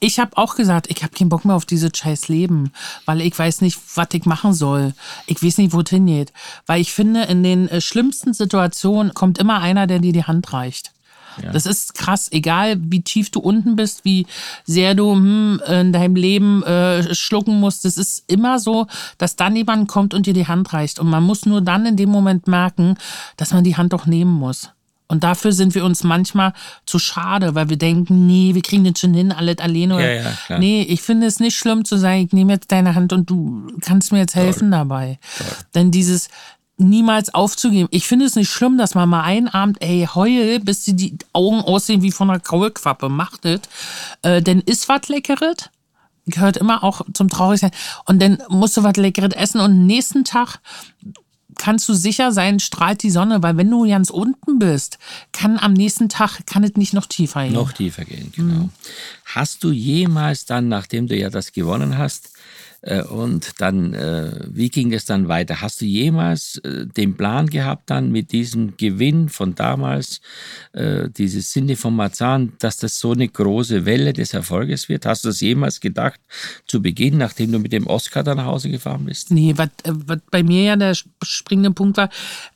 ich 0.00 0.18
hab 0.18 0.36
auch 0.36 0.56
gesagt, 0.56 0.88
ich 0.88 1.02
habe 1.02 1.14
keinen 1.14 1.28
Bock 1.28 1.44
mehr 1.44 1.56
auf 1.56 1.66
dieses 1.66 1.90
scheiß 1.94 2.28
Leben, 2.28 2.72
weil 3.06 3.20
ich 3.20 3.38
weiß 3.38 3.60
nicht, 3.60 3.78
was 3.94 4.08
ich 4.12 4.24
machen 4.24 4.54
soll. 4.54 4.94
Ich 5.26 5.42
weiß 5.42 5.58
nicht, 5.58 5.72
wo 5.72 5.80
es 5.80 5.90
hingeht. 5.90 6.32
Weil 6.66 6.80
ich 6.80 6.92
finde, 6.92 7.24
in 7.24 7.42
den 7.42 7.68
äh, 7.68 7.80
schlimmsten 7.80 8.34
Situationen 8.34 9.14
kommt 9.14 9.38
immer 9.38 9.60
einer, 9.60 9.86
der 9.86 9.98
dir 9.98 10.12
die 10.12 10.24
Hand 10.24 10.52
reicht. 10.52 10.93
Ja. 11.42 11.52
Das 11.52 11.66
ist 11.66 11.94
krass, 11.94 12.28
egal 12.32 12.76
wie 12.80 13.02
tief 13.02 13.30
du 13.30 13.40
unten 13.40 13.76
bist, 13.76 14.04
wie 14.04 14.26
sehr 14.64 14.94
du 14.94 15.12
hm, 15.12 15.60
in 15.66 15.92
deinem 15.92 16.16
Leben 16.16 16.62
äh, 16.62 17.14
schlucken 17.14 17.60
musst. 17.60 17.84
Es 17.84 17.96
ist 17.96 18.24
immer 18.26 18.58
so, 18.58 18.86
dass 19.18 19.36
dann 19.36 19.56
jemand 19.56 19.88
kommt 19.88 20.14
und 20.14 20.26
dir 20.26 20.34
die 20.34 20.46
Hand 20.46 20.72
reicht. 20.72 20.98
Und 20.98 21.08
man 21.08 21.22
muss 21.22 21.46
nur 21.46 21.60
dann 21.60 21.86
in 21.86 21.96
dem 21.96 22.10
Moment 22.10 22.46
merken, 22.48 22.96
dass 23.36 23.52
man 23.52 23.64
die 23.64 23.76
Hand 23.76 23.92
doch 23.92 24.06
nehmen 24.06 24.32
muss. 24.32 24.70
Und 25.06 25.22
dafür 25.22 25.52
sind 25.52 25.74
wir 25.74 25.84
uns 25.84 26.02
manchmal 26.02 26.54
zu 26.86 26.98
schade, 26.98 27.54
weil 27.54 27.68
wir 27.68 27.76
denken, 27.76 28.26
nee, 28.26 28.54
wir 28.54 28.62
kriegen 28.62 28.84
das 28.84 28.98
schon 28.98 29.12
hin, 29.12 29.32
alles 29.32 29.58
alleine. 29.58 30.00
Ja, 30.00 30.22
ja, 30.22 30.30
klar. 30.46 30.58
nee, 30.58 30.82
ich 30.82 31.02
finde 31.02 31.26
es 31.26 31.40
nicht 31.40 31.56
schlimm 31.56 31.84
zu 31.84 31.98
sagen, 31.98 32.22
ich 32.22 32.32
nehme 32.32 32.54
jetzt 32.54 32.72
deine 32.72 32.94
Hand 32.94 33.12
und 33.12 33.28
du 33.28 33.66
kannst 33.82 34.12
mir 34.12 34.18
jetzt 34.18 34.34
helfen 34.34 34.70
Toll. 34.70 34.78
dabei. 34.78 35.18
Toll. 35.36 35.46
Denn 35.74 35.90
dieses, 35.90 36.28
niemals 36.76 37.32
aufzugeben. 37.32 37.88
Ich 37.90 38.06
finde 38.06 38.26
es 38.26 38.34
nicht 38.34 38.50
schlimm, 38.50 38.78
dass 38.78 38.94
man 38.94 39.08
mal 39.08 39.22
einen 39.22 39.48
Abend, 39.48 39.80
ey, 39.80 40.08
heul, 40.12 40.58
bis 40.60 40.84
die, 40.84 40.94
die 40.94 41.16
Augen 41.32 41.60
aussehen 41.60 42.02
wie 42.02 42.10
von 42.10 42.30
einer 42.30 42.40
Kaulquappe, 42.40 43.08
macht 43.08 43.44
es. 43.44 43.60
Äh, 44.22 44.42
denn 44.42 44.60
ist 44.60 44.88
was 44.88 45.08
Leckeres. 45.08 45.70
Gehört 46.26 46.56
immer 46.56 46.82
auch 46.82 47.02
zum 47.12 47.28
Traurigsein. 47.28 47.70
Und 48.06 48.20
dann 48.20 48.42
musst 48.48 48.76
du 48.76 48.82
was 48.82 48.96
Leckeres 48.96 49.34
essen 49.34 49.60
und 49.60 49.86
nächsten 49.86 50.24
Tag 50.24 50.58
kannst 51.58 51.88
du 51.88 51.94
sicher 51.94 52.32
sein, 52.32 52.60
strahlt 52.60 53.02
die 53.02 53.10
Sonne, 53.10 53.42
weil 53.42 53.56
wenn 53.56 53.70
du 53.70 53.86
ganz 53.88 54.10
unten 54.10 54.58
bist, 54.58 54.98
kann 55.32 55.58
am 55.58 55.72
nächsten 55.72 56.08
Tag, 56.08 56.46
kann 56.46 56.64
es 56.64 56.74
nicht 56.74 56.94
noch 56.94 57.06
tiefer 57.06 57.44
gehen. 57.44 57.52
Noch 57.52 57.72
tiefer 57.72 58.04
gehen, 58.04 58.32
genau. 58.34 58.64
Mhm. 58.64 58.70
Hast 59.24 59.62
du 59.64 59.70
jemals 59.70 60.46
dann, 60.46 60.68
nachdem 60.68 61.06
du 61.06 61.16
ja 61.16 61.30
das 61.30 61.52
gewonnen 61.52 61.96
hast, 61.96 62.30
und 63.10 63.60
dann, 63.60 63.94
äh, 63.94 64.40
wie 64.48 64.68
ging 64.68 64.92
es 64.92 65.04
dann 65.04 65.28
weiter? 65.28 65.60
Hast 65.60 65.80
du 65.80 65.86
jemals 65.86 66.58
äh, 66.58 66.86
den 66.86 67.16
Plan 67.16 67.48
gehabt, 67.48 67.88
dann 67.90 68.12
mit 68.12 68.32
diesem 68.32 68.76
Gewinn 68.76 69.28
von 69.28 69.54
damals, 69.54 70.20
dieses 71.16 71.52
Sinne 71.52 71.76
von 71.76 71.94
Marzahn, 71.94 72.52
dass 72.58 72.76
das 72.78 72.98
so 72.98 73.12
eine 73.12 73.28
große 73.28 73.86
Welle 73.86 74.12
des 74.12 74.34
Erfolges 74.34 74.88
wird? 74.88 75.06
Hast 75.06 75.24
du 75.24 75.28
das 75.28 75.40
jemals 75.40 75.80
gedacht 75.80 76.20
zu 76.66 76.82
Beginn, 76.82 77.18
nachdem 77.18 77.52
du 77.52 77.58
mit 77.58 77.72
dem 77.72 77.86
Oscar 77.86 78.24
dann 78.24 78.38
nach 78.38 78.46
Hause 78.46 78.70
gefahren 78.70 79.04
bist? 79.04 79.30
Nee, 79.30 79.54
was, 79.56 79.68
bei 80.30 80.42
mir 80.42 80.62
ja 80.62 80.76
der 80.76 80.94
springende 81.22 81.70
Punkt 81.70 81.96
war, 81.96 82.10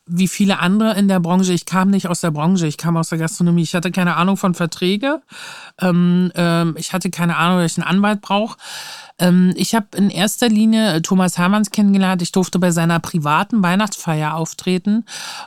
wie 0.09 0.29
viele 0.29 0.59
andere 0.59 0.99
in 0.99 1.09
der 1.09 1.21
Branche, 1.21 1.53
ich 1.53 1.67
kam 1.67 1.91
nicht 1.91 2.09
aus 2.09 2.21
der 2.21 2.31
Branche, 2.31 2.67
ich 2.67 2.79
kam 2.79 2.97
aus 2.97 3.11
der 3.11 3.19
Gastronomie, 3.19 3.62
ich 3.62 3.75
hatte 3.75 3.91
keine 3.91 4.17
Ahnung 4.17 4.37
von 4.37 4.55
Verträge, 4.55 5.21
ähm, 5.81 6.33
ähm, 6.35 6.75
ich 6.79 6.93
hatte 6.93 7.11
keine 7.11 7.37
Ahnung, 7.37 7.61
dass 7.61 7.73
ich 7.73 7.79
einen 7.79 7.97
Anwalt 7.97 8.21
brauche. 8.21 8.57
Ähm, 9.18 9.52
ich 9.57 9.74
habe 9.74 9.87
in 9.96 10.11
erster 10.11 10.48
Linie 10.48 10.94
äh, 10.94 11.00
Thomas 11.00 11.38
Hermanns 11.38 11.70
kennengelernt. 11.70 12.22
Ich 12.22 12.33
durfte 12.33 12.59
bei 12.59 12.70
seiner 12.70 13.00
privaten 13.00 13.62
Weihnachtsfeier 13.62 14.35
auftreten. 14.35 15.04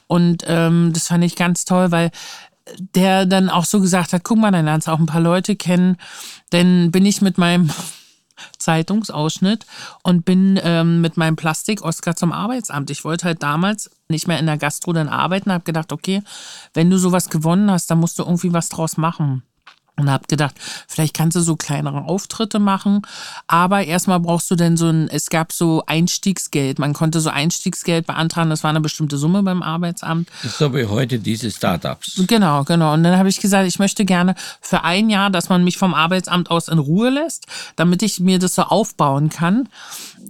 Und 0.07 0.43
ähm, 0.47 0.91
das 0.93 1.07
fand 1.07 1.23
ich 1.23 1.35
ganz 1.35 1.65
toll, 1.65 1.91
weil 1.91 2.11
der 2.95 3.25
dann 3.25 3.49
auch 3.49 3.65
so 3.65 3.81
gesagt 3.81 4.13
hat, 4.13 4.23
guck 4.23 4.37
mal, 4.37 4.51
dann 4.51 4.65
lernst 4.65 4.87
du 4.87 4.91
auch 4.91 4.99
ein 4.99 5.05
paar 5.05 5.21
Leute 5.21 5.55
kennen. 5.55 5.97
Denn 6.51 6.91
bin 6.91 7.05
ich 7.05 7.21
mit 7.21 7.37
meinem 7.37 7.69
Zeitungsausschnitt 8.57 9.65
und 10.03 10.25
bin 10.25 10.59
ähm, 10.63 11.01
mit 11.01 11.17
meinem 11.17 11.35
Plastik-Oscar 11.35 12.15
zum 12.15 12.31
Arbeitsamt. 12.31 12.89
Ich 12.89 13.03
wollte 13.03 13.25
halt 13.25 13.43
damals 13.43 13.91
nicht 14.09 14.27
mehr 14.27 14.39
in 14.39 14.45
der 14.45 14.57
Gastro 14.57 14.93
dann 14.93 15.09
arbeiten, 15.09 15.51
habe 15.51 15.63
gedacht, 15.63 15.91
okay, 15.91 16.21
wenn 16.73 16.89
du 16.89 16.97
sowas 16.97 17.29
gewonnen 17.29 17.69
hast, 17.71 17.89
dann 17.89 17.99
musst 17.99 18.19
du 18.19 18.23
irgendwie 18.23 18.53
was 18.53 18.69
draus 18.69 18.97
machen. 18.97 19.43
Und 19.97 20.09
habe 20.09 20.25
gedacht, 20.27 20.55
vielleicht 20.87 21.13
kannst 21.15 21.35
du 21.35 21.41
so 21.41 21.55
kleinere 21.55 22.05
Auftritte 22.05 22.59
machen, 22.59 23.01
aber 23.45 23.83
erstmal 23.83 24.19
brauchst 24.19 24.49
du 24.49 24.55
denn 24.55 24.75
so 24.75 24.87
ein, 24.87 25.09
es 25.09 25.29
gab 25.29 25.51
so 25.51 25.83
Einstiegsgeld. 25.85 26.79
Man 26.79 26.93
konnte 26.93 27.19
so 27.19 27.29
Einstiegsgeld 27.29 28.07
beantragen, 28.07 28.49
das 28.49 28.63
war 28.63 28.69
eine 28.69 28.81
bestimmte 28.81 29.17
Summe 29.17 29.43
beim 29.43 29.61
Arbeitsamt. 29.61 30.29
Das 30.41 30.53
ist 30.53 30.57
so 30.57 30.73
wie 30.73 30.85
heute 30.85 31.19
diese 31.19 31.51
Startups. 31.51 32.23
Genau, 32.25 32.63
genau. 32.63 32.93
Und 32.93 33.03
dann 33.03 33.17
habe 33.17 33.29
ich 33.29 33.39
gesagt, 33.39 33.67
ich 33.67 33.79
möchte 33.79 34.05
gerne 34.05 34.35
für 34.61 34.83
ein 34.83 35.09
Jahr, 35.09 35.29
dass 35.29 35.49
man 35.49 35.63
mich 35.63 35.77
vom 35.77 35.93
Arbeitsamt 35.93 36.49
aus 36.49 36.67
in 36.67 36.79
Ruhe 36.79 37.09
lässt, 37.09 37.45
damit 37.75 38.01
ich 38.01 38.19
mir 38.19 38.39
das 38.39 38.55
so 38.55 38.63
aufbauen 38.63 39.29
kann. 39.29 39.69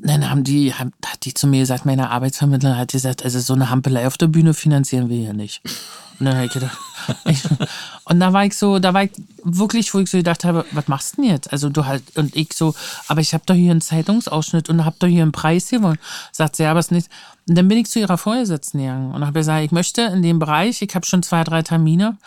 Dann 0.04 0.30
haben 0.30 0.43
die, 0.43 0.74
haben, 0.74 0.91
hat 1.06 1.24
die 1.26 1.34
zu 1.34 1.47
mir 1.47 1.60
gesagt, 1.60 1.86
meine 1.86 2.10
Arbeitsvermittlerin 2.10 2.78
hat 2.78 2.91
gesagt, 2.91 3.24
also 3.24 3.39
so 3.39 3.54
eine 3.54 3.69
Hampelei 3.69 4.08
auf 4.08 4.17
der 4.17 4.28
Bühne 4.28 4.54
finanzieren 4.54 5.10
wir 5.10 5.17
hier 5.17 5.34
nicht. 5.34 5.62
Und 6.19 6.26
dann 6.26 6.36
habe 6.36 6.45
ich 6.45 6.54
gedacht, 6.54 6.78
ich, 7.26 7.43
und 8.12 8.19
da 8.19 8.34
war 8.34 8.43
ich 8.43 8.58
so, 8.58 8.80
da 8.80 8.93
war 8.93 9.06
ich 9.06 9.12
wirklich, 9.41 9.93
wo 9.93 10.00
ich 10.00 10.10
so 10.10 10.17
gedacht 10.17 10.43
habe, 10.43 10.65
was 10.71 10.89
machst 10.89 11.17
du 11.17 11.21
denn 11.21 11.32
jetzt? 11.32 11.54
Also 11.54 11.69
du 11.69 11.86
halt, 11.86 12.04
und 12.17 12.36
ich 12.36 12.52
so, 12.52 12.76
aber 13.08 13.21
ich 13.21 13.34
habe 13.34 13.45
doch 13.45 13.56
hier 13.56 13.71
einen 13.71 13.80
Zeitungsausschnitt 13.80 14.67
und 14.67 14.84
habe 14.84 14.97
doch 15.00 15.08
hier 15.08 15.21
einen 15.21 15.32
Preis 15.32 15.69
gewonnen. 15.69 15.97
Sagt 16.34 16.58
sie, 16.58 16.63
ja, 16.63 16.71
aber 16.71 16.82
es 16.82 16.91
nicht. 16.91 17.08
Und 17.47 17.58
dann 17.58 17.69
bin 17.69 17.78
ich 17.78 17.89
zu 17.89 18.00
ihrer 18.00 18.17
Vorgesetzten 18.17 18.80
gegangen 18.80 19.13
und 19.13 19.21
habe 19.26 19.39
gesagt, 19.39 19.63
ich 19.63 19.71
möchte 19.71 20.02
in 20.02 20.21
dem 20.24 20.39
Bereich, 20.39 20.82
ich 20.82 20.93
habe 20.93 21.06
schon 21.06 21.24
zwei, 21.24 21.45
drei 21.45 21.62
Termine. 21.62 22.17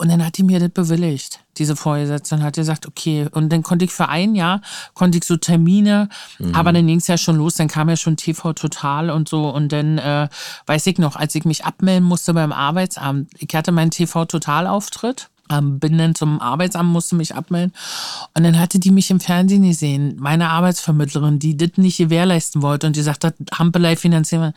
Und 0.00 0.08
dann 0.08 0.24
hat 0.24 0.38
die 0.38 0.44
mir 0.44 0.58
das 0.58 0.70
bewilligt, 0.70 1.40
diese 1.58 1.76
Vorgesetzte, 1.76 2.34
und 2.34 2.42
hat 2.42 2.54
gesagt, 2.54 2.86
okay. 2.86 3.28
Und 3.32 3.52
dann 3.52 3.62
konnte 3.62 3.84
ich 3.84 3.92
für 3.92 4.08
ein 4.08 4.34
Jahr, 4.34 4.62
konnte 4.94 5.18
ich 5.18 5.24
so 5.24 5.36
Termine, 5.36 6.08
mhm. 6.38 6.54
aber 6.54 6.72
dann 6.72 6.86
ging 6.86 6.96
es 6.96 7.06
ja 7.06 7.18
schon 7.18 7.36
los, 7.36 7.56
dann 7.56 7.68
kam 7.68 7.90
ja 7.90 7.96
schon 7.96 8.16
TV 8.16 8.54
Total 8.54 9.10
und 9.10 9.28
so. 9.28 9.50
Und 9.50 9.72
dann 9.72 9.98
äh, 9.98 10.28
weiß 10.64 10.86
ich 10.86 10.96
noch, 10.96 11.16
als 11.16 11.34
ich 11.34 11.44
mich 11.44 11.66
abmelden 11.66 12.08
musste 12.08 12.32
beim 12.32 12.50
Arbeitsamt, 12.50 13.28
ich 13.38 13.54
hatte 13.54 13.72
meinen 13.72 13.90
TV 13.90 14.24
Total 14.24 14.66
Auftritt 14.66 15.28
ähm, 15.50 15.78
bin 15.78 15.98
dann 15.98 16.14
zum 16.14 16.40
Arbeitsamt, 16.40 16.88
musste 16.88 17.16
mich 17.16 17.34
abmelden. 17.34 17.74
Und 18.34 18.44
dann 18.44 18.58
hatte 18.58 18.78
die 18.78 18.92
mich 18.92 19.10
im 19.10 19.20
Fernsehen 19.20 19.64
gesehen, 19.64 20.16
meine 20.18 20.48
Arbeitsvermittlerin, 20.48 21.38
die 21.38 21.56
das 21.58 21.72
nicht 21.76 21.98
gewährleisten 21.98 22.62
wollte 22.62 22.86
und 22.86 22.96
die 22.96 23.02
sagte, 23.02 23.34
Hampelei 23.52 23.96
finanzieren. 23.96 24.54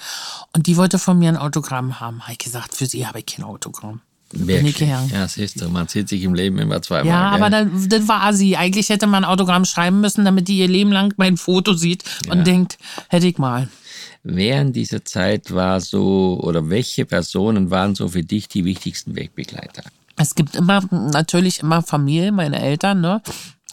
Und 0.56 0.68
die 0.68 0.78
wollte 0.78 1.00
von 1.00 1.20
mir 1.20 1.30
ein 1.30 1.38
Autogramm 1.38 2.00
haben. 2.00 2.22
Habe 2.22 2.34
ich 2.34 2.38
gesagt, 2.38 2.76
für 2.76 2.86
sie 2.86 3.06
habe 3.08 3.20
ich 3.20 3.26
kein 3.26 3.44
Autogramm. 3.44 4.02
Wirklich? 4.36 4.80
Ja, 4.80 5.28
siehst 5.28 5.62
du, 5.62 5.70
man 5.70 5.88
sieht 5.88 6.10
sich 6.10 6.24
im 6.24 6.34
Leben 6.34 6.58
immer 6.58 6.82
zweimal. 6.82 7.08
Ja, 7.08 7.30
aber 7.32 7.50
dann, 7.50 7.88
das 7.88 8.08
war 8.08 8.34
sie. 8.34 8.58
Eigentlich 8.58 8.90
hätte 8.90 9.06
man 9.06 9.24
ein 9.24 9.30
Autogramm 9.30 9.64
schreiben 9.64 10.02
müssen, 10.02 10.26
damit 10.26 10.48
die 10.48 10.58
ihr 10.58 10.68
Leben 10.68 10.92
lang 10.92 11.14
mein 11.18 11.38
Foto 11.38 11.74
sieht 11.74 12.04
und 12.30 12.40
ja. 12.40 12.44
denkt, 12.44 12.78
hätte 13.10 13.28
ich 13.28 13.38
mal. 13.38 13.70
Während 14.24 14.76
dieser 14.76 15.06
Zeit 15.06 15.54
war 15.54 15.82
so, 15.82 16.40
oder 16.42 16.70
welche 16.70 17.06
Personen 17.06 17.70
waren 17.70 17.94
so 17.94 18.08
für 18.08 18.24
dich 18.24 18.48
die 18.48 18.66
wichtigsten 18.66 19.16
Wegbegleiter? 19.16 19.84
Es 20.16 20.36
gibt 20.36 20.56
immer, 20.56 20.82
natürlich 20.92 21.60
immer 21.60 21.82
Familie, 21.82 22.32
meine 22.32 22.62
Eltern, 22.62 23.02
ne? 23.02 23.22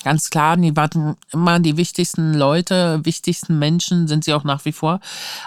Ganz 0.04 0.30
klar, 0.30 0.56
die 0.56 0.74
waren 0.76 1.16
immer 1.32 1.60
die 1.60 1.76
wichtigsten 1.76 2.34
Leute, 2.34 3.00
wichtigsten 3.04 3.58
Menschen 3.58 4.08
sind 4.08 4.24
sie 4.24 4.32
auch 4.32 4.44
nach 4.44 4.64
wie 4.64 4.72
vor. 4.72 5.00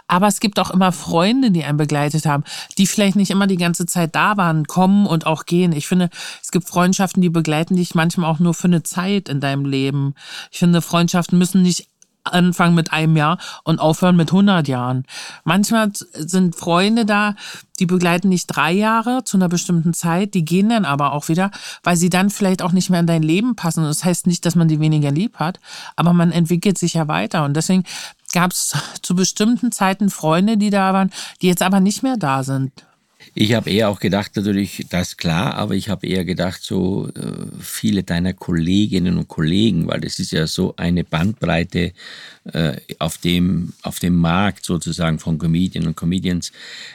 Aber 0.08 0.28
es 0.28 0.40
gibt 0.40 0.60
auch 0.60 0.70
immer 0.70 0.92
Freunde, 0.92 1.52
die 1.52 1.64
einen 1.64 1.78
begleitet 1.78 2.26
haben, 2.26 2.44
die 2.78 2.86
vielleicht 2.86 3.16
nicht 3.16 3.32
immer 3.32 3.48
die 3.48 3.58
ganze 3.58 3.86
Zeit 3.86 4.16
da 4.16 4.38
waren, 4.38 4.66
kommen 4.66 5.08
und 5.08 5.26
auch 5.26 5.46
gehen. 5.46 5.72
Ich 5.72 5.88
finde, 5.88 6.10
es 6.42 6.52
gibt 6.52 6.68
Freundschaften, 6.68 7.22
die 7.22 7.30
begleiten 7.30 7.76
dich 7.76 7.96
manchmal 7.96 8.30
auch 8.30 8.40
nur 8.40 8.54
für 8.54 8.68
eine 8.68 8.84
Zeit 8.84 9.30
in 9.30 9.40
deinem 9.40 9.66
Leben. 9.66 10.14
Ich 10.52 10.60
finde, 10.60 10.82
Freundschaften 10.82 11.38
müssen 11.38 11.64
nicht 11.64 11.88
anfangen 12.24 12.76
mit 12.76 12.92
einem 12.92 13.18
Jahr 13.18 13.38
und 13.64 13.80
aufhören 13.80 14.16
mit 14.16 14.30
100 14.30 14.68
Jahren. 14.68 15.06
Manchmal 15.44 15.92
sind 15.94 16.56
Freunde 16.56 17.06
da, 17.06 17.36
die 17.80 17.86
begleiten 17.86 18.30
nicht 18.30 18.48
drei 18.48 18.72
Jahre 18.72 19.24
zu 19.24 19.38
einer 19.38 19.50
bestimmten 19.50 19.94
Zeit, 19.94 20.34
die 20.34 20.46
gehen 20.46 20.70
dann 20.70 20.86
aber 20.86 21.14
auch 21.14 21.28
wieder, 21.28 21.52
weil 21.84 21.98
sie 21.98 22.10
dann 22.10 22.30
vielleicht 22.30 22.62
auch 22.62 22.72
nicht 22.72 22.90
mehr 22.90 23.00
in 23.00 23.08
dein 23.08 23.24
Leben 23.24 23.56
passen. 23.56 23.84
Das 23.84 24.04
heißt 24.04 24.28
nicht, 24.28 24.46
dass 24.46 24.56
man 24.56 24.68
die 24.68 24.80
weniger 24.80 25.12
lieb 25.12 25.38
hat, 25.38 25.60
aber 25.96 26.14
man 26.14 26.32
entwickelt 26.32 26.78
sich 26.78 26.94
ja 26.94 27.08
weiter. 27.08 27.46
Und 27.46 27.56
deswegen 27.56 27.84
gab 28.32 28.52
es 28.52 28.76
zu 29.02 29.16
bestimmten 29.16 29.72
Zeiten 29.72 30.10
Freunde, 30.10 30.58
die 30.58 30.70
da 30.70 30.94
waren, 30.94 31.12
die 31.42 31.48
jetzt 31.48 31.62
aber 31.62 31.80
nicht 31.80 32.04
mehr 32.04 32.18
da 32.18 32.44
sind. 32.44 32.72
Ich 33.36 33.54
habe 33.54 33.70
eher 33.70 33.90
auch 33.90 34.00
gedacht, 34.00 34.36
natürlich, 34.36 34.86
das 34.90 35.18
klar, 35.18 35.56
aber 35.56 35.76
ich 35.76 35.90
habe 35.90 36.06
eher 36.06 36.26
gedacht, 36.26 36.62
so 36.64 37.10
äh, 37.10 37.22
viele 37.60 38.04
deiner 38.04 38.34
Kolleginnen 38.34 39.18
und 39.18 39.28
Kollegen, 39.28 39.88
weil 39.88 40.02
das 40.02 40.20
ist 40.20 40.32
ja 40.32 40.46
so 40.46 40.76
eine 40.78 41.04
Bandbreite 41.04 41.94
äh, 42.52 42.78
auf, 43.00 43.18
dem, 43.18 43.74
auf 43.82 44.00
dem 44.00 44.16
Markt 44.16 44.66
sozusagen 44.66 45.20
von 45.20 45.38
Comedian 45.38 45.88
und 45.88 45.96
Comedians. 45.96 46.52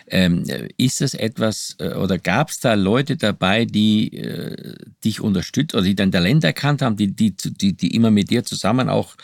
Ähm, 0.08 0.44
ist 0.76 1.00
das 1.00 1.14
etwas 1.14 1.76
äh, 1.78 1.94
oder 1.94 2.18
gab 2.18 2.50
es 2.50 2.60
da 2.60 2.74
Leute 2.74 3.16
dabei, 3.16 3.64
die 3.64 4.16
äh, 4.16 4.74
dich 5.04 5.20
unterstützt 5.20 5.74
oder 5.74 5.84
die 5.84 5.96
dein 5.96 6.12
Talent 6.12 6.44
erkannt 6.44 6.82
haben, 6.82 6.96
die, 6.96 7.14
die, 7.14 7.34
die, 7.36 7.72
die 7.72 7.94
immer 7.94 8.10
mit 8.10 8.30
dir 8.30 8.44
zusammen 8.44 8.88
auch 8.88 9.16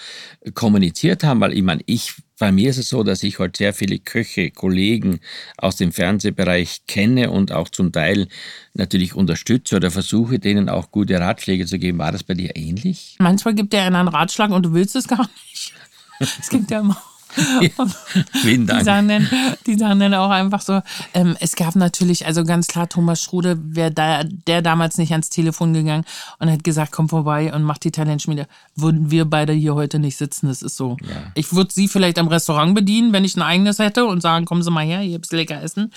kommuniziert 0.55 1.25
haben? 1.25 1.41
Weil 1.41 1.53
ich 1.53 1.63
meine, 1.63 1.83
ich 1.87 2.15
bei 2.39 2.51
mir 2.51 2.71
ist 2.71 2.79
es 2.79 2.89
so, 2.89 3.03
dass 3.03 3.23
ich 3.23 3.39
heute 3.39 3.59
sehr 3.59 3.75
viele 3.75 3.99
Köche, 3.99 4.51
Kollegen 4.51 5.21
aus 5.57 5.77
dem 5.77 5.93
Fernsehbereich 5.93 6.83
kenne 6.87 7.31
und 7.31 7.53
auch 7.53 7.69
zum 7.69 7.93
Teil 7.93 8.29
natürlich 8.75 9.15
unterstütze 9.15 9.77
oder 9.77 9.91
versuche, 9.91 10.39
denen 10.39 10.69
auch 10.69 10.91
gute 10.91 11.19
Ratschläge 11.21 11.67
zu 11.67 11.79
geben. 11.79 11.99
War 11.99 12.13
das 12.13 12.25
bei 12.25 12.35
dir 12.35 12.57
ähnlich? 12.57 13.17
Manchmal 13.19 13.55
gibt 13.55 13.73
er 13.75 13.85
einen 13.85 14.09
Ratschlag 14.09 14.51
und 14.51 14.65
du 14.65 14.73
willst 14.73 14.97
es 14.97 15.09
gar 15.09 15.29
nicht. 15.51 15.73
Es 16.21 16.49
gibt 16.49 16.71
ja 16.71 16.79
immer 16.79 16.97
Vielen 18.43 18.67
Dank. 18.67 18.81
Die 18.81 18.85
sagen, 18.85 19.09
dann, 19.09 19.29
die 19.67 19.75
sagen 19.77 20.01
dann 20.01 20.15
auch 20.15 20.31
einfach 20.31 20.61
so, 20.61 20.81
ähm, 21.15 21.37
es 21.41 21.57
gab 21.57 21.77
natürlich, 21.77 22.27
also 22.27 22.45
ganz 22.45 22.67
klar, 22.67 22.89
Thomas 22.89 23.23
Schrude 23.23 23.59
wäre 23.63 23.91
da, 23.91 24.23
der 24.25 24.63
damals 24.63 24.99
nicht 24.99 25.13
ans 25.13 25.31
Telefon 25.31 25.73
gegangen 25.73 26.05
und 26.39 26.51
hat 26.51 26.65
gesagt, 26.65 26.93
komm 26.93 27.09
vorbei 27.09 27.53
und 27.53 27.63
mach 27.63 27.79
die 27.79 27.91
Talentschmiede. 27.91 28.47
Würden 28.77 29.11
wir 29.11 29.25
beide 29.25 29.53
hier 29.53 29.75
heute 29.75 29.99
nicht 29.99 30.17
sitzen, 30.17 30.49
das 30.49 30.63
ist 30.63 30.77
so. 30.77 30.97
Ja. 31.03 31.33
Ich 31.35 31.53
würde 31.53 31.73
sie 31.73 31.89
vielleicht 31.89 32.19
am 32.19 32.29
Restaurant 32.29 32.75
bedienen, 32.75 33.13
wenn 33.13 33.25
ich 33.25 33.37
ein 33.37 33.43
eigenes 33.43 33.79
hätte 33.79 34.05
und 34.05 34.21
sagen, 34.21 34.45
kommen 34.45 34.63
Sie 34.63 34.71
mal 34.71 34.85
her, 34.85 35.01
hier 35.01 35.13
gibt's 35.13 35.33
lecker 35.33 35.63
Essen. 35.63 35.93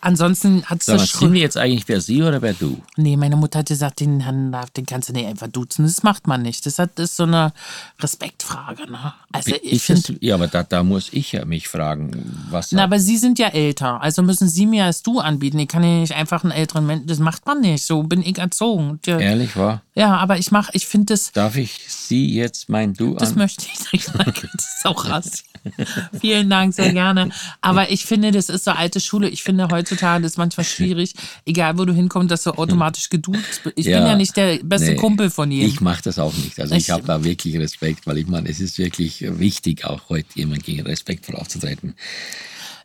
Ansonsten 0.00 0.64
hat 0.64 0.80
es 0.80 0.86
Sind 0.86 1.32
wir 1.32 1.40
jetzt 1.40 1.56
eigentlich 1.56 1.88
wer 1.88 2.00
sie 2.00 2.22
oder 2.22 2.42
wer 2.42 2.54
du? 2.54 2.80
Nee, 2.96 3.16
meine 3.16 3.36
Mutter 3.36 3.60
hat 3.60 3.68
gesagt, 3.68 4.00
den 4.00 4.20
Herrn 4.20 4.54
den 4.76 4.86
kannst 4.86 5.08
du 5.08 5.12
nicht 5.12 5.26
einfach 5.26 5.48
duzen. 5.48 5.84
Das 5.84 6.02
macht 6.02 6.26
man 6.26 6.42
nicht. 6.42 6.64
Das, 6.66 6.78
hat, 6.78 6.90
das 6.96 7.10
ist 7.10 7.16
so 7.16 7.24
eine 7.24 7.52
Respektfrage. 8.00 8.90
Ne? 8.90 9.12
Also 9.32 9.54
ich, 9.54 9.72
ich 9.72 9.82
finde. 9.82 10.16
Ja, 10.20 10.34
aber 10.34 10.48
da, 10.48 10.62
da 10.62 10.77
muss 10.82 11.08
ich 11.12 11.32
ja 11.32 11.44
mich 11.44 11.68
fragen, 11.68 12.10
was. 12.50 12.72
Na, 12.72 12.84
aber 12.84 12.98
Sie 13.00 13.16
sind 13.16 13.38
ja 13.38 13.48
älter, 13.48 14.00
also 14.02 14.22
müssen 14.22 14.48
Sie 14.48 14.66
mir 14.66 14.84
als 14.84 15.02
du 15.02 15.20
anbieten. 15.20 15.58
Ich 15.58 15.68
kann 15.68 15.82
ja 15.82 16.00
nicht 16.00 16.14
einfach 16.14 16.42
einen 16.44 16.52
älteren 16.52 16.86
Menschen. 16.86 17.06
Das 17.06 17.18
macht 17.18 17.46
man 17.46 17.60
nicht. 17.60 17.84
So 17.84 18.02
bin 18.02 18.22
ich 18.22 18.38
erzogen. 18.38 18.98
Ja, 19.06 19.18
Ehrlich 19.18 19.56
wahr? 19.56 19.82
Ja, 19.94 20.16
aber 20.16 20.38
ich 20.38 20.50
mache, 20.50 20.70
ich 20.74 20.86
finde 20.86 21.14
das. 21.14 21.32
Darf 21.32 21.56
ich 21.56 21.80
Sie 21.88 22.32
jetzt 22.34 22.68
mein 22.68 22.94
Du 22.94 23.14
Das 23.14 23.32
an? 23.32 23.38
möchte 23.38 23.66
ich 23.72 23.92
nicht. 23.92 24.10
Das 24.18 24.76
ist 24.78 24.86
auch 24.86 25.08
rass. 25.08 25.44
Vielen 26.20 26.50
Dank, 26.50 26.74
sehr 26.74 26.92
gerne. 26.92 27.30
Aber 27.60 27.90
ich 27.90 28.04
finde, 28.06 28.30
das 28.30 28.48
ist 28.48 28.64
so 28.64 28.72
alte 28.72 29.00
Schule. 29.00 29.28
Ich 29.28 29.42
finde 29.42 29.68
heutzutage 29.68 30.22
das 30.22 30.32
ist 30.32 30.38
manchmal 30.38 30.64
schwierig, 30.64 31.14
egal 31.46 31.78
wo 31.78 31.84
du 31.84 31.92
hinkommst, 31.92 32.30
dass 32.30 32.44
du 32.44 32.50
automatisch 32.52 33.08
geduzt 33.10 33.62
bist. 33.64 33.78
Ich 33.78 33.86
ja, 33.86 33.98
bin 33.98 34.08
ja 34.08 34.16
nicht 34.16 34.36
der 34.36 34.58
beste 34.62 34.92
nee, 34.92 34.96
Kumpel 34.96 35.30
von 35.30 35.50
jedem. 35.50 35.68
Ich 35.68 35.80
mache 35.80 36.02
das 36.02 36.18
auch 36.18 36.34
nicht. 36.34 36.60
Also 36.60 36.74
ich, 36.74 36.84
ich 36.84 36.90
habe 36.90 37.04
da 37.04 37.24
wirklich 37.24 37.56
Respekt, 37.58 38.06
weil 38.06 38.18
ich 38.18 38.26
meine, 38.26 38.48
es 38.48 38.60
ist 38.60 38.78
wirklich 38.78 39.24
wichtig, 39.38 39.84
auch 39.84 40.08
heute 40.08 40.28
jemand 40.34 40.64
gegen 40.64 40.82
respektvoll 40.82 41.36
aufzutreten. 41.36 41.94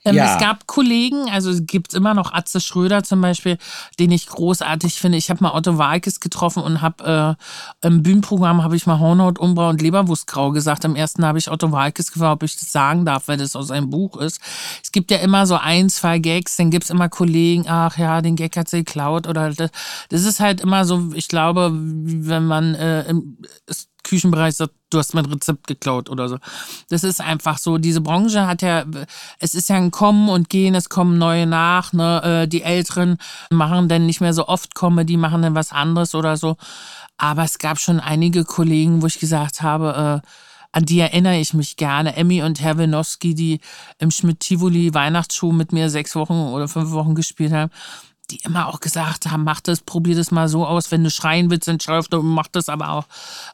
Ähm, 0.05 0.15
ja. 0.15 0.33
Es 0.33 0.41
gab 0.41 0.67
Kollegen, 0.67 1.29
also 1.29 1.49
es 1.49 1.65
gibt 1.65 1.93
immer 1.93 2.13
noch 2.13 2.33
Atze 2.33 2.59
Schröder 2.59 3.03
zum 3.03 3.21
Beispiel, 3.21 3.57
den 3.99 4.11
ich 4.11 4.27
großartig 4.27 4.95
finde. 4.95 5.17
Ich 5.17 5.29
habe 5.29 5.43
mal 5.43 5.53
Otto 5.53 5.77
Walkes 5.77 6.19
getroffen 6.19 6.61
und 6.61 6.81
habe 6.81 7.37
äh, 7.81 7.87
im 7.87 8.03
Bühnenprogramm 8.03 8.63
habe 8.63 8.75
ich 8.75 8.85
mal 8.85 8.99
Hornhaut, 8.99 9.39
Umbra 9.39 9.69
und 9.69 9.81
Leberwurstgrau 9.81 10.51
gesagt. 10.51 10.83
Im 10.83 10.95
ersten 10.95 11.25
habe 11.25 11.37
ich 11.37 11.49
Otto 11.49 11.71
Walkes 11.71 12.11
gefragt, 12.11 12.35
ob 12.35 12.43
ich 12.43 12.57
das 12.57 12.71
sagen 12.71 13.05
darf, 13.05 13.27
weil 13.27 13.37
das 13.37 13.55
aus 13.55 13.71
einem 13.71 13.89
Buch 13.89 14.17
ist. 14.17 14.41
Es 14.83 14.91
gibt 14.91 15.09
ja 15.09 15.17
immer 15.17 15.47
so 15.47 15.55
ein, 15.55 15.89
zwei 15.89 16.19
Gags, 16.19 16.57
dann 16.57 16.69
gibt 16.69 16.83
es 16.83 16.89
immer 16.89 17.07
Kollegen, 17.07 17.65
ach 17.67 17.97
ja, 17.97 18.21
den 18.21 18.35
Gag 18.35 18.57
hat 18.57 18.69
sie 18.69 18.83
geklaut 18.83 19.27
oder 19.27 19.51
das, 19.51 19.71
das 20.09 20.23
ist 20.23 20.39
halt 20.39 20.59
immer 20.61 20.83
so, 20.83 21.11
ich 21.13 21.29
glaube, 21.29 21.71
wenn 21.73 22.45
man 22.45 22.75
äh, 22.75 23.03
im, 23.03 23.37
Küchenbereich 24.03 24.55
sagt, 24.55 24.73
du 24.89 24.99
hast 24.99 25.13
mein 25.13 25.25
Rezept 25.25 25.67
geklaut 25.67 26.09
oder 26.09 26.29
so. 26.29 26.37
Das 26.89 27.03
ist 27.03 27.21
einfach 27.21 27.57
so. 27.57 27.77
Diese 27.77 28.01
Branche 28.01 28.45
hat 28.47 28.61
ja, 28.61 28.85
es 29.39 29.55
ist 29.55 29.69
ja 29.69 29.77
ein 29.77 29.91
Kommen 29.91 30.29
und 30.29 30.49
Gehen, 30.49 30.75
es 30.75 30.89
kommen 30.89 31.17
neue 31.17 31.47
nach. 31.47 31.93
Ne? 31.93 32.43
Äh, 32.43 32.47
die 32.47 32.63
Älteren 32.63 33.17
machen 33.49 33.89
dann 33.89 34.05
nicht 34.05 34.21
mehr 34.21 34.33
so 34.33 34.47
oft 34.47 34.75
Comedy, 34.75 35.17
machen 35.17 35.41
dann 35.41 35.55
was 35.55 35.71
anderes 35.71 36.15
oder 36.15 36.37
so. 36.37 36.57
Aber 37.17 37.43
es 37.43 37.57
gab 37.57 37.79
schon 37.79 37.99
einige 37.99 38.43
Kollegen, 38.43 39.01
wo 39.01 39.07
ich 39.07 39.19
gesagt 39.19 39.61
habe, 39.61 40.21
äh, 40.23 40.27
an 40.75 40.85
die 40.85 40.99
erinnere 40.99 41.37
ich 41.37 41.53
mich 41.53 41.77
gerne. 41.77 42.15
Emmy 42.15 42.41
und 42.41 42.59
Herr 42.59 42.77
Wenowski, 42.77 43.35
die 43.35 43.59
im 43.99 44.09
Schmidt-Tivoli 44.09 44.93
Weihnachtsschuh 44.93 45.51
mit 45.51 45.71
mir 45.71 45.89
sechs 45.89 46.15
Wochen 46.15 46.33
oder 46.33 46.67
fünf 46.67 46.91
Wochen 46.91 47.13
gespielt 47.13 47.53
haben 47.53 47.71
die 48.31 48.38
immer 48.43 48.67
auch 48.67 48.79
gesagt 48.79 49.29
haben, 49.29 49.43
mach 49.43 49.59
das, 49.62 49.81
probier 49.81 50.15
das 50.15 50.31
mal 50.31 50.47
so 50.47 50.65
aus, 50.65 50.91
wenn 50.91 51.03
du 51.03 51.09
schreien 51.09 51.49
willst, 51.49 51.67
dann 51.67 51.79
schrei 51.79 51.99
und 51.99 52.25
mach 52.25 52.47
das 52.47 52.69
aber 52.69 52.89
auch. 52.89 53.05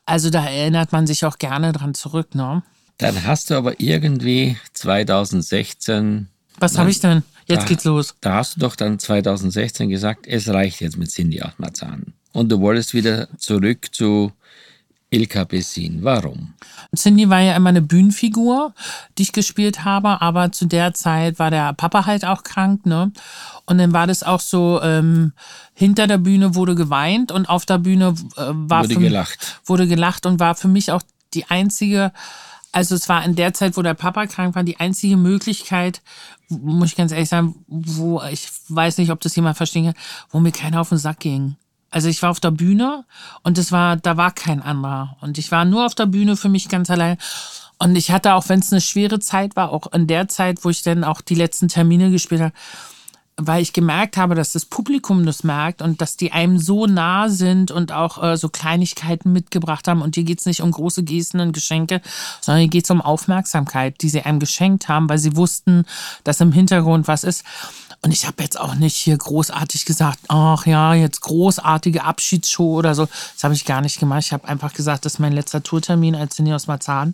Also 0.05 0.29
da 0.29 0.45
erinnert 0.45 0.91
man 0.91 1.07
sich 1.07 1.26
auch 1.26 1.38
gerne 1.38 1.72
dran 1.72 1.93
zurück, 1.93 2.36
ne? 2.36 2.63
Dann 2.97 3.26
hast 3.26 3.49
du 3.49 3.55
aber 3.55 3.80
irgendwie 3.80 4.57
2016. 4.74 6.28
Was 6.59 6.78
habe 6.78 6.89
ich 6.89 6.99
denn? 6.99 7.24
Jetzt 7.45 7.63
da, 7.63 7.67
geht's 7.67 7.86
los. 7.86 8.15
Da 8.22 8.36
hast 8.36 8.57
du 8.57 8.59
doch 8.59 8.76
dann 8.76 8.99
2016 8.99 9.89
gesagt, 9.89 10.28
es 10.28 10.49
reicht 10.49 10.82
jetzt 10.82 10.97
mit 10.97 11.09
Cindy 11.09 11.41
aus 11.41 11.53
Marzahn. 11.57 12.13
Und 12.34 12.49
du 12.49 12.59
wolltest 12.59 12.93
wieder 12.93 13.28
zurück 13.38 13.88
zu 13.91 14.34
Ilka 15.12 15.43
Bessin. 15.43 16.03
Warum? 16.03 16.53
Cindy 16.95 17.30
war 17.30 17.41
ja 17.41 17.55
immer 17.55 17.70
eine 17.70 17.82
Bühnenfigur, 17.82 18.74
die 19.18 19.24
ich 19.24 19.32
gespielt 19.32 19.84
habe, 19.84 20.22
aber 20.22 20.51
zu 20.51 20.66
der 20.66 20.93
Zeit 20.93 21.39
war 21.39 21.49
der 21.49 21.74
Papa 21.74 22.05
halt 22.05 22.26
auch 22.26 22.43
krank, 22.43 22.86
ne? 22.86 23.12
Und 23.66 23.80
dann 23.80 23.91
war 23.93 24.07
das 24.07 24.24
auch 24.24 24.39
so, 24.39 24.82
ähm, 24.82 25.34
hinter 25.74 26.07
der 26.07 26.18
Bühne 26.18 26.55
wurde 26.55 26.76
geweint 26.76 27.32
und 27.32 27.49
auf 27.49 27.66
der 27.66 27.80
Bühne 27.80 28.14
äh, 28.38 28.41
war 28.53 28.84
wurde 28.84 28.95
gelacht. 28.95 29.62
Wurde 29.66 29.88
gelacht 29.88 30.26
und 30.26 30.39
war 30.39 30.55
für 30.55 30.68
mich 30.68 30.91
auch 30.91 31.01
die 31.34 31.45
einzige, 31.45 32.12
also 32.72 32.95
es 32.95 33.10
war 33.10 33.24
in 33.26 33.36
der 33.36 33.53
Zeit, 33.53 33.78
wo 33.78 33.82
der 33.82 33.95
Papa 33.95 34.28
krank 34.28 34.55
war, 34.55 34.64
die 34.64 34.80
einzige 34.80 35.18
Möglichkeit, 35.18 36.01
muss 36.49 36.89
ich 36.89 36.95
ganz 36.95 37.12
ehrlich 37.12 37.30
sagen, 37.30 37.55
wo 37.68 38.22
ich 38.32 38.49
weiß 38.70 38.97
nicht, 38.97 39.12
ob 39.12 39.22
das 39.22 39.36
jemand 39.36 39.57
verstehen 39.57 39.86
kann, 39.86 40.03
wo 40.32 40.39
mir 40.39 40.51
keiner 40.51 40.82
auf 40.82 40.89
den 40.89 40.97
Sack 40.97 41.20
ging. 41.20 41.55
Also 41.91 42.07
ich 42.07 42.21
war 42.21 42.29
auf 42.29 42.39
der 42.39 42.51
Bühne 42.51 43.05
und 43.43 43.57
es 43.57 43.71
war, 43.71 43.95
da 43.95 44.17
war 44.17 44.31
kein 44.31 44.61
anderer. 44.61 45.17
Und 45.21 45.37
ich 45.37 45.51
war 45.51 45.65
nur 45.65 45.85
auf 45.85 45.95
der 45.95 46.05
Bühne 46.05 46.37
für 46.37 46.49
mich 46.49 46.69
ganz 46.69 46.89
allein. 46.89 47.17
Und 47.79 47.95
ich 47.95 48.11
hatte 48.11 48.33
auch, 48.33 48.49
wenn 48.49 48.59
es 48.59 48.71
eine 48.71 48.81
schwere 48.81 49.19
Zeit 49.19 49.55
war, 49.55 49.71
auch 49.71 49.91
in 49.93 50.05
der 50.05 50.27
Zeit, 50.27 50.63
wo 50.63 50.69
ich 50.69 50.83
dann 50.83 51.03
auch 51.03 51.21
die 51.21 51.35
letzten 51.35 51.69
Termine 51.69 52.11
gespielt 52.11 52.41
habe, 52.41 52.53
weil 53.41 53.61
ich 53.61 53.71
gemerkt 53.71 54.17
habe, 54.17 54.35
dass 54.35 54.51
das 54.51 54.65
Publikum 54.65 55.25
das 55.25 55.43
merkt 55.43 55.81
und 55.81 56.01
dass 56.01 56.17
die 56.17 56.33
einem 56.33 56.59
so 56.59 56.85
nah 56.85 57.29
sind 57.29 57.71
und 57.71 57.93
auch 57.93 58.21
äh, 58.21 58.35
so 58.35 58.49
Kleinigkeiten 58.49 59.31
mitgebracht 59.31 59.87
haben. 59.87 60.01
Und 60.01 60.15
hier 60.15 60.25
geht's 60.25 60.45
nicht 60.45 60.61
um 60.61 60.71
große 60.71 61.03
Gesten 61.03 61.39
und 61.39 61.53
Geschenke, 61.53 62.01
sondern 62.41 62.59
hier 62.59 62.69
geht's 62.69 62.91
um 62.91 63.01
Aufmerksamkeit, 63.01 64.01
die 64.01 64.09
sie 64.09 64.21
einem 64.21 64.39
geschenkt 64.39 64.89
haben, 64.89 65.07
weil 65.07 65.19
sie 65.19 65.37
wussten, 65.37 65.85
dass 66.25 66.41
im 66.41 66.51
Hintergrund 66.51 67.07
was 67.07 67.23
ist. 67.23 67.45
Und 68.02 68.12
ich 68.12 68.26
habe 68.26 68.41
jetzt 68.41 68.60
auch 68.60 68.76
nicht 68.76 68.95
hier 68.95 69.18
großartig 69.18 69.86
gesagt, 69.86 70.20
ach 70.30 70.66
ja, 70.66 70.93
jetzt 70.93 71.22
großartige 71.22 72.04
Abschiedsshow 72.04 72.78
oder 72.78 72.95
so. 72.95 73.08
Das 73.34 73.43
habe 73.43 73.54
ich 73.54 73.66
gar 73.66 73.82
nicht 73.82 74.00
gemacht. 74.00 74.24
Ich 74.24 74.34
habe 74.34 74.47
einfach 74.47 74.74
gesagt, 74.74 75.06
das 75.06 75.16
ist 75.16 75.20
mein 75.20 75.34
letzter 75.34 75.62
Tourtermin 75.64 76.16
als 76.16 76.38
Sinne 76.38 76.56
aus 76.56 76.68
Marzahn. 76.68 77.14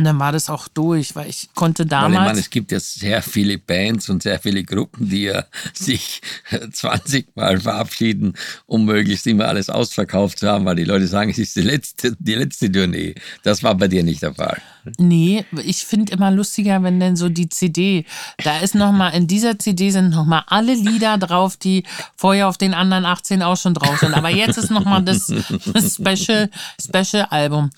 Und 0.00 0.04
dann 0.04 0.18
war 0.18 0.32
das 0.32 0.48
auch 0.48 0.66
durch, 0.66 1.14
weil 1.14 1.28
ich 1.28 1.50
konnte 1.54 1.84
damals. 1.84 2.14
Weil 2.14 2.22
ich 2.22 2.28
meine, 2.28 2.40
es 2.40 2.48
gibt 2.48 2.72
ja 2.72 2.80
sehr 2.80 3.20
viele 3.20 3.58
Bands 3.58 4.08
und 4.08 4.22
sehr 4.22 4.38
viele 4.38 4.64
Gruppen, 4.64 5.10
die 5.10 5.24
ja 5.24 5.44
sich 5.74 6.22
20 6.72 7.36
Mal 7.36 7.60
verabschieden, 7.60 8.32
um 8.64 8.86
möglichst 8.86 9.26
immer 9.26 9.46
alles 9.46 9.68
ausverkauft 9.68 10.38
zu 10.38 10.48
haben, 10.48 10.64
weil 10.64 10.76
die 10.76 10.84
Leute 10.84 11.06
sagen, 11.06 11.30
es 11.30 11.36
ist 11.36 11.54
die 11.54 11.60
letzte, 11.60 12.16
die 12.18 12.34
letzte 12.34 12.72
Tournee. 12.72 13.14
Das 13.42 13.62
war 13.62 13.74
bei 13.74 13.88
dir 13.88 14.02
nicht 14.02 14.22
der 14.22 14.32
Fall. 14.32 14.62
Nee, 14.96 15.44
ich 15.62 15.84
finde 15.84 16.14
immer 16.14 16.30
lustiger, 16.30 16.82
wenn 16.82 16.98
denn 16.98 17.14
so 17.14 17.28
die 17.28 17.50
CD, 17.50 18.06
da 18.42 18.60
ist 18.60 18.74
nochmal, 18.74 19.12
in 19.12 19.26
dieser 19.26 19.58
CD 19.58 19.90
sind 19.90 20.08
nochmal 20.08 20.44
alle 20.46 20.72
Lieder 20.72 21.18
drauf, 21.18 21.58
die 21.58 21.84
vorher 22.16 22.48
auf 22.48 22.56
den 22.56 22.72
anderen 22.72 23.04
18 23.04 23.42
auch 23.42 23.58
schon 23.58 23.74
drauf 23.74 23.98
sind. 24.00 24.14
Aber 24.14 24.30
jetzt 24.30 24.56
ist 24.56 24.70
nochmal 24.70 25.02
das, 25.02 25.30
das 25.74 25.96
Special, 25.96 26.48
Special 26.82 27.26
Album. 27.28 27.68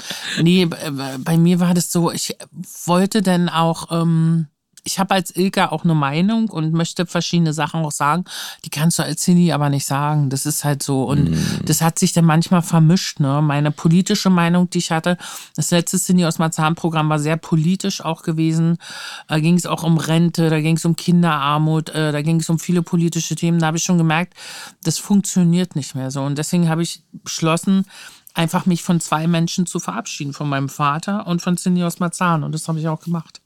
Nee, 0.41 0.67
bei 1.19 1.37
mir 1.37 1.59
war 1.59 1.75
das 1.75 1.91
so, 1.91 2.12
ich 2.13 2.37
wollte 2.85 3.23
dann 3.23 3.49
auch, 3.49 3.91
ähm, 3.91 4.49
ich 4.85 4.99
habe 4.99 5.15
als 5.15 5.35
Ilka 5.37 5.69
auch 5.69 5.85
eine 5.85 5.95
Meinung 5.95 6.51
und 6.51 6.73
möchte 6.73 7.07
verschiedene 7.07 7.53
Sachen 7.53 7.85
auch 7.85 7.93
sagen. 7.93 8.25
Die 8.65 8.71
kannst 8.71 8.99
du 8.99 9.05
als 9.05 9.23
Cini 9.23 9.53
aber 9.53 9.69
nicht 9.69 9.87
sagen. 9.87 10.29
Das 10.29 10.45
ist 10.45 10.65
halt 10.65 10.83
so. 10.83 11.05
Und 11.05 11.31
mm. 11.31 11.65
das 11.65 11.83
hat 11.83 12.01
sich 12.01 12.13
dann 12.13 12.25
manchmal 12.25 12.63
vermischt. 12.63 13.21
Ne? 13.21 13.41
Meine 13.43 13.71
politische 13.71 14.29
Meinung, 14.29 14.71
die 14.71 14.79
ich 14.79 14.91
hatte, 14.91 15.19
das 15.55 15.71
letzte 15.71 15.99
Cini 15.99 16.27
aus 16.27 16.41
Marzahn-Programm 16.41 17.09
war 17.09 17.21
sehr 17.21 17.37
politisch 17.37 18.05
auch 18.05 18.23
gewesen. 18.23 18.79
Da 19.29 19.39
ging 19.39 19.55
es 19.55 19.67
auch 19.67 19.85
um 19.85 19.99
Rente, 19.99 20.51
da 20.51 20.61
ging 20.61 20.77
es 20.77 20.85
um 20.85 20.97
Kinderarmut, 20.97 21.91
äh, 21.91 22.11
da 22.11 22.23
ging 22.23 22.41
es 22.41 22.51
um 22.51 22.59
viele 22.59 22.83
politische 22.83 23.37
Themen. 23.37 23.61
Da 23.61 23.67
habe 23.69 23.77
ich 23.77 23.85
schon 23.85 23.99
gemerkt, 23.99 24.35
das 24.83 24.99
funktioniert 24.99 25.77
nicht 25.77 25.95
mehr 25.95 26.11
so. 26.11 26.23
Und 26.23 26.39
deswegen 26.39 26.69
habe 26.69 26.83
ich 26.83 27.05
beschlossen, 27.13 27.87
einfach 28.35 28.67
mich 28.67 28.83
von 28.83 29.01
zwei 29.01 29.27
Menschen 29.27 29.67
zu 29.67 29.79
verabschieden, 29.79 30.33
von 30.33 30.49
meinem 30.49 30.69
Vater 30.69 31.27
und 31.27 31.43
von 31.43 31.57
Cindy 31.57 31.83
aus 31.83 32.01
Marzahn. 32.01 32.45
Und 32.45 32.53
das 32.53 32.69
habe 32.69 32.79
ich 32.79 32.89
auch 32.89 33.01
gemacht. 33.01 33.41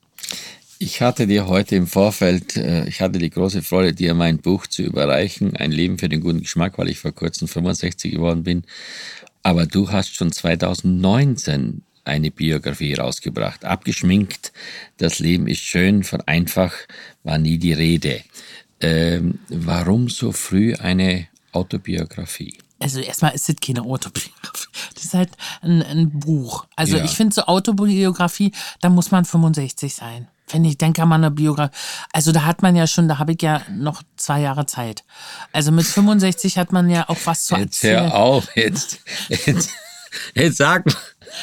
Ich 0.79 1.01
hatte 1.01 1.27
dir 1.27 1.47
heute 1.47 1.75
im 1.77 1.87
Vorfeld, 1.87 2.57
äh, 2.57 2.87
ich 2.87 3.01
hatte 3.01 3.19
die 3.19 3.31
große 3.31 3.63
Freude, 3.63 3.95
dir 3.95 4.15
mein 4.15 4.39
Buch 4.39 4.67
zu 4.67 4.83
überreichen, 4.83 5.57
Ein 5.57 5.73
Leben 5.73 5.99
für 5.99 6.09
den 6.09 6.21
guten 6.21 6.43
Geschmack, 6.43 6.77
weil 6.77 6.91
ich 6.91 6.99
vor 6.99 7.13
kurzem 7.13 7.49
65 7.49 8.13
geworden 8.13 8.43
bin. 8.43 8.65
Aber 9.43 9.65
du 9.65 9.91
hast 9.91 10.15
schon 10.15 10.33
2019 10.33 11.83
eine 12.05 12.31
Biografie 12.31 12.95
rausgebracht. 12.95 13.65
Abgeschminkt, 13.65 14.53
das 14.99 15.19
Leben 15.19 15.49
ist 15.49 15.61
schön, 15.61 16.05
von 16.05 16.21
einfach 16.23 16.75
war 17.25 17.39
nie 17.39 17.59
die 17.59 17.73
Rede. 17.73 18.23
Ähm, 18.81 19.39
warum 19.49 20.09
so 20.09 20.33
früh 20.33 20.75
eine 20.75 21.29
Autobiografie? 21.53 22.59
Also 22.79 23.01
erstmal 23.01 23.35
ist 23.35 23.49
es 23.49 23.57
keine 23.57 23.83
Autobiografie. 23.83 24.69
Das 24.95 25.05
ist 25.05 25.15
halt 25.15 25.31
ein, 25.63 25.83
ein 25.83 26.11
Buch. 26.11 26.67
Also 26.77 26.97
ja. 26.97 27.05
ich 27.05 27.13
finde 27.13 27.35
so 27.35 27.43
Autobiografie, 27.43 28.53
da 28.81 28.89
muss 28.89 29.11
man 29.11 29.25
65 29.25 29.95
sein. 29.95 30.29
Finde 30.47 30.69
ich, 30.69 30.79
denke 30.79 31.05
man 31.07 31.25
eine 31.25 31.31
Biografie. 31.33 31.75
Also 32.13 32.33
da 32.33 32.45
hat 32.45 32.63
man 32.63 32.77
ja 32.77 32.87
schon, 32.87 33.09
da 33.09 33.19
habe 33.19 33.33
ich 33.33 33.43
ja 33.43 33.63
noch 33.71 34.03
zwei 34.17 34.41
Jahre 34.41 34.67
Zeit. 34.67 35.05
Also 35.53 35.73
mit 35.73 35.87
65 35.87 36.59
hat 36.59 36.71
man 36.71 36.89
ja 36.89 37.09
auch 37.09 37.19
was 37.25 37.47
zu 37.47 37.57
jetzt 37.57 37.83
erzählen. 37.83 38.05
Jetzt 38.05 38.13
hör 38.13 38.21
auf, 38.21 38.57
jetzt, 38.57 38.99
jetzt, 39.29 39.71
jetzt 40.35 40.57
sag 40.59 40.87
mal. 40.87 40.95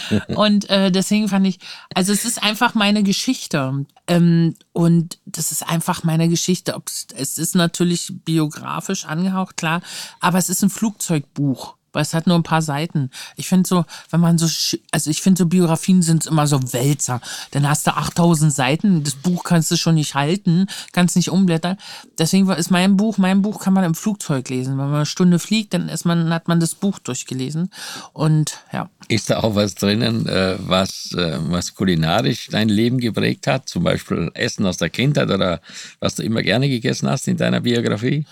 Und 0.28 0.70
äh, 0.70 0.92
deswegen 0.92 1.30
fand 1.30 1.48
ich, 1.48 1.60
also 1.94 2.14
es 2.14 2.26
ist 2.26 2.42
einfach 2.42 2.74
meine 2.76 3.04
Geschichte. 3.04 3.86
Ähm, 4.08 4.56
und 4.74 5.18
das 5.26 5.52
ist 5.52 5.68
einfach 5.68 6.04
meine 6.04 6.28
Geschichte. 6.28 6.76
Es 7.16 7.38
ist 7.38 7.56
natürlich 7.56 8.12
biografisch 8.26 9.06
angehaucht, 9.06 9.56
klar, 9.56 9.82
aber 10.20 10.38
es 10.38 10.50
ist 10.50 10.62
ein 10.62 10.70
Flugzeugbuch 10.70 11.76
weil 11.94 12.02
es 12.02 12.14
hat 12.14 12.28
nur 12.28 12.36
ein 12.36 12.44
paar 12.44 12.62
Seiten. 12.62 13.12
Ich 13.36 13.48
finde 13.48 13.70
so, 13.70 13.86
wenn 14.10 14.20
man 14.20 14.38
so, 14.38 14.48
also 14.92 15.10
ich 15.10 15.22
finde 15.22 15.40
so 15.40 15.46
Biografien 15.46 16.02
sind 16.02 16.26
immer 16.26 16.48
so 16.48 16.74
Wälzer. 16.74 17.22
Dann 17.52 17.70
hast 17.70 17.88
du 17.88 17.96
8000 17.96 18.52
Seiten, 18.52 19.04
das 19.04 19.16
Buch 19.16 19.44
kannst 19.44 19.72
du 19.72 19.78
schon 19.78 19.96
nicht 19.96 20.16
halten, 20.16 20.66
kannst 20.92 21.16
nicht 21.16 21.30
umblättern. 21.30 21.78
Deswegen 22.18 22.50
ist 22.50 22.72
mein 22.72 22.98
Buch, 22.98 23.18
mein 23.20 23.44
Buch 23.44 23.62
kann 23.62 23.74
man 23.74 23.84
im 23.84 23.96
Flugzeug 23.96 24.50
lesen. 24.50 24.72
Wenn 24.72 24.88
man 24.88 24.96
eine 24.96 25.06
Stunde 25.06 25.40
fliegt, 25.40 25.74
dann 25.76 25.88
ist 25.88 26.04
man, 26.04 26.34
hat 26.34 26.48
man 26.48 26.60
das 26.60 26.76
Buch 26.76 27.00
durchgelesen. 27.00 27.70
Und 28.12 28.58
ja. 28.74 28.90
Ist 29.08 29.30
da 29.30 29.40
auch 29.40 29.56
was 29.56 29.76
drinnen, 29.76 30.28
äh, 30.28 30.56
was, 30.60 31.14
äh, 31.14 31.38
was 31.50 31.76
kulinarisch 31.76 32.48
dein 32.50 32.70
Leben 32.70 33.00
geprägt 33.00 33.48
hat? 33.48 33.68
Zum 33.68 33.84
Beispiel 33.84 34.32
Essen 34.34 34.66
aus 34.66 34.78
der 34.78 34.90
Kindheit 34.90 35.30
oder 35.30 35.62
was 36.00 36.16
du 36.16 36.24
immer 36.24 36.42
gerne 36.42 36.70
gegessen 36.70 37.10
hast 37.10 37.28
in 37.28 37.38
deiner 37.38 37.62
Biografie? 37.62 38.26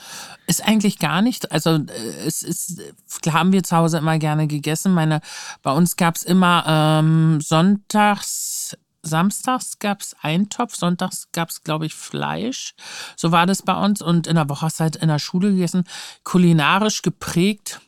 Ist 0.47 0.65
eigentlich 0.65 0.99
gar 0.99 1.21
nicht. 1.21 1.51
Also 1.51 1.75
äh, 1.75 2.25
es 2.25 2.43
ist, 2.43 2.81
haben 3.29 3.51
wir 3.51 3.63
zu 3.63 3.75
Hause 3.75 3.97
immer 3.97 4.17
gerne 4.17 4.47
gegessen. 4.47 4.93
Meine, 4.93 5.21
bei 5.61 5.71
uns 5.71 5.97
gab 5.97 6.15
es 6.15 6.23
immer 6.23 6.63
ähm, 6.67 7.41
sonntags, 7.41 8.77
samstags 9.03 9.79
gab 9.79 10.01
es 10.01 10.15
Eintopf, 10.21 10.75
sonntags 10.75 11.27
gab 11.31 11.49
es, 11.49 11.63
glaube 11.63 11.85
ich, 11.85 11.93
Fleisch. 11.93 12.75
So 13.15 13.31
war 13.31 13.45
das 13.45 13.61
bei 13.61 13.73
uns. 13.73 14.01
Und 14.01 14.27
in 14.27 14.35
der 14.35 14.49
Woche 14.49 14.65
hast 14.65 14.79
du 14.79 14.83
halt 14.83 14.95
in 14.95 15.09
der 15.09 15.19
Schule 15.19 15.51
gegessen. 15.51 15.83
Kulinarisch 16.23 17.01
geprägt 17.01 17.81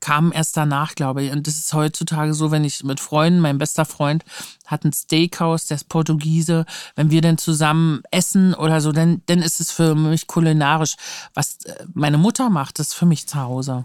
kam 0.00 0.32
erst 0.32 0.56
danach, 0.56 0.94
glaube 0.94 1.22
ich. 1.22 1.32
Und 1.32 1.46
das 1.46 1.56
ist 1.56 1.72
heutzutage 1.72 2.34
so, 2.34 2.50
wenn 2.50 2.64
ich 2.64 2.84
mit 2.84 3.00
Freunden, 3.00 3.40
mein 3.40 3.58
bester 3.58 3.84
Freund 3.84 4.24
hat 4.66 4.84
ein 4.84 4.92
Steakhouse, 4.92 5.66
der 5.66 5.76
ist 5.76 5.88
Portugiese, 5.88 6.66
wenn 6.96 7.10
wir 7.10 7.20
dann 7.20 7.38
zusammen 7.38 8.02
essen 8.10 8.54
oder 8.54 8.80
so, 8.80 8.92
dann, 8.92 9.22
dann 9.26 9.40
ist 9.40 9.60
es 9.60 9.70
für 9.70 9.94
mich 9.94 10.26
kulinarisch. 10.26 10.96
Was 11.34 11.64
äh, 11.64 11.84
meine 11.94 12.18
Mutter 12.18 12.50
macht, 12.50 12.78
ist 12.78 12.94
für 12.94 13.06
mich 13.06 13.26
zu 13.26 13.38
Hause. 13.38 13.84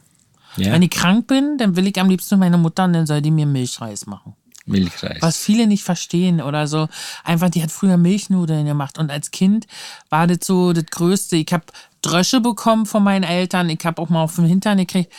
Ja. 0.58 0.72
Wenn 0.72 0.82
ich 0.82 0.90
krank 0.90 1.28
bin, 1.28 1.58
dann 1.58 1.76
will 1.76 1.88
ich 1.88 2.00
am 2.00 2.10
liebsten 2.10 2.40
meine 2.40 2.58
Mutter 2.58 2.86
und 2.86 2.94
dann 2.94 3.06
soll 3.06 3.22
die 3.22 3.32
mir 3.32 3.46
Milchreis 3.46 4.06
machen. 4.06 4.36
Milchreis. 4.70 5.22
Was 5.22 5.38
viele 5.38 5.68
nicht 5.68 5.84
verstehen 5.84 6.42
oder 6.42 6.68
so. 6.68 6.88
Einfach, 7.24 7.50
die 7.50 7.62
hat 7.62 7.72
früher 7.72 7.98
Milchnudeln 7.98 8.66
gemacht. 8.66 8.98
Und 8.98 9.12
als 9.12 9.32
Kind 9.32 9.68
war 10.10 10.28
das 10.28 10.40
so 10.44 10.74
das 10.74 10.86
Größte. 10.86 11.36
Ich 11.36 11.52
habe 11.52 11.66
Drösche 12.02 12.40
bekommen 12.40 12.86
von 12.86 13.04
meinen 13.04 13.24
Eltern. 13.24 13.70
Ich 13.70 13.86
habe 13.86 14.02
auch 14.02 14.10
mal 14.10 14.24
auf 14.24 14.36
dem 14.36 14.46
Hintern 14.46 14.78
gekriegt. 14.78 15.12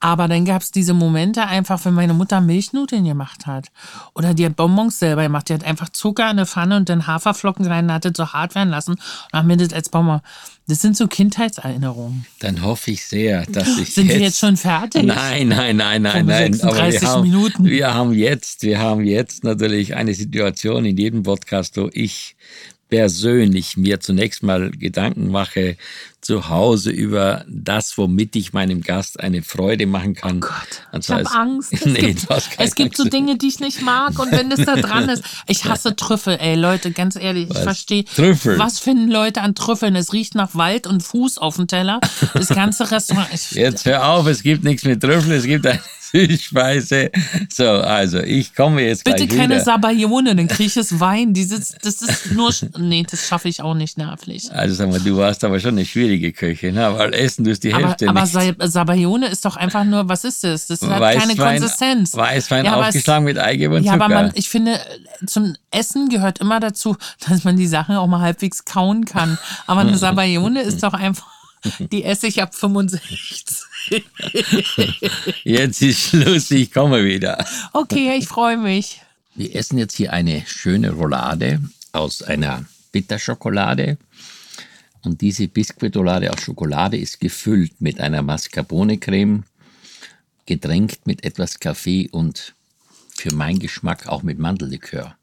Aber 0.00 0.28
dann 0.28 0.46
gab 0.46 0.62
es 0.62 0.70
diese 0.70 0.94
Momente 0.94 1.46
einfach, 1.46 1.84
wenn 1.84 1.92
meine 1.92 2.14
Mutter 2.14 2.40
Milchnudeln 2.40 3.04
gemacht 3.04 3.46
hat. 3.46 3.66
Oder 4.14 4.32
die 4.32 4.46
hat 4.46 4.56
Bonbons 4.56 4.98
selber 4.98 5.22
gemacht. 5.24 5.50
Die 5.50 5.54
hat 5.54 5.64
einfach 5.64 5.90
Zucker 5.90 6.24
in 6.24 6.38
eine 6.38 6.46
Pfanne 6.46 6.78
und 6.78 6.88
dann 6.88 7.06
Haferflocken 7.06 7.66
rein 7.66 7.92
hat 7.92 8.06
das 8.06 8.12
so 8.16 8.32
hart 8.32 8.54
werden 8.54 8.70
lassen 8.70 8.92
und 8.92 9.32
hat 9.32 9.44
mir 9.44 9.58
das 9.58 9.74
als 9.74 9.90
Bonbon. 9.90 10.20
Das 10.66 10.80
sind 10.80 10.96
so 10.96 11.06
Kindheitserinnerungen. 11.06 12.24
Dann 12.38 12.62
hoffe 12.62 12.92
ich 12.92 13.04
sehr, 13.04 13.44
dass 13.46 13.76
ich. 13.76 13.92
Sind 13.94 14.06
jetzt 14.06 14.16
wir 14.16 14.24
jetzt 14.24 14.38
schon 14.38 14.56
fertig? 14.56 15.02
Nein, 15.02 15.48
nein, 15.48 15.76
nein, 15.76 16.00
nein, 16.00 16.24
nein. 16.24 16.52
36 16.54 16.62
Aber 16.62 16.90
wir 16.90 17.08
haben, 17.08 17.22
Minuten. 17.22 17.64
Wir 17.64 17.94
haben 17.94 18.12
jetzt, 18.14 18.62
wir 18.62 18.78
haben 18.78 19.04
jetzt 19.04 19.44
natürlich 19.44 19.96
eine 19.96 20.14
Situation 20.14 20.86
in 20.86 20.96
jedem 20.96 21.24
Podcast, 21.24 21.76
wo 21.76 21.90
ich 21.92 22.36
persönlich 22.88 23.76
mir 23.76 24.00
zunächst 24.00 24.42
mal 24.42 24.70
Gedanken 24.70 25.28
mache 25.28 25.76
zu 26.30 26.48
Hause 26.48 26.92
über 26.92 27.44
das, 27.48 27.98
womit 27.98 28.36
ich 28.36 28.52
meinem 28.52 28.82
Gast 28.82 29.18
eine 29.18 29.42
Freude 29.42 29.86
machen 29.86 30.14
kann. 30.14 30.36
Oh 30.36 30.46
Gott, 30.46 30.86
Und 30.92 31.02
ich 31.02 31.10
habe 31.10 31.28
Angst. 31.28 31.72
Es 31.72 31.84
nee, 31.84 32.12
gibt, 32.12 32.26
es 32.56 32.74
gibt 32.76 32.96
so. 32.96 33.02
Dinge, 33.02 33.36
die 33.36 33.48
ich 33.48 33.58
nicht 33.58 33.82
mag 33.82 34.16
und 34.16 34.30
wenn 34.30 34.52
es 34.52 34.64
da 34.64 34.76
dran 34.76 35.08
ist. 35.08 35.24
Ich 35.48 35.64
hasse 35.64 35.96
Trüffel, 35.96 36.38
ey 36.40 36.54
Leute, 36.54 36.92
ganz 36.92 37.16
ehrlich, 37.16 37.48
ich 37.48 37.56
Was? 37.56 37.62
verstehe. 37.64 38.04
Trüffel? 38.04 38.58
Was 38.60 38.78
finden 38.78 39.10
Leute 39.10 39.40
an 39.40 39.56
Trüffeln? 39.56 39.96
Es 39.96 40.12
riecht 40.12 40.36
nach 40.36 40.54
Wald 40.54 40.86
und 40.86 41.02
Fuß 41.02 41.38
auf 41.38 41.56
dem 41.56 41.66
Teller. 41.66 41.98
Das 42.34 42.48
ganze 42.48 42.88
Restaurant. 42.88 43.26
Ich, 43.32 43.50
Jetzt 43.50 43.84
hör 43.86 44.06
auf, 44.06 44.28
es 44.28 44.44
gibt 44.44 44.62
nichts 44.62 44.84
mit 44.84 45.00
Trüffel, 45.00 45.32
es 45.32 45.44
gibt 45.44 45.66
eine 45.66 45.80
Süßspeise. 46.12 47.10
So, 47.52 47.68
also 47.68 48.20
ich 48.20 48.54
komme 48.54 48.82
jetzt 48.82 49.04
Bitte 49.04 49.26
keine 49.28 49.54
wieder. 49.54 49.64
Sabayone, 49.64 50.34
dann 50.34 50.48
kriege 50.48 50.66
ich 50.66 50.76
es 50.76 50.98
Wein. 50.98 51.32
Dieses, 51.34 51.74
das 51.82 52.02
ist 52.02 52.32
nur. 52.32 52.52
Nee, 52.78 53.06
das 53.08 53.26
schaffe 53.26 53.48
ich 53.48 53.62
auch 53.62 53.74
nicht 53.74 53.98
nervlich. 53.98 54.50
Also 54.52 54.74
sag 54.74 54.90
mal, 54.90 55.00
du 55.00 55.16
warst 55.16 55.44
aber 55.44 55.60
schon 55.60 55.70
eine 55.70 55.84
schwierige 55.84 56.19
Köchin, 56.32 56.74
ne? 56.74 56.94
weil 56.96 57.14
Essen 57.14 57.44
tust 57.44 57.64
die 57.64 57.72
Aber, 57.74 57.88
Hälfte 57.88 58.08
aber 58.08 58.20
nicht. 58.22 58.32
Sa- 58.32 58.54
Sabayone 58.58 59.26
ist 59.28 59.44
doch 59.44 59.56
einfach 59.56 59.84
nur, 59.84 60.08
was 60.08 60.24
ist 60.24 60.44
das? 60.44 60.66
Das 60.66 60.82
hat 60.82 61.00
keine 61.00 61.32
Weißwein- 61.34 61.36
Konsistenz. 61.58 62.14
Weißwein 62.16 62.64
Ja, 62.66 62.72
aber 62.74 62.82
es- 62.82 62.88
aufgeschlagen 62.88 63.24
mit 63.24 63.38
Eigelb 63.38 63.72
und 63.72 63.82
Ja, 63.84 63.92
Zucker. 63.94 64.04
aber 64.04 64.14
man, 64.14 64.30
ich 64.34 64.48
finde, 64.48 64.80
zum 65.26 65.56
Essen 65.70 66.08
gehört 66.10 66.38
immer 66.38 66.60
dazu, 66.60 66.96
dass 67.28 67.44
man 67.44 67.56
die 67.56 67.66
Sachen 67.66 67.96
auch 67.96 68.06
mal 68.06 68.20
halbwegs 68.20 68.64
kauen 68.64 69.04
kann. 69.06 69.38
Aber 69.66 69.80
eine 69.80 69.96
Sabayone 69.98 70.62
ist 70.62 70.82
doch 70.82 70.92
einfach, 70.94 71.26
die 71.78 72.04
esse 72.04 72.26
ich 72.26 72.42
ab 72.42 72.54
65. 72.54 73.00
Jetzt 75.44 75.82
ist 75.82 76.00
Schluss, 76.08 76.50
ich 76.50 76.72
komme 76.72 77.04
wieder. 77.04 77.44
Okay, 77.72 78.14
ich 78.18 78.28
freue 78.28 78.56
mich. 78.56 79.00
Wir 79.34 79.54
essen 79.54 79.78
jetzt 79.78 79.96
hier 79.96 80.12
eine 80.12 80.42
schöne 80.46 80.90
Roulade 80.92 81.60
aus 81.92 82.22
einer 82.22 82.64
Bitterschokolade. 82.92 83.96
Und 85.02 85.20
diese 85.20 85.48
Biskuitroulade 85.48 86.32
aus 86.32 86.42
Schokolade 86.42 86.96
ist 86.96 87.20
gefüllt 87.20 87.80
mit 87.80 88.00
einer 88.00 88.22
Mascarpone-Creme, 88.22 89.44
getränkt 90.46 91.06
mit 91.06 91.24
etwas 91.24 91.60
Kaffee 91.60 92.08
und 92.10 92.54
für 93.14 93.34
meinen 93.34 93.58
Geschmack 93.58 94.08
auch 94.08 94.22
mit 94.22 94.38
Mandellikör. 94.38 95.16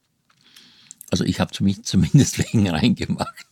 Also 1.09 1.23
ich 1.23 1.39
habe 1.39 1.51
zumindest 1.51 2.37
wegen 2.53 2.69
reingemacht. 2.69 3.47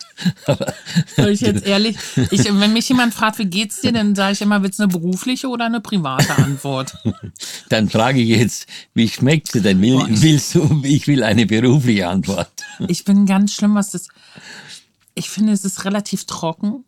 Soll 1.16 1.30
ich 1.30 1.42
jetzt 1.42 1.66
ehrlich, 1.66 1.98
ich, 2.32 2.46
wenn 2.46 2.74
mich 2.74 2.88
jemand 2.90 3.14
fragt, 3.14 3.40
wie 3.40 3.46
geht's 3.46 3.82
dir, 3.82 3.92
dann 3.92 4.16
sage 4.16 4.34
ich 4.34 4.42
immer, 4.42 4.60
du 4.60 4.70
eine 4.78 4.88
berufliche 4.88 5.48
oder 5.48 5.66
eine 5.66 5.82
private 5.82 6.38
Antwort? 6.38 6.98
dann 7.70 7.90
frage 7.90 8.22
ich 8.22 8.30
jetzt, 8.30 8.68
wie 8.94 9.10
schmeckt 9.10 9.52
sie 9.52 9.62
denn? 9.62 9.82
Will, 9.82 10.02
willst 10.08 10.56
du, 10.56 10.82
ich 10.84 11.08
will 11.08 11.24
eine 11.24 11.46
berufliche 11.46 12.08
Antwort. 12.08 12.52
Ich 12.88 13.04
bin 13.04 13.26
ganz 13.26 13.54
schlimm, 13.54 13.76
was 13.76 13.92
das. 13.92 14.08
Ich 15.16 15.30
finde, 15.30 15.54
es 15.54 15.64
ist 15.66 15.86
relativ 15.86 16.26
trocken. 16.26 16.84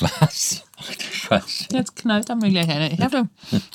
Was? 0.00 0.62
Du 0.78 1.16
Scheiße. 1.16 1.66
Jetzt 1.72 1.96
knallt 1.96 2.28
er 2.30 2.36
mir 2.36 2.50
gleich 2.50 2.68
eine. 2.68 2.92
Ich, 2.92 3.00
hatte, 3.00 3.28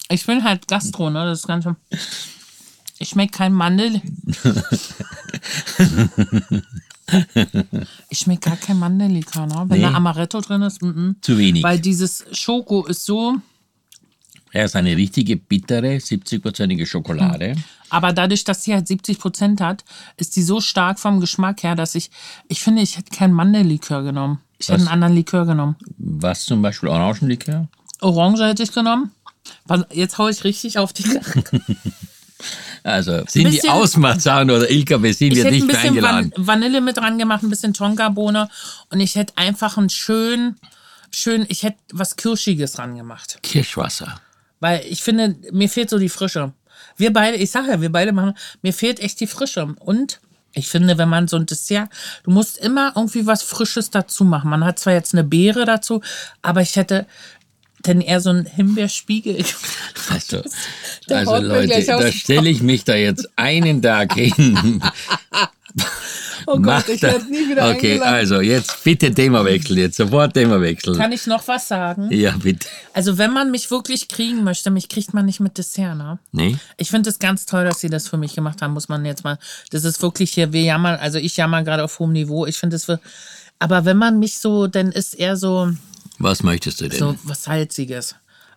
ich 0.10 0.26
bin 0.26 0.44
halt 0.44 0.68
Gastro, 0.68 1.10
ne? 1.10 1.26
Das 1.26 1.44
Ganze. 1.44 1.76
Ich 2.98 3.10
schmecke 3.10 3.38
kein 3.38 3.54
Mandel. 3.54 4.02
Ich 8.10 8.20
schmecke 8.20 8.50
gar 8.50 8.58
kein 8.58 8.80
Mandellikör, 8.80 9.46
ne? 9.46 9.66
Wenn 9.68 9.78
Nee. 9.82 9.84
da 9.84 9.94
Amaretto 9.94 10.40
drin 10.42 10.62
ist, 10.62 10.82
mm 10.82 11.12
Zu 11.22 11.38
wenig. 11.38 11.62
weil 11.64 11.80
dieses 11.80 12.26
Schoko 12.32 12.86
ist 12.86 13.06
so, 13.06 13.36
Er 14.52 14.66
ist 14.66 14.76
eine 14.76 14.96
richtige 14.96 15.36
bittere, 15.36 15.96
70-prozentige 15.98 16.86
Schokolade. 16.86 17.56
Aber 17.94 18.12
dadurch, 18.12 18.44
dass 18.44 18.64
sie 18.64 18.74
halt 18.74 18.88
70 18.88 19.20
Prozent 19.20 19.62
hat, 19.62 19.84
ist 20.18 20.36
die 20.36 20.42
so 20.42 20.60
stark 20.62 21.00
vom 21.00 21.20
Geschmack 21.20 21.62
her, 21.62 21.76
dass 21.76 21.94
ich, 21.94 22.10
ich 22.48 22.62
finde, 22.62 22.82
ich 22.82 22.98
hätte 22.98 23.16
kein 23.16 23.32
Mandellikör 23.32 24.02
genommen. 24.02 24.40
Ich 24.58 24.70
hätte 24.70 24.80
einen 24.80 24.88
anderen 24.88 25.14
Likör 25.14 25.46
genommen. 25.46 25.76
Was 25.98 26.46
zum 26.46 26.64
Beispiel 26.64 26.90
Orangenlikör? 26.90 27.68
Orange 28.02 28.46
hätte 28.46 28.64
ich 28.64 28.72
genommen. 28.72 29.12
Jetzt 29.92 30.18
hau 30.18 30.28
ich 30.28 30.44
richtig 30.44 30.80
auf 30.80 30.92
die 30.92 31.04
Also 32.84 33.24
sind 33.28 33.52
die 33.52 33.58
Bisschen- 33.62 34.50
oder 34.50 34.70
Ilka 34.72 34.98
Bessin 34.98 35.32
Ich 35.32 35.38
wird 35.38 35.46
hätte 35.46 35.56
ein 35.56 35.60
nicht 35.60 35.68
mehr 35.68 35.76
bisschen 35.76 36.02
Van 36.02 36.16
eingeladen. 36.16 36.34
Vanille 36.48 36.82
mit 36.82 36.98
dran 36.98 37.20
gemacht, 37.20 37.44
ein 37.44 37.50
bisschen 37.52 37.76
Tonkabohne 37.76 38.50
und 38.90 39.00
ich 39.00 39.16
hätte 39.16 39.34
einfach 39.38 39.78
ein 39.78 39.90
schön, 39.90 40.56
schön, 41.12 41.46
ich 41.48 41.62
hätte 41.62 41.78
was 41.92 42.16
Kirschiges 42.16 42.74
dran 42.74 42.98
gemacht. 42.98 43.38
Kirschwasser. 43.44 44.20
Weil 44.60 44.84
ich 44.90 45.04
finde, 45.04 45.36
mir 45.52 45.70
fehlt 45.70 45.90
so 45.92 46.00
die 46.00 46.10
Frische. 46.10 46.54
Wir 46.98 47.14
beide, 47.14 47.38
ich 47.38 47.52
sage 47.52 47.70
ja, 47.70 47.82
wir 47.82 47.92
beide 47.92 48.12
machen, 48.12 48.36
mir 48.62 48.74
fehlt 48.74 49.00
echt 49.00 49.20
die 49.20 49.28
Frische. 49.28 49.76
Und 49.80 50.20
ich 50.54 50.70
finde, 50.70 50.98
wenn 50.98 51.10
man 51.10 51.28
so 51.28 51.38
ein 51.38 51.46
Dessert, 51.46 51.90
du 52.24 52.32
musst 52.32 52.58
immer 52.58 52.94
irgendwie 52.96 53.26
was 53.26 53.44
Frisches 53.44 53.90
dazu 53.90 54.24
machen. 54.24 54.50
Man 54.50 54.64
hat 54.64 54.80
zwar 54.80 54.94
jetzt 54.94 55.14
eine 55.14 55.24
Beere 55.24 55.66
dazu, 55.66 56.02
aber 56.42 56.62
ich 56.62 56.76
hätte 56.76 57.08
denn 57.86 58.02
eher 58.02 58.22
so 58.22 58.30
einen 58.30 58.46
Himbeerspiegel. 58.46 59.44
Also, 60.10 60.42
also 61.10 61.38
Leute, 61.38 61.84
da 61.86 62.12
stelle 62.12 62.50
ich 62.50 62.62
mich 62.62 62.84
da 62.86 62.96
jetzt 62.96 63.28
einen 63.36 63.82
Tag 63.82 64.14
hin. 64.14 64.82
Oh 66.48 66.58
Mach 66.58 66.86
Gott, 66.86 66.96
ich 66.96 67.02
werde 67.02 67.26
nie 67.26 67.50
wieder 67.50 67.70
Okay, 67.70 67.94
eingeladen. 67.94 68.14
also 68.16 68.42
jetzt 68.42 68.84
bitte 68.84 69.14
Themawechsel, 69.14 69.78
jetzt 69.78 69.98
sofort 69.98 70.34
Themawechsel. 70.34 70.96
Kann 70.98 71.12
ich 71.12 71.26
noch 71.28 71.48
was 71.48 71.68
sagen? 71.68 72.10
Ja, 72.12 72.32
bitte. 72.38 72.68
Also 72.94 73.18
wenn 73.18 73.32
man 73.32 73.52
mich 73.52 73.70
wirklich 73.72 74.08
kriegen 74.08 74.44
möchte, 74.44 74.70
mich 74.72 74.90
kriegt 74.90 75.14
man 75.14 75.26
nicht 75.26 75.40
mit 75.40 75.58
Dessert, 75.58 75.98
ne? 75.98 76.20
Nee? 76.32 76.58
Ich 76.78 76.90
finde 76.90 77.10
es 77.10 77.20
ganz 77.20 77.46
toll, 77.46 77.66
dass 77.66 77.80
sie 77.80 77.90
das 77.90 78.08
für 78.08 78.18
mich 78.18 78.36
gemacht 78.36 78.62
haben, 78.62 78.74
muss 78.74 78.90
man 78.90 79.06
jetzt 79.06 79.24
mal. 79.24 79.38
Das 79.72 79.84
ist 79.86 80.02
wirklich 80.02 80.32
hier, 80.32 80.52
wir 80.54 80.62
jammern, 80.64 81.00
also 81.00 81.18
ich 81.18 81.38
jammer 81.38 81.64
gerade 81.64 81.84
auf 81.84 82.00
hohem 82.00 82.12
Niveau. 82.12 82.46
Ich 82.46 82.58
finde 82.58 82.76
es 82.76 82.86
für. 82.86 83.00
Aber 83.60 83.86
wenn 83.86 83.98
man 83.98 84.20
mich 84.20 84.38
so, 84.40 84.68
dann 84.68 84.92
ist 84.92 85.14
eher 85.14 85.38
so, 85.38 85.72
Was 86.20 86.44
möchtest 86.44 86.82
du 86.82 86.90
denn? 86.90 87.00
so 87.00 87.16
was 87.24 87.44
Salziges. 87.44 88.16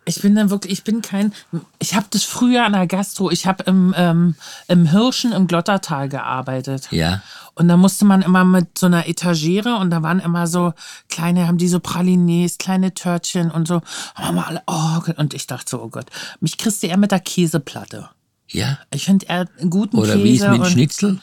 Ich 0.09 0.23
bin 0.23 0.37
dann 0.37 0.51
wirklich, 0.51 0.73
ich 0.73 0.85
bin 0.85 1.03
kein. 1.03 1.33
Ich 1.81 1.95
habe 1.95 2.07
das 2.11 2.23
früher 2.23 2.65
an 2.65 2.73
der 2.73 2.87
Gastro, 2.87 3.31
ich 3.31 3.47
habe 3.47 3.65
im, 3.65 3.93
ähm, 3.97 4.37
im 4.69 4.87
Hirschen 4.87 5.33
im 5.33 5.49
Glottertal 5.49 6.09
gearbeitet. 6.09 6.89
Ja. 6.93 7.23
Und 7.55 7.69
da 7.69 7.77
musste 7.77 8.05
man 8.05 8.23
immer 8.23 8.45
mit 8.45 8.79
so 8.79 8.87
einer 8.87 9.09
Etagere 9.09 9.77
und 9.77 9.91
da 9.91 10.03
waren 10.03 10.21
immer 10.21 10.47
so 10.47 10.75
kleine, 11.09 11.49
haben 11.49 11.59
die 11.59 11.69
so 11.69 11.79
Pralinés, 11.79 12.59
kleine 12.59 12.95
Törtchen 12.95 13.51
und 13.51 13.67
so. 13.67 13.83
Haben 14.15 14.37
wir 14.37 14.47
alle, 14.47 14.63
oh. 14.67 15.01
Und 15.17 15.35
ich 15.35 15.47
dachte 15.47 15.71
so, 15.71 15.83
oh 15.83 15.89
Gott, 15.89 16.07
mich 16.41 16.57
kriegst 16.57 16.83
du 16.83 16.87
eher 16.87 16.99
mit 16.99 17.11
der 17.11 17.21
Käseplatte. 17.21 18.09
Ja? 18.49 18.79
Ich 18.93 19.07
finde 19.07 19.27
eher 19.27 19.49
einen 19.59 19.71
guten 19.71 19.97
Oder 19.97 20.13
Käse. 20.13 20.25
wie 20.25 20.35
ist 20.37 20.49
mit 20.49 20.61
und, 20.61 20.67
Schnitzel? 20.67 21.21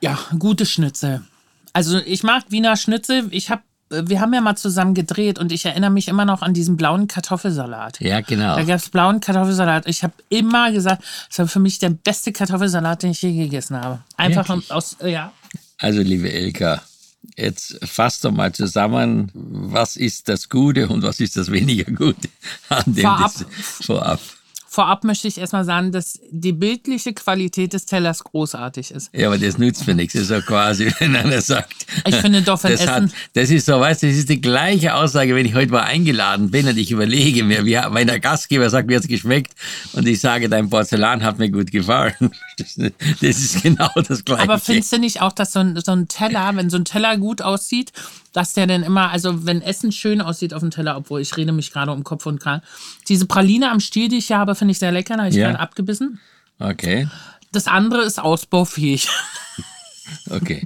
Ja, 0.00 0.18
gute 0.38 0.66
Schnitzel. 0.66 1.22
Also 1.72 1.98
ich 1.98 2.22
mag 2.22 2.44
Wiener 2.48 2.76
Schnitzel. 2.76 3.28
Ich 3.30 3.50
hab, 3.50 3.62
wir 3.88 4.20
haben 4.20 4.34
ja 4.34 4.40
mal 4.40 4.56
zusammen 4.56 4.94
gedreht 4.94 5.38
und 5.38 5.52
ich 5.52 5.64
erinnere 5.64 5.90
mich 5.90 6.08
immer 6.08 6.24
noch 6.24 6.42
an 6.42 6.54
diesen 6.54 6.76
blauen 6.76 7.06
Kartoffelsalat. 7.06 8.00
Ja, 8.00 8.20
genau. 8.20 8.56
Da 8.56 8.64
gab 8.64 8.76
es 8.76 8.90
blauen 8.90 9.20
Kartoffelsalat. 9.20 9.86
Ich 9.86 10.02
habe 10.02 10.14
immer 10.28 10.72
gesagt, 10.72 11.04
das 11.28 11.38
war 11.38 11.48
für 11.48 11.60
mich 11.60 11.78
der 11.78 11.90
beste 11.90 12.32
Kartoffelsalat, 12.32 13.02
den 13.02 13.12
ich 13.12 13.22
je 13.22 13.32
gegessen 13.32 13.76
habe. 13.76 14.00
Einfach 14.16 14.48
Wirklich? 14.48 14.72
aus, 14.72 14.96
ja. 15.04 15.32
Also, 15.78 16.00
liebe 16.00 16.32
Elka, 16.32 16.82
jetzt 17.36 17.78
fasst 17.86 18.24
doch 18.24 18.32
mal 18.32 18.52
zusammen, 18.52 19.30
was 19.34 19.96
ist 19.96 20.28
das 20.28 20.48
Gute 20.48 20.88
und 20.88 21.02
was 21.02 21.20
ist 21.20 21.36
das 21.36 21.52
weniger 21.52 21.90
Gute 21.92 22.28
an 22.68 22.84
dem 22.86 23.02
Vorab. 23.02 23.32
Vorab. 23.82 24.20
Vorab 24.76 25.04
möchte 25.04 25.26
ich 25.26 25.38
erstmal 25.38 25.64
sagen, 25.64 25.90
dass 25.90 26.20
die 26.30 26.52
bildliche 26.52 27.14
Qualität 27.14 27.72
des 27.72 27.86
Tellers 27.86 28.22
großartig 28.22 28.90
ist. 28.90 29.08
Ja, 29.14 29.28
aber 29.28 29.38
das 29.38 29.56
nützt 29.56 29.86
mir 29.86 29.94
nichts. 29.94 30.12
Das 30.12 30.24
ist 30.24 30.30
ja 30.30 30.42
quasi, 30.42 30.92
wenn 30.98 31.16
einer 31.16 31.40
sagt. 31.40 31.86
Ich 32.06 32.14
finde 32.16 32.42
doch, 32.42 32.62
wenn 32.62 32.72
das, 32.72 32.86
hat, 32.86 33.04
Essen- 33.04 33.12
das 33.32 33.48
ist 33.48 33.64
so, 33.64 33.80
weißt 33.80 34.02
du, 34.02 34.06
das 34.08 34.16
ist 34.16 34.28
die 34.28 34.38
gleiche 34.42 34.94
Aussage, 34.94 35.34
wenn 35.34 35.46
ich 35.46 35.54
heute 35.54 35.72
mal 35.72 35.84
eingeladen 35.84 36.50
bin 36.50 36.68
und 36.68 36.76
ich 36.76 36.90
überlege 36.90 37.42
mir, 37.42 37.64
wie, 37.64 37.72
wenn 37.90 38.06
der 38.06 38.20
Gastgeber 38.20 38.68
sagt, 38.68 38.86
mir 38.88 38.96
hat's 38.98 39.08
geschmeckt 39.08 39.52
und 39.94 40.06
ich 40.06 40.20
sage, 40.20 40.50
dein 40.50 40.68
Porzellan 40.68 41.24
hat 41.24 41.38
mir 41.38 41.50
gut 41.50 41.70
gefallen. 41.72 42.30
Das, 43.20 43.38
ist 43.38 43.62
genau 43.62 43.90
das 44.08 44.24
Gleiche. 44.24 44.42
Aber 44.44 44.58
findest 44.58 44.92
du 44.92 44.98
nicht 44.98 45.20
auch, 45.20 45.32
dass 45.32 45.52
so 45.52 45.60
ein, 45.60 45.78
so 45.84 45.92
ein 45.92 46.08
Teller, 46.08 46.50
wenn 46.54 46.70
so 46.70 46.78
ein 46.78 46.84
Teller 46.86 47.18
gut 47.18 47.42
aussieht, 47.42 47.92
dass 48.32 48.54
der 48.54 48.66
dann 48.66 48.82
immer, 48.82 49.10
also 49.10 49.44
wenn 49.46 49.60
Essen 49.60 49.92
schön 49.92 50.20
aussieht 50.22 50.54
auf 50.54 50.60
dem 50.60 50.70
Teller, 50.70 50.96
obwohl 50.96 51.20
ich 51.20 51.36
rede 51.36 51.52
mich 51.52 51.70
gerade 51.70 51.92
um 51.92 52.02
Kopf 52.04 52.24
und 52.26 52.40
Kragen. 52.40 52.62
Diese 53.08 53.26
Praline 53.26 53.70
am 53.70 53.80
Stiel, 53.80 54.08
die 54.08 54.18
ich 54.18 54.28
hier 54.28 54.38
habe, 54.38 54.54
finde 54.54 54.72
ich 54.72 54.78
sehr 54.78 54.92
lecker, 54.92 55.14
da 55.16 55.20
habe 55.24 55.30
ich 55.30 55.36
Ja. 55.36 55.48
gerade 55.48 55.60
abgebissen. 55.60 56.18
Okay, 56.58 57.08
Das 57.52 57.66
andere 57.66 58.02
ist 58.02 58.18
ausbaufähig. 58.18 59.08
okay. 60.30 60.62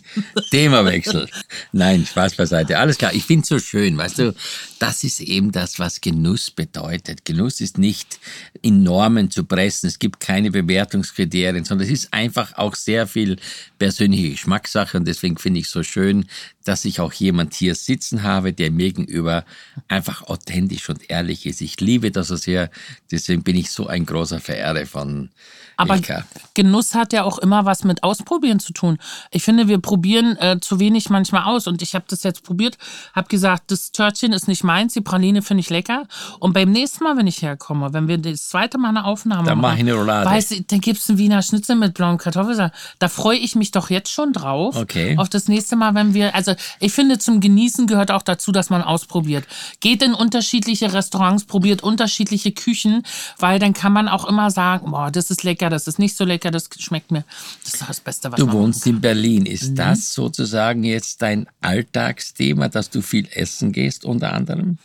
Themawechsel. 0.51 1.29
Nein, 1.73 2.07
Spaß 2.07 2.35
beiseite. 2.35 2.79
Alles 2.79 2.99
klar. 2.99 3.13
Ich 3.15 3.25
finde 3.25 3.43
es 3.43 3.49
so 3.49 3.59
schön, 3.59 3.97
weißt 3.97 4.19
du, 4.19 4.35
das 4.79 5.05
ist 5.05 5.21
eben 5.21 5.53
das, 5.53 5.79
was 5.79 6.01
Genuss 6.01 6.51
bedeutet. 6.51 7.25
Genuss 7.25 7.61
ist 7.61 7.79
nicht 7.79 8.19
in 8.63 8.83
Normen 8.83 9.31
zu 9.31 9.45
pressen. 9.45 9.89
Es 9.89 9.99
gibt 9.99 10.21
keine 10.21 10.51
Bewertungskriterien, 10.51 11.65
sondern 11.65 11.87
es 11.87 11.93
ist 11.93 12.13
einfach 12.13 12.57
auch 12.57 12.75
sehr 12.75 13.07
viel 13.07 13.37
persönliche 13.79 14.31
Geschmackssache. 14.31 14.97
Und 14.97 15.07
deswegen 15.07 15.39
finde 15.39 15.61
ich 15.61 15.69
so 15.69 15.83
schön, 15.83 16.27
dass 16.65 16.85
ich 16.85 17.01
auch 17.01 17.13
jemand 17.13 17.55
hier 17.55 17.75
sitzen 17.75 18.23
habe, 18.23 18.53
der 18.53 18.71
mir 18.71 18.93
gegenüber 18.93 19.45
einfach 19.89 20.23
authentisch 20.23 20.89
und 20.89 21.11
ehrlich 21.11 21.47
ist. 21.47 21.61
Ich 21.61 21.81
liebe 21.81 22.11
das 22.11 22.29
so 22.29 22.37
sehr. 22.37 22.71
Deswegen 23.11 23.43
bin 23.43 23.57
ich 23.57 23.71
so 23.71 23.87
ein 23.87 24.07
großer 24.07 24.41
Verehrer 24.41 24.87
von 24.87 25.31
Aber 25.77 25.97
Ilka. 25.97 26.27
Genuss 26.55 26.95
hat 26.95 27.13
ja 27.13 27.25
auch 27.25 27.39
immer 27.39 27.65
was 27.65 27.85
mit 27.85 28.03
Ausprobieren 28.03 28.61
zu 28.61 28.73
tun. 28.73 28.99
Ich 29.33 29.45
finde, 29.45 29.69
wir 29.69 29.79
probieren 29.79 30.37
äh, 30.39 30.59
zu 30.61 30.81
wenig 30.81 31.09
manchmal 31.09 31.45
aus. 31.45 31.69
Und 31.69 31.83
ich 31.83 31.95
habe 31.95 32.05
das 32.09 32.25
jetzt 32.25 32.43
probiert, 32.43 32.77
habe 33.15 33.29
gesagt, 33.29 33.71
das 33.71 33.93
Törtchen 33.93 34.33
ist 34.33 34.49
nicht 34.49 34.65
meins, 34.65 34.95
die 34.95 35.01
Praline 35.01 35.43
finde 35.43 35.61
ich 35.61 35.71
lecker. 35.71 36.05
Und 36.41 36.53
beim 36.53 36.73
nächsten 36.73 37.05
Mal, 37.05 37.17
wenn 37.17 37.29
ich 37.29 37.41
herkomme, 37.43 37.93
wenn 37.93 38.09
wir 38.09 38.19
das 38.19 38.49
zweite 38.49 38.77
Mal 38.77 38.89
eine 38.89 39.05
Aufnahme 39.05 39.47
Dann 39.47 39.61
mach 39.61 39.75
ich 39.75 39.81
eine 39.81 39.95
Roulade. 39.95 40.29
Weiß, 40.29 40.51
ich, 40.51 40.67
dann 40.67 40.81
gibt's 40.81 41.09
einen 41.09 41.19
Wiener 41.19 41.43
Schnitzel 41.43 41.77
mit 41.77 41.95
blauem 41.95 42.19
Kartoffelsalat. 42.19 42.73
Da 42.99 43.09
freue 43.09 43.39
ich 43.39 43.55
mich 43.55 43.71
doch 43.71 43.89
jetzt 43.89 44.11
schon 44.11 44.33
drauf. 44.33 44.77
Okay. 44.77 45.17
Auf 45.17 45.29
das 45.29 45.47
nächste 45.47 45.77
Mal, 45.77 45.95
wenn 45.95 46.13
wir, 46.13 46.35
also 46.35 46.55
ich 46.81 46.93
finde, 46.93 47.19
zum 47.19 47.41
Genießen 47.41 47.87
gehört 47.87 48.11
auch 48.11 48.23
dazu, 48.23 48.51
dass 48.51 48.69
man 48.69 48.83
ausprobiert. 48.83 49.47
Geht 49.79 50.03
in 50.03 50.13
unterschiedliche 50.13 50.93
Restaurants, 50.93 51.45
probiert 51.45 51.85
unterschiedliche 51.85 52.51
Küchen, 52.51 53.05
weil 53.39 53.61
dann 53.61 53.75
kann 53.75 53.93
man 53.93 54.09
auch 54.09 54.25
immer 54.25 54.51
sagen, 54.51 54.91
boah, 54.91 55.13
das 55.13 55.31
ist 55.31 55.45
lecker, 55.45 55.71
das 55.71 55.87
ist 55.87 56.01
nicht 56.01 56.17
so 56.17 56.25
lecker, 56.25 56.51
das 56.51 56.69
schmeckt 56.79 57.13
mir. 57.13 57.25
Das 57.63 57.75
ist 57.75 57.89
das 57.89 58.01
Beste, 58.01 58.33
was 58.33 58.41
Du 58.41 58.47
man 58.47 58.57
wohnst 58.57 58.81
machen 58.81 58.97
in 58.97 59.01
Berlin. 59.01 59.20
Ist 59.47 59.71
Mhm. 59.71 59.77
das 59.77 60.15
sozusagen 60.15 60.85
jetzt 60.85 61.23
dein 61.23 61.47
Alltagsthema, 61.61 62.69
dass 62.69 62.91
du 62.91 63.03
viel 63.03 63.29
essen 63.33 63.73
gehst, 63.73 64.05
unter 64.05 64.33
anderem? 64.33 64.79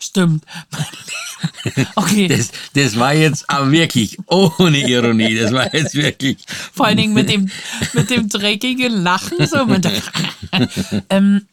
Stimmt. 0.00 0.44
okay. 1.94 2.28
Das, 2.28 2.50
das 2.74 2.98
war 2.98 3.14
jetzt 3.14 3.48
aber 3.48 3.70
wirklich 3.70 4.18
ohne 4.26 4.88
Ironie. 4.88 5.36
Das 5.36 5.52
war 5.52 5.72
jetzt 5.72 5.94
wirklich. 5.94 6.38
Vor 6.72 6.86
allen 6.86 6.96
Dingen 6.96 7.14
mit 7.14 7.30
dem, 7.30 7.48
mit 7.92 8.10
dem 8.10 8.28
dreckigen 8.28 8.92
Lachen. 9.02 9.46
So 9.46 9.58
ähm, 11.10 11.46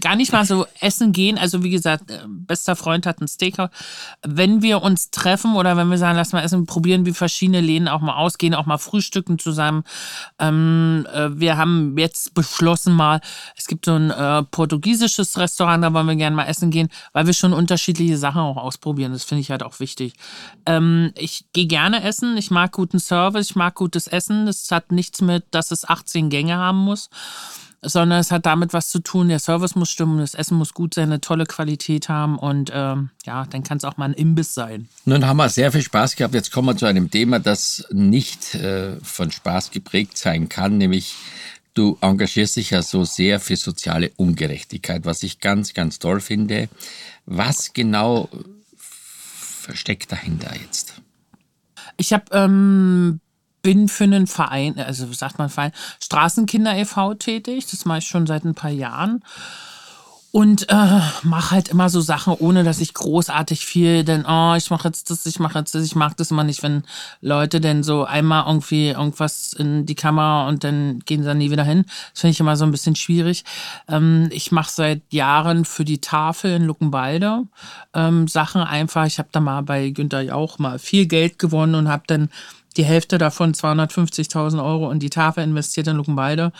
gar 0.00 0.16
nicht 0.16 0.32
mal 0.32 0.44
so 0.44 0.66
essen 0.80 1.12
gehen. 1.12 1.38
Also 1.38 1.62
wie 1.62 1.70
gesagt, 1.70 2.10
äh, 2.10 2.20
bester 2.26 2.76
Freund 2.76 3.06
hat 3.06 3.20
ein 3.20 3.28
Steakhouse. 3.28 3.70
Wenn 4.26 4.62
wir 4.62 4.82
uns 4.82 5.10
treffen 5.10 5.54
oder 5.54 5.76
wenn 5.76 5.88
wir 5.88 5.98
sagen, 5.98 6.16
lass 6.16 6.32
mal 6.32 6.42
essen, 6.42 6.66
probieren 6.66 7.04
wir 7.04 7.14
verschiedene 7.14 7.60
Läden 7.60 7.88
auch 7.88 8.00
mal 8.00 8.16
aus, 8.16 8.38
gehen 8.38 8.54
auch 8.54 8.66
mal 8.66 8.78
frühstücken 8.78 9.38
zusammen. 9.38 9.84
Ähm, 10.38 11.06
äh, 11.12 11.38
wir 11.38 11.56
haben 11.56 11.96
jetzt 11.98 12.34
beschlossen 12.34 12.94
mal, 12.94 13.20
es 13.56 13.66
gibt 13.66 13.84
so 13.84 13.94
ein 13.94 14.10
äh, 14.10 14.42
portugiesisches 14.44 15.38
Restaurant, 15.38 15.84
da 15.84 15.92
wollen 15.92 16.06
wir 16.06 16.16
gerne 16.16 16.36
mal 16.36 16.46
essen 16.46 16.70
gehen, 16.70 16.88
weil 17.12 17.26
wir 17.26 17.34
schon 17.34 17.52
unterschiedliche 17.52 18.16
Sachen 18.16 18.40
auch 18.40 18.56
ausprobieren. 18.56 19.12
Das 19.12 19.24
finde 19.24 19.42
ich 19.42 19.50
halt 19.50 19.62
auch 19.62 19.80
wichtig. 19.80 20.14
Ähm, 20.66 21.12
ich 21.16 21.44
gehe 21.52 21.66
gerne 21.66 22.02
essen. 22.02 22.36
Ich 22.36 22.50
mag 22.50 22.72
guten 22.72 22.98
Service, 22.98 23.50
ich 23.50 23.56
mag 23.56 23.74
gutes 23.74 24.06
Essen. 24.06 24.46
Das 24.46 24.70
hat 24.70 24.92
nichts 24.92 25.20
mit, 25.20 25.44
dass 25.50 25.70
es 25.70 25.88
18 25.88 26.30
Gänge 26.30 26.56
haben 26.56 26.78
muss 26.78 27.10
sondern 27.82 28.20
es 28.20 28.30
hat 28.30 28.46
damit 28.46 28.72
was 28.72 28.88
zu 28.90 29.00
tun, 29.00 29.28
der 29.28 29.40
Service 29.40 29.74
muss 29.74 29.90
stimmen, 29.90 30.18
das 30.18 30.34
Essen 30.34 30.56
muss 30.56 30.72
gut 30.72 30.94
sein, 30.94 31.04
eine 31.04 31.20
tolle 31.20 31.46
Qualität 31.46 32.08
haben 32.08 32.38
und 32.38 32.70
ähm, 32.72 33.10
ja, 33.26 33.44
dann 33.46 33.64
kann 33.64 33.78
es 33.78 33.84
auch 33.84 33.96
mal 33.96 34.06
ein 34.06 34.14
Imbiss 34.14 34.54
sein. 34.54 34.88
Nun 35.04 35.26
haben 35.26 35.36
wir 35.38 35.48
sehr 35.48 35.72
viel 35.72 35.82
Spaß 35.82 36.14
gehabt. 36.16 36.34
Jetzt 36.34 36.52
kommen 36.52 36.68
wir 36.68 36.76
zu 36.76 36.86
einem 36.86 37.10
Thema, 37.10 37.40
das 37.40 37.86
nicht 37.90 38.54
äh, 38.54 38.96
von 39.02 39.32
Spaß 39.32 39.72
geprägt 39.72 40.16
sein 40.16 40.48
kann, 40.48 40.78
nämlich 40.78 41.16
du 41.74 41.98
engagierst 42.00 42.56
dich 42.56 42.70
ja 42.70 42.82
so 42.82 43.04
sehr 43.04 43.40
für 43.40 43.56
soziale 43.56 44.12
Ungerechtigkeit, 44.16 45.04
was 45.04 45.22
ich 45.22 45.40
ganz, 45.40 45.74
ganz 45.74 45.98
toll 45.98 46.20
finde. 46.20 46.68
Was 47.26 47.72
genau 47.72 48.28
versteckt 48.76 50.12
dahinter 50.12 50.52
jetzt? 50.60 50.94
Ich 51.96 52.12
habe 52.12 52.24
ähm, 52.32 53.20
bin 53.62 53.88
für 53.88 54.04
einen 54.04 54.26
Verein, 54.26 54.78
also 54.78 55.10
sagt 55.12 55.38
man 55.38 55.48
Verein, 55.48 55.72
Straßenkinder 56.00 56.76
e.V. 56.76 57.14
tätig. 57.14 57.66
Das 57.70 57.84
mache 57.84 57.98
ich 57.98 58.06
schon 58.06 58.26
seit 58.26 58.44
ein 58.44 58.54
paar 58.54 58.70
Jahren. 58.70 59.22
Und 60.32 60.70
äh, 60.70 61.00
mache 61.24 61.50
halt 61.50 61.68
immer 61.68 61.90
so 61.90 62.00
Sachen, 62.00 62.32
ohne 62.38 62.64
dass 62.64 62.80
ich 62.80 62.94
großartig 62.94 63.66
viel, 63.66 64.02
denn 64.02 64.24
oh, 64.26 64.54
ich 64.56 64.70
mache 64.70 64.88
jetzt 64.88 65.10
das, 65.10 65.26
ich 65.26 65.38
mache 65.38 65.58
jetzt 65.58 65.74
das. 65.74 65.84
Ich 65.84 65.94
mag 65.94 66.16
das 66.16 66.30
immer 66.30 66.42
nicht, 66.42 66.62
wenn 66.62 66.84
Leute 67.20 67.60
denn 67.60 67.82
so 67.82 68.04
einmal 68.04 68.46
irgendwie 68.46 68.88
irgendwas 68.88 69.52
in 69.52 69.84
die 69.84 69.94
Kamera 69.94 70.48
und 70.48 70.64
dann 70.64 71.00
gehen 71.00 71.20
sie 71.20 71.28
dann 71.28 71.36
nie 71.36 71.50
wieder 71.50 71.64
hin. 71.64 71.84
Das 72.12 72.22
finde 72.22 72.32
ich 72.32 72.40
immer 72.40 72.56
so 72.56 72.64
ein 72.64 72.70
bisschen 72.70 72.96
schwierig. 72.96 73.44
Ähm, 73.88 74.30
ich 74.32 74.52
mache 74.52 74.70
seit 74.70 75.02
Jahren 75.10 75.66
für 75.66 75.84
die 75.84 76.00
Tafel 76.00 76.52
in 76.52 76.64
Luckenwalde 76.64 77.42
ähm, 77.92 78.26
Sachen 78.26 78.62
einfach. 78.62 79.04
Ich 79.04 79.18
habe 79.18 79.28
da 79.32 79.40
mal 79.40 79.60
bei 79.60 79.90
Günther 79.90 80.22
Jauch 80.22 80.58
mal 80.58 80.78
viel 80.78 81.04
Geld 81.04 81.38
gewonnen 81.38 81.74
und 81.74 81.88
habe 81.88 82.04
dann 82.06 82.30
die 82.72 82.84
Hälfte 82.84 83.18
davon, 83.18 83.52
250.000 83.52 84.64
Euro, 84.64 84.90
in 84.90 84.98
die 84.98 85.10
Tafel 85.10 85.44
investiert 85.44 85.86
in 85.86 85.96
Luckenwalde. 85.96 86.52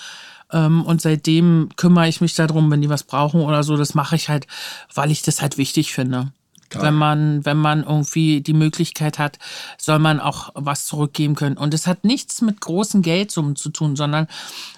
Ähm, 0.52 0.84
und 0.84 1.00
seitdem 1.00 1.70
kümmere 1.76 2.08
ich 2.08 2.20
mich 2.20 2.34
darum, 2.34 2.70
wenn 2.70 2.82
die 2.82 2.90
was 2.90 3.04
brauchen 3.04 3.40
oder 3.40 3.62
so. 3.62 3.76
Das 3.76 3.94
mache 3.94 4.16
ich 4.16 4.28
halt, 4.28 4.46
weil 4.94 5.10
ich 5.10 5.22
das 5.22 5.42
halt 5.42 5.58
wichtig 5.58 5.92
finde. 5.92 6.32
Klar. 6.72 6.84
Wenn 6.84 6.94
man, 6.94 7.44
wenn 7.44 7.58
man 7.58 7.84
irgendwie 7.84 8.40
die 8.40 8.54
Möglichkeit 8.54 9.18
hat, 9.18 9.38
soll 9.76 9.98
man 9.98 10.20
auch 10.20 10.50
was 10.54 10.86
zurückgeben 10.86 11.34
können. 11.34 11.58
Und 11.58 11.74
es 11.74 11.86
hat 11.86 12.04
nichts 12.04 12.40
mit 12.40 12.62
großen 12.62 13.02
Geldsummen 13.02 13.56
zu 13.56 13.68
tun, 13.68 13.94
sondern 13.94 14.26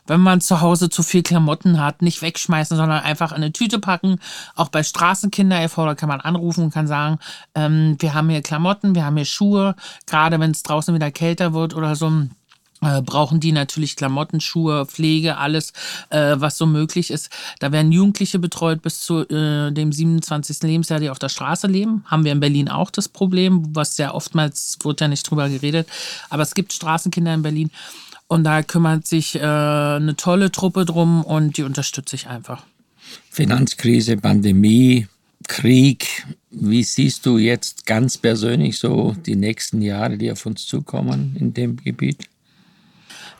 wenn 0.07 0.21
man 0.21 0.41
zu 0.41 0.61
Hause 0.61 0.91
zu 0.91 1.05
viel 1.05 1.23
Klamotten 1.23 1.81
hat, 1.81 2.03
nicht 2.03 2.21
wegschmeißen, 2.21 2.77
sondern 2.77 3.03
einfach 3.03 3.31
in 3.31 3.37
eine 3.37 3.53
Tüte 3.53 3.79
packen. 3.79 4.19
Auch 4.57 4.69
bei 4.69 4.83
Straßenkinder 4.83 5.63
e.V., 5.63 5.95
kann 5.95 6.09
man 6.09 6.21
anrufen 6.21 6.65
und 6.65 6.75
kann 6.75 6.89
sagen, 6.89 7.19
ähm, 7.55 7.97
wir 8.01 8.15
haben 8.15 8.29
hier 8.29 8.43
Klamotten, 8.43 8.97
wir 8.97 9.05
haben 9.05 9.17
hier 9.17 9.25
Schuhe, 9.25 9.77
gerade 10.07 10.41
wenn 10.41 10.51
es 10.51 10.65
draußen 10.65 10.93
wieder 10.95 11.13
kälter 11.13 11.55
wird 11.55 11.75
oder 11.75 11.95
so 11.95 12.11
äh, 12.85 13.03
brauchen 13.03 13.41
die 13.41 13.53
natürlich 13.53 13.97
Klamotten, 13.97 14.41
Schuhe, 14.41 14.87
Pflege, 14.87 15.39
alles, 15.39 15.73
äh, 16.11 16.37
was 16.37 16.59
so 16.59 16.67
möglich 16.67 17.11
ist. 17.11 17.31
Da 17.59 17.73
werden 17.73 17.93
Jugendliche 17.93 18.39
betreut 18.39 18.83
bis 18.83 19.01
zu 19.01 19.29
äh, 19.29 19.73
dem 19.73 19.93
27. 19.93 20.63
Lebensjahr, 20.63 21.01
die 21.01 21.11
auf 21.11 21.19
der 21.19 21.29
Straße 21.29 21.67
leben. 21.67 22.05
Haben 22.07 22.25
wir 22.25 22.33
in 22.33 22.41
Berlin 22.41 22.69
auch 22.69 22.91
das 22.91 23.09
Problem, 23.09 23.75
was 23.75 23.97
ja 23.97 24.13
oftmals, 24.13 24.79
wurde 24.83 25.05
ja 25.05 25.09
nicht 25.09 25.29
drüber 25.29 25.49
geredet, 25.49 25.89
aber 26.31 26.43
es 26.43 26.55
gibt 26.55 26.73
Straßenkinder 26.73 27.35
in 27.35 27.43
Berlin. 27.43 27.71
Und 28.27 28.45
da 28.45 28.63
kümmert 28.63 29.07
sich 29.07 29.35
äh, 29.37 29.41
eine 29.41 30.17
tolle 30.17 30.51
Truppe 30.51 30.85
drum 30.85 31.25
und 31.25 31.57
die 31.57 31.63
unterstütze 31.63 32.17
ich 32.17 32.27
einfach. 32.27 32.65
Finanzkrise, 33.31 34.17
Pandemie, 34.17 35.07
Krieg. 35.47 36.27
Wie 36.51 36.83
siehst 36.83 37.27
du 37.27 37.39
jetzt 37.39 37.85
ganz 37.87 38.17
persönlich 38.17 38.79
so 38.79 39.15
die 39.27 39.37
nächsten 39.37 39.83
Jahre, 39.83 40.17
die 40.17 40.31
auf 40.31 40.47
uns 40.47 40.67
zukommen 40.67 41.37
in 41.39 41.53
dem 41.53 41.77
Gebiet? 41.77 42.29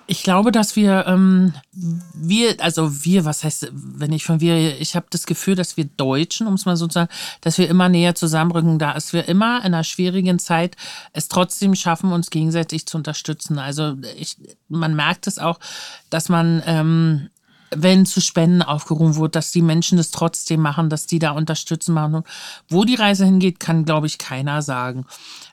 Ich 0.07 0.23
glaube, 0.23 0.53
dass 0.53 0.77
wir, 0.77 1.07
ähm, 1.07 1.55
wir, 1.73 2.57
also 2.61 3.05
wir, 3.05 3.25
was 3.25 3.43
heißt, 3.43 3.71
wenn 3.73 4.13
ich 4.13 4.25
von 4.25 4.41
wir, 4.41 4.79
ich 4.79 4.97
habe 4.97 5.07
das 5.09 5.25
Gefühl, 5.25 5.55
dass 5.55 5.79
wir 5.79 5.85
Deutschen, 5.85 6.47
um 6.47 6.55
es 6.55 6.67
mal 6.67 6.77
so 6.77 6.87
zu 6.87 6.95
sagen, 6.95 7.11
dass 7.41 7.57
wir 7.57 7.69
immer 7.69 7.89
näher 7.89 8.15
zusammenrücken, 8.15 8.79
da 8.79 8.95
es 8.95 9.15
wir 9.15 9.27
immer 9.29 9.61
in 9.61 9.67
einer 9.67 9.85
schwierigen 9.85 10.39
Zeit 10.39 10.77
es 11.15 11.29
trotzdem 11.29 11.75
schaffen, 11.75 12.13
uns 12.13 12.29
gegenseitig 12.29 12.85
zu 12.87 12.99
unterstützen. 12.99 13.59
Also 13.59 13.97
ich, 14.17 14.37
man 14.69 14.95
merkt 14.95 15.27
es 15.27 15.39
auch, 15.39 15.59
dass 16.11 16.29
man 16.29 16.63
ähm, 16.67 17.31
wenn 17.77 18.07
zu 18.07 18.21
Spenden 18.21 18.63
aufgerufen 18.63 19.17
wird, 19.17 19.35
dass 19.35 19.51
die 19.51 19.63
Menschen 19.63 19.99
das 19.99 20.11
trotzdem 20.11 20.61
machen, 20.61 20.91
dass 20.91 21.07
die 21.07 21.19
da 21.19 21.33
unterstützen 21.33 21.95
machen. 21.95 22.23
Wo 22.69 22.85
die 22.85 22.95
Reise 22.95 23.25
hingeht, 23.25 23.61
kann, 23.61 23.85
glaube 23.85 24.07
ich, 24.07 24.19
keiner 24.19 24.63
sagen. 24.63 25.07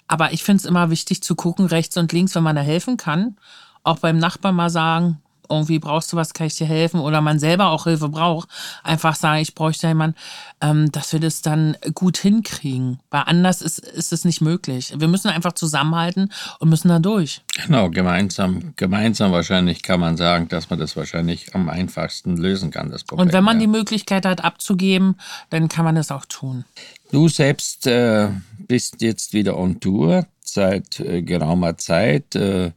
Aber 0.08 0.34
ich 0.34 0.44
finde 0.44 0.62
es 0.62 0.66
immer 0.66 0.90
wichtig 0.90 1.24
zu 1.24 1.36
gucken, 1.36 1.66
rechts 1.66 1.98
und 1.98 2.12
links, 2.12 2.36
wenn 2.36 2.44
man 2.44 2.56
da 2.56 2.62
helfen 2.62 2.98
kann. 2.98 3.38
Auch 3.84 4.00
beim 4.00 4.18
Nachbarn 4.18 4.56
mal 4.56 4.70
sagen, 4.70 5.22
irgendwie 5.52 5.80
brauchst 5.80 6.12
du 6.12 6.18
was, 6.18 6.34
kann 6.34 6.48
ich 6.48 6.56
dir 6.56 6.66
helfen? 6.66 7.00
Oder 7.00 7.22
man 7.22 7.38
selber 7.38 7.70
auch 7.70 7.84
Hilfe 7.84 8.10
braucht. 8.10 8.50
Einfach 8.84 9.16
sagen, 9.16 9.42
ich 9.42 9.54
bräuchte 9.54 9.88
jemanden, 9.88 10.16
ähm, 10.62 10.92
dass 10.92 11.14
wir 11.14 11.20
das 11.20 11.42
dann 11.42 11.78
gut 11.94 12.18
hinkriegen. 12.18 13.00
Weil 13.12 13.24
anders 13.26 13.62
ist, 13.62 13.80
ist 13.80 14.14
es 14.14 14.26
nicht 14.26 14.42
möglich. 14.42 14.94
Wir 14.98 15.08
müssen 15.08 15.28
einfach 15.28 15.54
zusammenhalten 15.54 16.32
und 16.60 16.70
müssen 16.70 16.88
da 16.88 17.00
durch. 17.00 17.42
Genau, 17.66 17.90
gemeinsam, 17.90 18.74
gemeinsam 18.78 19.32
wahrscheinlich 19.32 19.84
kann 19.84 20.00
man 20.00 20.18
sagen, 20.18 20.48
dass 20.48 20.70
man 20.70 20.80
das 20.80 20.96
wahrscheinlich 20.96 21.54
am 21.54 21.70
einfachsten 21.70 22.38
lösen 22.38 22.72
kann, 22.72 22.90
das 22.90 23.04
Problem. 23.04 23.28
Und 23.28 23.34
wenn 23.34 23.44
man 23.44 23.58
ja. 23.58 23.62
die 23.62 23.68
Möglichkeit 23.68 24.26
hat, 24.26 24.44
abzugeben, 24.44 25.18
dann 25.50 25.68
kann 25.68 25.86
man 25.86 25.96
das 25.96 26.12
auch 26.12 26.26
tun. 26.26 26.64
Du 27.12 27.28
selbst 27.28 27.88
äh, 27.88 28.30
bist 28.68 29.02
jetzt 29.02 29.34
wieder 29.34 29.58
on 29.58 29.80
Tour 29.80 30.26
seit 30.44 31.00
äh, 31.00 31.22
geraumer 31.22 31.78
Zeit. 31.78 32.36
Äh, 32.36 32.72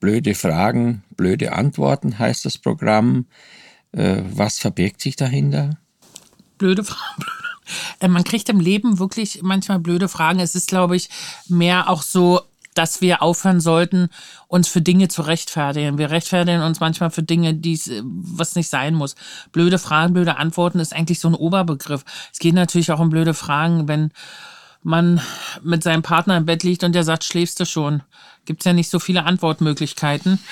blöde 0.00 0.34
Fragen, 0.34 1.02
blöde 1.16 1.52
Antworten 1.52 2.18
heißt 2.18 2.44
das 2.44 2.58
Programm. 2.58 3.26
Äh, 3.92 4.22
was 4.32 4.58
verbirgt 4.58 5.00
sich 5.00 5.16
dahinter? 5.16 5.78
Blöde 6.58 6.84
Fragen. 6.84 7.24
Äh, 8.00 8.08
Man 8.08 8.24
kriegt 8.24 8.48
im 8.48 8.60
Leben 8.60 8.98
wirklich 8.98 9.40
manchmal 9.42 9.78
blöde 9.78 10.08
Fragen. 10.08 10.40
Es 10.40 10.54
ist, 10.54 10.68
glaube 10.68 10.96
ich, 10.96 11.10
mehr 11.48 11.90
auch 11.90 12.00
so, 12.00 12.40
dass 12.72 13.00
wir 13.00 13.22
aufhören 13.22 13.60
sollten, 13.60 14.08
uns 14.46 14.68
für 14.68 14.80
Dinge 14.80 15.08
zu 15.08 15.20
rechtfertigen. 15.20 15.98
Wir 15.98 16.10
rechtfertigen 16.10 16.62
uns 16.62 16.80
manchmal 16.80 17.10
für 17.10 17.22
Dinge, 17.22 17.52
die's, 17.52 17.88
äh, 17.88 18.00
was 18.04 18.54
nicht 18.54 18.70
sein 18.70 18.94
muss. 18.94 19.16
Blöde 19.52 19.78
Fragen, 19.78 20.14
blöde 20.14 20.38
Antworten 20.38 20.78
ist 20.78 20.94
eigentlich 20.94 21.20
so 21.20 21.28
ein 21.28 21.34
Oberbegriff. 21.34 22.04
Es 22.32 22.38
geht 22.38 22.54
natürlich 22.54 22.90
auch 22.90 23.00
um 23.00 23.10
blöde 23.10 23.34
Fragen, 23.34 23.86
wenn 23.86 24.12
man 24.82 25.20
mit 25.62 25.82
seinem 25.82 26.02
Partner 26.02 26.36
im 26.36 26.46
Bett 26.46 26.62
liegt 26.62 26.84
und 26.84 26.92
der 26.94 27.04
sagt, 27.04 27.24
schläfst 27.24 27.60
du 27.60 27.64
schon? 27.64 28.02
Gibt 28.44 28.60
es 28.60 28.64
ja 28.64 28.72
nicht 28.72 28.90
so 28.90 28.98
viele 28.98 29.24
Antwortmöglichkeiten. 29.24 30.38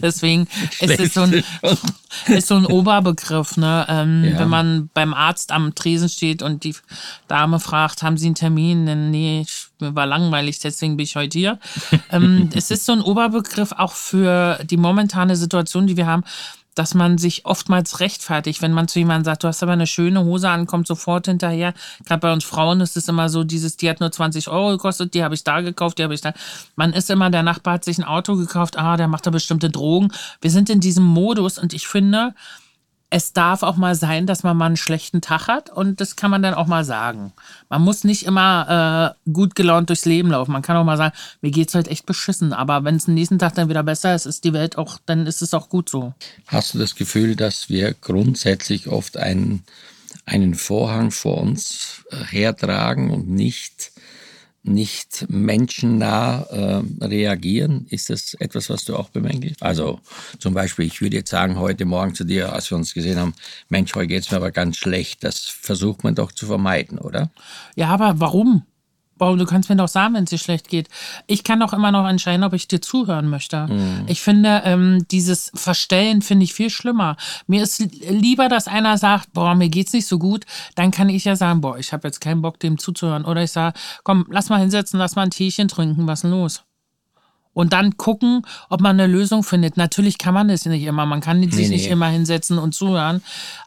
Deswegen 0.00 0.46
ist 0.80 1.00
es 1.00 1.14
so 1.14 1.22
ein, 1.22 1.42
ist 2.28 2.46
so 2.48 2.54
ein 2.54 2.66
Oberbegriff, 2.66 3.56
ne? 3.56 3.84
Ähm, 3.88 4.24
Ja. 4.24 4.38
Wenn 4.38 4.48
man 4.48 4.90
beim 4.94 5.12
Arzt 5.12 5.50
am 5.50 5.74
Tresen 5.74 6.08
steht 6.08 6.42
und 6.42 6.62
die 6.64 6.76
Dame 7.26 7.58
fragt, 7.58 8.02
haben 8.02 8.16
Sie 8.16 8.26
einen 8.26 8.36
Termin? 8.36 8.86
Dann, 8.86 9.10
nee, 9.10 9.40
ich, 9.40 9.66
mir 9.80 9.94
war 9.96 10.06
langweilig, 10.06 10.60
deswegen 10.60 10.96
bin 10.96 11.04
ich 11.04 11.16
heute 11.16 11.36
hier. 11.36 11.58
ähm, 12.10 12.48
es 12.54 12.70
ist 12.70 12.84
so 12.84 12.92
ein 12.92 13.00
Oberbegriff 13.00 13.72
auch 13.72 13.92
für 13.94 14.60
die 14.64 14.76
momentane 14.76 15.34
Situation, 15.34 15.86
die 15.86 15.96
wir 15.96 16.06
haben, 16.06 16.22
dass 16.74 16.94
man 16.94 17.18
sich 17.18 17.44
oftmals 17.44 18.00
rechtfertigt, 18.00 18.62
wenn 18.62 18.72
man 18.72 18.88
zu 18.88 18.98
jemandem 18.98 19.24
sagt, 19.24 19.44
du 19.44 19.48
hast 19.48 19.62
aber 19.62 19.72
eine 19.72 19.86
schöne 19.86 20.24
Hose 20.24 20.48
an, 20.48 20.66
kommt 20.66 20.86
sofort 20.86 21.26
hinterher. 21.26 21.74
Gerade 22.06 22.20
bei 22.20 22.32
uns 22.32 22.44
Frauen 22.44 22.80
ist 22.80 22.96
es 22.96 23.08
immer 23.08 23.28
so, 23.28 23.44
dieses, 23.44 23.76
die 23.76 23.90
hat 23.90 24.00
nur 24.00 24.10
20 24.10 24.48
Euro 24.48 24.70
gekostet, 24.70 25.14
die 25.14 25.22
habe 25.22 25.34
ich 25.34 25.44
da 25.44 25.60
gekauft, 25.60 25.98
die 25.98 26.04
habe 26.04 26.14
ich 26.14 26.20
da. 26.20 26.32
Man 26.76 26.92
ist 26.92 27.10
immer, 27.10 27.30
der 27.30 27.42
Nachbar 27.42 27.74
hat 27.74 27.84
sich 27.84 27.98
ein 27.98 28.04
Auto 28.04 28.36
gekauft, 28.36 28.78
ah, 28.78 28.96
der 28.96 29.08
macht 29.08 29.26
da 29.26 29.30
bestimmte 29.30 29.70
Drogen. 29.70 30.12
Wir 30.40 30.50
sind 30.50 30.70
in 30.70 30.80
diesem 30.80 31.04
Modus 31.04 31.58
und 31.58 31.74
ich 31.74 31.86
finde, 31.86 32.34
es 33.12 33.34
darf 33.34 33.62
auch 33.62 33.76
mal 33.76 33.94
sein, 33.94 34.26
dass 34.26 34.42
man 34.42 34.56
mal 34.56 34.66
einen 34.66 34.78
schlechten 34.78 35.20
Tag 35.20 35.46
hat 35.46 35.68
und 35.68 36.00
das 36.00 36.16
kann 36.16 36.30
man 36.30 36.42
dann 36.42 36.54
auch 36.54 36.66
mal 36.66 36.82
sagen. 36.82 37.34
Man 37.68 37.82
muss 37.82 38.04
nicht 38.04 38.24
immer 38.24 39.14
äh, 39.26 39.30
gut 39.30 39.54
gelaunt 39.54 39.90
durchs 39.90 40.06
Leben 40.06 40.30
laufen. 40.30 40.50
Man 40.50 40.62
kann 40.62 40.78
auch 40.78 40.84
mal 40.84 40.96
sagen, 40.96 41.14
mir 41.42 41.50
geht's 41.50 41.74
heute 41.74 41.90
echt 41.90 42.06
beschissen, 42.06 42.54
aber 42.54 42.84
wenn 42.84 42.96
es 42.96 43.04
den 43.04 43.14
nächsten 43.14 43.38
Tag 43.38 43.54
dann 43.54 43.68
wieder 43.68 43.82
besser 43.82 44.14
ist, 44.14 44.24
ist 44.24 44.44
die 44.44 44.54
Welt 44.54 44.78
auch, 44.78 44.98
dann 45.04 45.26
ist 45.26 45.42
es 45.42 45.52
auch 45.52 45.68
gut 45.68 45.90
so. 45.90 46.14
Hast 46.46 46.72
du 46.72 46.78
das 46.78 46.94
Gefühl, 46.94 47.36
dass 47.36 47.68
wir 47.68 47.92
grundsätzlich 47.92 48.88
oft 48.88 49.18
einen, 49.18 49.62
einen 50.24 50.54
Vorhang 50.54 51.10
vor 51.10 51.36
uns 51.36 52.06
äh, 52.10 52.16
hertragen 52.16 53.10
und 53.10 53.28
nicht, 53.28 53.92
nicht 54.62 55.26
menschennah 55.28 56.42
äh, 56.42 57.04
reagieren? 57.04 57.86
Ist 57.90 58.10
das 58.10 58.34
etwas, 58.34 58.70
was 58.70 58.84
du 58.84 58.96
auch 58.96 59.08
bemängelst? 59.08 59.62
Also 59.62 60.00
zum 60.38 60.54
Beispiel, 60.54 60.86
ich 60.86 61.00
würde 61.00 61.16
jetzt 61.16 61.30
sagen, 61.30 61.58
heute 61.58 61.84
Morgen 61.84 62.14
zu 62.14 62.24
dir, 62.24 62.52
als 62.52 62.70
wir 62.70 62.76
uns 62.76 62.94
gesehen 62.94 63.18
haben, 63.18 63.34
Mensch, 63.68 63.94
heute 63.94 64.08
geht's 64.08 64.30
mir 64.30 64.36
aber 64.36 64.50
ganz 64.52 64.76
schlecht. 64.76 65.24
Das 65.24 65.40
versucht 65.40 66.04
man 66.04 66.14
doch 66.14 66.32
zu 66.32 66.46
vermeiden, 66.46 66.98
oder? 66.98 67.30
Ja, 67.74 67.88
aber 67.88 68.20
warum? 68.20 68.62
Warum? 69.22 69.38
Du 69.38 69.46
kannst 69.46 69.68
mir 69.68 69.76
doch 69.76 69.86
sagen, 69.86 70.14
wenn 70.14 70.24
es 70.24 70.30
dir 70.30 70.38
schlecht 70.38 70.68
geht. 70.68 70.88
Ich 71.28 71.44
kann 71.44 71.60
doch 71.60 71.72
immer 71.72 71.92
noch 71.92 72.08
entscheiden, 72.08 72.42
ob 72.42 72.54
ich 72.54 72.66
dir 72.66 72.80
zuhören 72.80 73.28
möchte. 73.28 73.68
Ich 74.08 74.20
finde, 74.20 74.62
ähm, 74.64 75.06
dieses 75.12 75.52
Verstellen 75.54 76.22
finde 76.22 76.42
ich 76.42 76.54
viel 76.54 76.70
schlimmer. 76.70 77.16
Mir 77.46 77.62
ist 77.62 77.78
lieber, 78.10 78.48
dass 78.48 78.66
einer 78.66 78.98
sagt, 78.98 79.32
boah, 79.32 79.54
mir 79.54 79.68
geht's 79.68 79.92
nicht 79.92 80.08
so 80.08 80.18
gut. 80.18 80.44
Dann 80.74 80.90
kann 80.90 81.08
ich 81.08 81.24
ja 81.24 81.36
sagen, 81.36 81.60
boah, 81.60 81.78
ich 81.78 81.92
habe 81.92 82.08
jetzt 82.08 82.20
keinen 82.20 82.42
Bock, 82.42 82.58
dem 82.58 82.78
zuzuhören. 82.78 83.24
Oder 83.24 83.44
ich 83.44 83.52
sage, 83.52 83.78
komm, 84.02 84.26
lass 84.28 84.48
mal 84.48 84.58
hinsetzen, 84.58 84.98
lass 84.98 85.14
mal 85.14 85.22
ein 85.22 85.30
Teechen 85.30 85.68
trinken, 85.68 86.08
was 86.08 86.18
ist 86.18 86.22
denn 86.24 86.32
los? 86.32 86.64
Und 87.54 87.72
dann 87.72 87.96
gucken, 87.98 88.46
ob 88.70 88.80
man 88.80 88.98
eine 88.98 89.10
Lösung 89.12 89.42
findet. 89.42 89.76
Natürlich 89.76 90.18
kann 90.18 90.32
man 90.32 90.48
das 90.48 90.64
nicht 90.64 90.84
immer. 90.84 91.04
Man 91.04 91.20
kann 91.20 91.42
sich 91.42 91.68
Nee, 91.68 91.74
nicht 91.76 91.86
nee. 91.86 91.92
immer 91.92 92.08
hinsetzen 92.08 92.58
und 92.58 92.74
zuhören. 92.74 93.22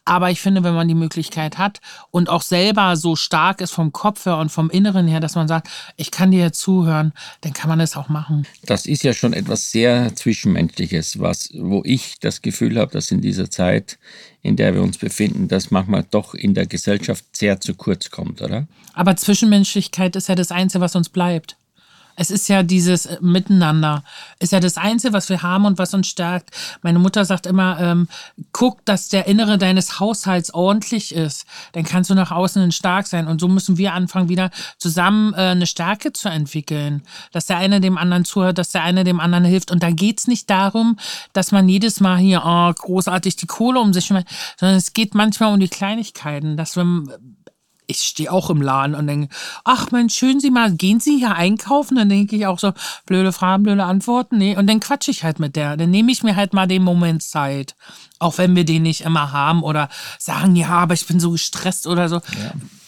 Aber 0.05 0.31
ich 0.31 0.41
finde, 0.41 0.63
wenn 0.63 0.73
man 0.73 0.87
die 0.87 0.95
Möglichkeit 0.95 1.57
hat 1.57 1.81
und 2.11 2.29
auch 2.29 2.41
selber 2.41 2.95
so 2.95 3.15
stark 3.15 3.61
ist 3.61 3.71
vom 3.71 3.91
Kopf 3.91 4.25
her 4.25 4.37
und 4.37 4.49
vom 4.51 4.69
Inneren 4.69 5.07
her, 5.07 5.19
dass 5.19 5.35
man 5.35 5.47
sagt, 5.47 5.69
ich 5.97 6.11
kann 6.11 6.31
dir 6.31 6.39
jetzt 6.39 6.59
zuhören, 6.59 7.13
dann 7.41 7.53
kann 7.53 7.69
man 7.69 7.79
das 7.79 7.95
auch 7.95 8.09
machen. 8.09 8.47
Das 8.65 8.85
ist 8.85 9.03
ja 9.03 9.13
schon 9.13 9.33
etwas 9.33 9.71
sehr 9.71 10.15
Zwischenmenschliches, 10.15 11.19
was, 11.19 11.49
wo 11.55 11.81
ich 11.85 12.19
das 12.19 12.41
Gefühl 12.41 12.79
habe, 12.79 12.91
dass 12.91 13.11
in 13.11 13.21
dieser 13.21 13.49
Zeit, 13.49 13.97
in 14.41 14.55
der 14.55 14.73
wir 14.73 14.81
uns 14.81 14.97
befinden, 14.97 15.47
das 15.47 15.71
manchmal 15.71 16.05
doch 16.09 16.33
in 16.33 16.53
der 16.53 16.65
Gesellschaft 16.67 17.23
sehr 17.33 17.59
zu 17.59 17.75
kurz 17.75 18.09
kommt, 18.09 18.41
oder? 18.41 18.67
Aber 18.93 19.15
Zwischenmenschlichkeit 19.15 20.15
ist 20.15 20.29
ja 20.29 20.35
das 20.35 20.51
Einzige, 20.51 20.81
was 20.81 20.95
uns 20.95 21.09
bleibt. 21.09 21.57
Es 22.15 22.31
ist 22.31 22.47
ja 22.47 22.63
dieses 22.63 23.05
äh, 23.05 23.17
Miteinander. 23.21 24.03
Ist 24.39 24.51
ja 24.51 24.59
das 24.59 24.77
Einzige, 24.77 25.13
was 25.13 25.29
wir 25.29 25.41
haben 25.41 25.65
und 25.65 25.77
was 25.77 25.93
uns 25.93 26.07
stärkt. 26.07 26.51
Meine 26.81 26.99
Mutter 26.99 27.25
sagt 27.25 27.45
immer, 27.45 27.79
ähm, 27.79 28.07
guck, 28.51 28.83
dass 28.85 29.09
der 29.09 29.27
Innere 29.27 29.57
deines 29.57 29.99
Haushalts 29.99 30.53
ordentlich 30.53 31.13
ist. 31.13 31.45
Dann 31.73 31.83
kannst 31.83 32.09
du 32.09 32.15
nach 32.15 32.31
außen 32.31 32.71
stark 32.71 33.07
sein. 33.07 33.27
Und 33.27 33.41
so 33.41 33.47
müssen 33.47 33.77
wir 33.77 33.93
anfangen, 33.93 34.29
wieder 34.29 34.51
zusammen 34.77 35.33
äh, 35.33 35.37
eine 35.37 35.67
Stärke 35.67 36.13
zu 36.13 36.29
entwickeln. 36.29 37.03
Dass 37.31 37.45
der 37.45 37.57
eine 37.57 37.81
dem 37.81 37.97
anderen 37.97 38.25
zuhört, 38.25 38.57
dass 38.57 38.71
der 38.71 38.83
eine 38.83 39.03
dem 39.03 39.19
anderen 39.19 39.45
hilft. 39.45 39.71
Und 39.71 39.83
da 39.83 39.91
geht's 39.91 40.27
nicht 40.27 40.49
darum, 40.49 40.97
dass 41.33 41.51
man 41.51 41.67
jedes 41.67 41.99
Mal 41.99 42.17
hier 42.17 42.43
oh, 42.45 42.71
großartig 42.73 43.35
die 43.35 43.47
Kohle 43.47 43.79
um 43.79 43.93
sich 43.93 44.05
schmeißt, 44.05 44.27
sondern 44.57 44.77
es 44.77 44.93
geht 44.93 45.15
manchmal 45.15 45.53
um 45.53 45.59
die 45.59 45.67
Kleinigkeiten. 45.67 46.57
Dass 46.57 46.75
wir 46.75 46.85
ich 47.87 47.99
stehe 47.99 48.31
auch 48.31 48.49
im 48.49 48.61
Laden 48.61 48.95
und 48.95 49.07
denke, 49.07 49.35
ach 49.63 49.91
Mensch, 49.91 50.15
schön 50.15 50.39
Sie 50.39 50.51
mal, 50.51 50.71
gehen 50.71 50.99
Sie 50.99 51.17
hier 51.17 51.35
einkaufen? 51.35 51.97
Dann 51.97 52.09
denke 52.09 52.35
ich 52.35 52.45
auch 52.47 52.59
so, 52.59 52.73
blöde 53.05 53.31
Fragen, 53.31 53.63
blöde 53.63 53.83
Antworten. 53.83 54.37
Nee, 54.37 54.57
und 54.57 54.67
dann 54.67 54.79
quatsche 54.79 55.11
ich 55.11 55.23
halt 55.23 55.39
mit 55.39 55.55
der. 55.55 55.77
Dann 55.77 55.91
nehme 55.91 56.11
ich 56.11 56.23
mir 56.23 56.35
halt 56.35 56.53
mal 56.53 56.67
den 56.67 56.83
Moment 56.83 57.23
Zeit. 57.23 57.75
Auch 58.19 58.37
wenn 58.37 58.55
wir 58.55 58.65
den 58.65 58.83
nicht 58.83 59.01
immer 59.01 59.31
haben 59.31 59.63
oder 59.63 59.89
sagen, 60.19 60.55
ja, 60.55 60.69
aber 60.69 60.93
ich 60.93 61.05
bin 61.05 61.19
so 61.19 61.31
gestresst 61.31 61.87
oder 61.87 62.09
so. 62.09 62.21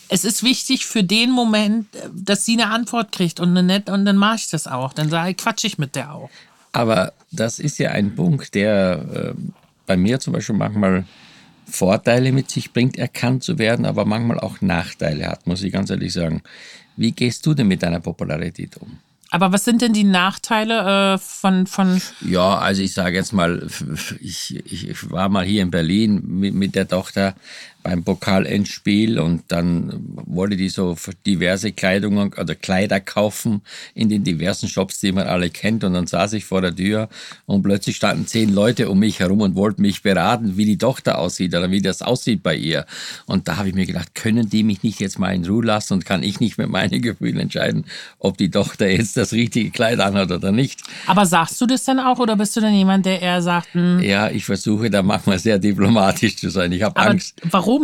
Es 0.10 0.24
ist 0.24 0.44
wichtig 0.44 0.86
für 0.86 1.04
den 1.04 1.32
Moment, 1.32 1.88
dass 2.14 2.46
sie 2.46 2.54
eine 2.54 2.72
Antwort 2.72 3.12
kriegt 3.12 3.40
und 3.40 3.50
eine 3.50 3.64
nett 3.64 3.90
und 3.90 4.06
dann 4.06 4.16
mache 4.16 4.38
ich 4.38 4.50
das 4.50 4.68
auch. 4.68 4.94
Dann 4.94 5.10
sage 5.10 5.32
ich, 5.32 5.38
quatsche 5.38 5.68
ich 5.68 5.78
mit 5.78 5.96
der 5.96 6.14
auch. 6.14 6.30
Aber 6.72 7.14
das 7.32 7.60
ist 7.60 7.78
ja 7.78 7.92
ein 7.92 8.16
Punkt, 8.16 8.54
der 8.56 9.06
äh, 9.14 9.34
bei 9.86 9.98
mir 9.98 10.20
zum 10.20 10.34
Beispiel 10.34 10.56
manchmal 10.56 11.06
Vorteile 11.70 12.32
mit 12.32 12.50
sich 12.50 12.72
bringt, 12.72 12.98
erkannt 12.98 13.44
zu 13.44 13.58
werden, 13.60 13.86
aber 13.86 14.06
manchmal 14.06 14.40
auch 14.40 14.62
Nachteile 14.62 15.28
hat, 15.28 15.48
muss 15.48 15.64
ich 15.64 15.74
ganz 15.74 15.90
ehrlich 15.90 16.14
sagen. 16.14 16.42
Wie 16.96 17.12
gehst 17.12 17.46
du 17.46 17.54
denn 17.54 17.68
mit 17.68 17.84
deiner 17.84 18.00
Popularität 18.00 18.78
um? 18.78 18.98
Aber 19.30 19.52
was 19.52 19.66
sind 19.66 19.82
denn 19.82 19.92
die 19.92 20.06
Nachteile 20.06 21.16
äh, 21.16 21.18
von, 21.18 21.68
von 21.68 22.02
Ja, 22.22 22.58
also 22.58 22.82
ich 22.82 22.94
sage 22.94 23.18
jetzt 23.18 23.34
mal, 23.34 23.68
ich, 24.22 24.56
ich, 24.66 25.12
war 25.12 25.28
mal 25.28 25.46
hier 25.46 25.64
in 25.64 25.72
Berlin 25.72 26.24
mit, 26.26 26.54
mit 26.54 26.76
der 26.76 26.88
Tochter 26.88 27.36
beim 27.88 28.04
Pokalendspiel 28.04 29.18
und 29.18 29.44
dann 29.48 29.94
wollte 30.26 30.58
die 30.58 30.68
so 30.68 30.98
diverse 31.26 31.72
Kleidungen 31.72 32.34
oder 32.34 32.54
Kleider 32.54 33.00
kaufen 33.00 33.62
in 33.94 34.10
den 34.10 34.26
diversen 34.26 34.68
Shops, 34.68 35.00
die 35.00 35.14
man 35.14 35.26
alle 35.26 35.50
kennt. 35.50 35.86
Und 35.86 35.94
dann 35.94 36.06
saß 36.06 36.34
ich 36.34 36.44
vor 36.44 36.60
der 36.60 36.76
Tür 36.76 37.08
und 37.46 37.64
plötzlich 37.64 37.96
standen 37.96 38.28
zehn 38.28 38.54
Leute 38.54 38.90
um 38.90 39.00
mich 39.00 39.22
herum 39.22 39.40
und 39.40 39.56
wollten 39.56 39.84
mich 39.84 40.02
beraten, 40.02 40.58
wie 40.58 40.66
die 40.66 40.78
Tochter 40.78 41.18
aussieht 41.18 41.56
oder 41.56 41.72
wie 41.72 41.82
das 41.82 42.02
aussieht 42.02 42.44
bei 42.44 42.58
ihr. 42.58 42.86
Und 43.26 43.48
da 43.48 43.56
habe 43.56 43.70
ich 43.70 43.76
mir 43.76 43.86
gedacht, 43.86 44.16
können 44.16 44.50
die 44.50 44.64
mich 44.64 44.84
nicht 44.84 45.00
jetzt 45.00 45.18
mal 45.18 45.34
in 45.34 45.46
Ruhe 45.46 45.64
lassen 45.64 45.94
und 45.94 46.06
kann 46.06 46.24
ich 46.24 46.42
nicht 46.42 46.58
mit 46.58 46.68
meinen 46.68 47.02
Gefühlen 47.08 47.40
entscheiden, 47.40 47.86
ob 48.20 48.38
die 48.38 48.52
Tochter 48.52 48.90
jetzt 48.90 49.16
das 49.16 49.32
richtige 49.32 49.72
Kleid 49.72 50.02
anhat 50.02 50.30
oder 50.30 50.52
nicht. 50.52 50.82
Aber 51.06 51.26
sagst 51.26 51.62
du 51.62 51.66
das 51.66 51.86
dann 51.86 52.02
auch 52.02 52.20
oder 52.20 52.36
bist 52.36 52.54
du 52.58 52.60
dann 52.60 52.74
jemand, 52.74 53.06
der 53.06 53.22
eher 53.22 53.42
sagt, 53.42 53.74
hm, 53.74 54.02
Ja, 54.02 54.30
ich 54.30 54.44
versuche 54.44 54.90
da 54.90 55.02
manchmal 55.02 55.40
sehr 55.40 55.58
diplomatisch 55.58 56.36
zu 56.36 56.50
sein. 56.50 56.74
Ich 56.74 56.84
habe 56.84 57.00
Angst. 57.00 57.42
warum? 57.50 57.77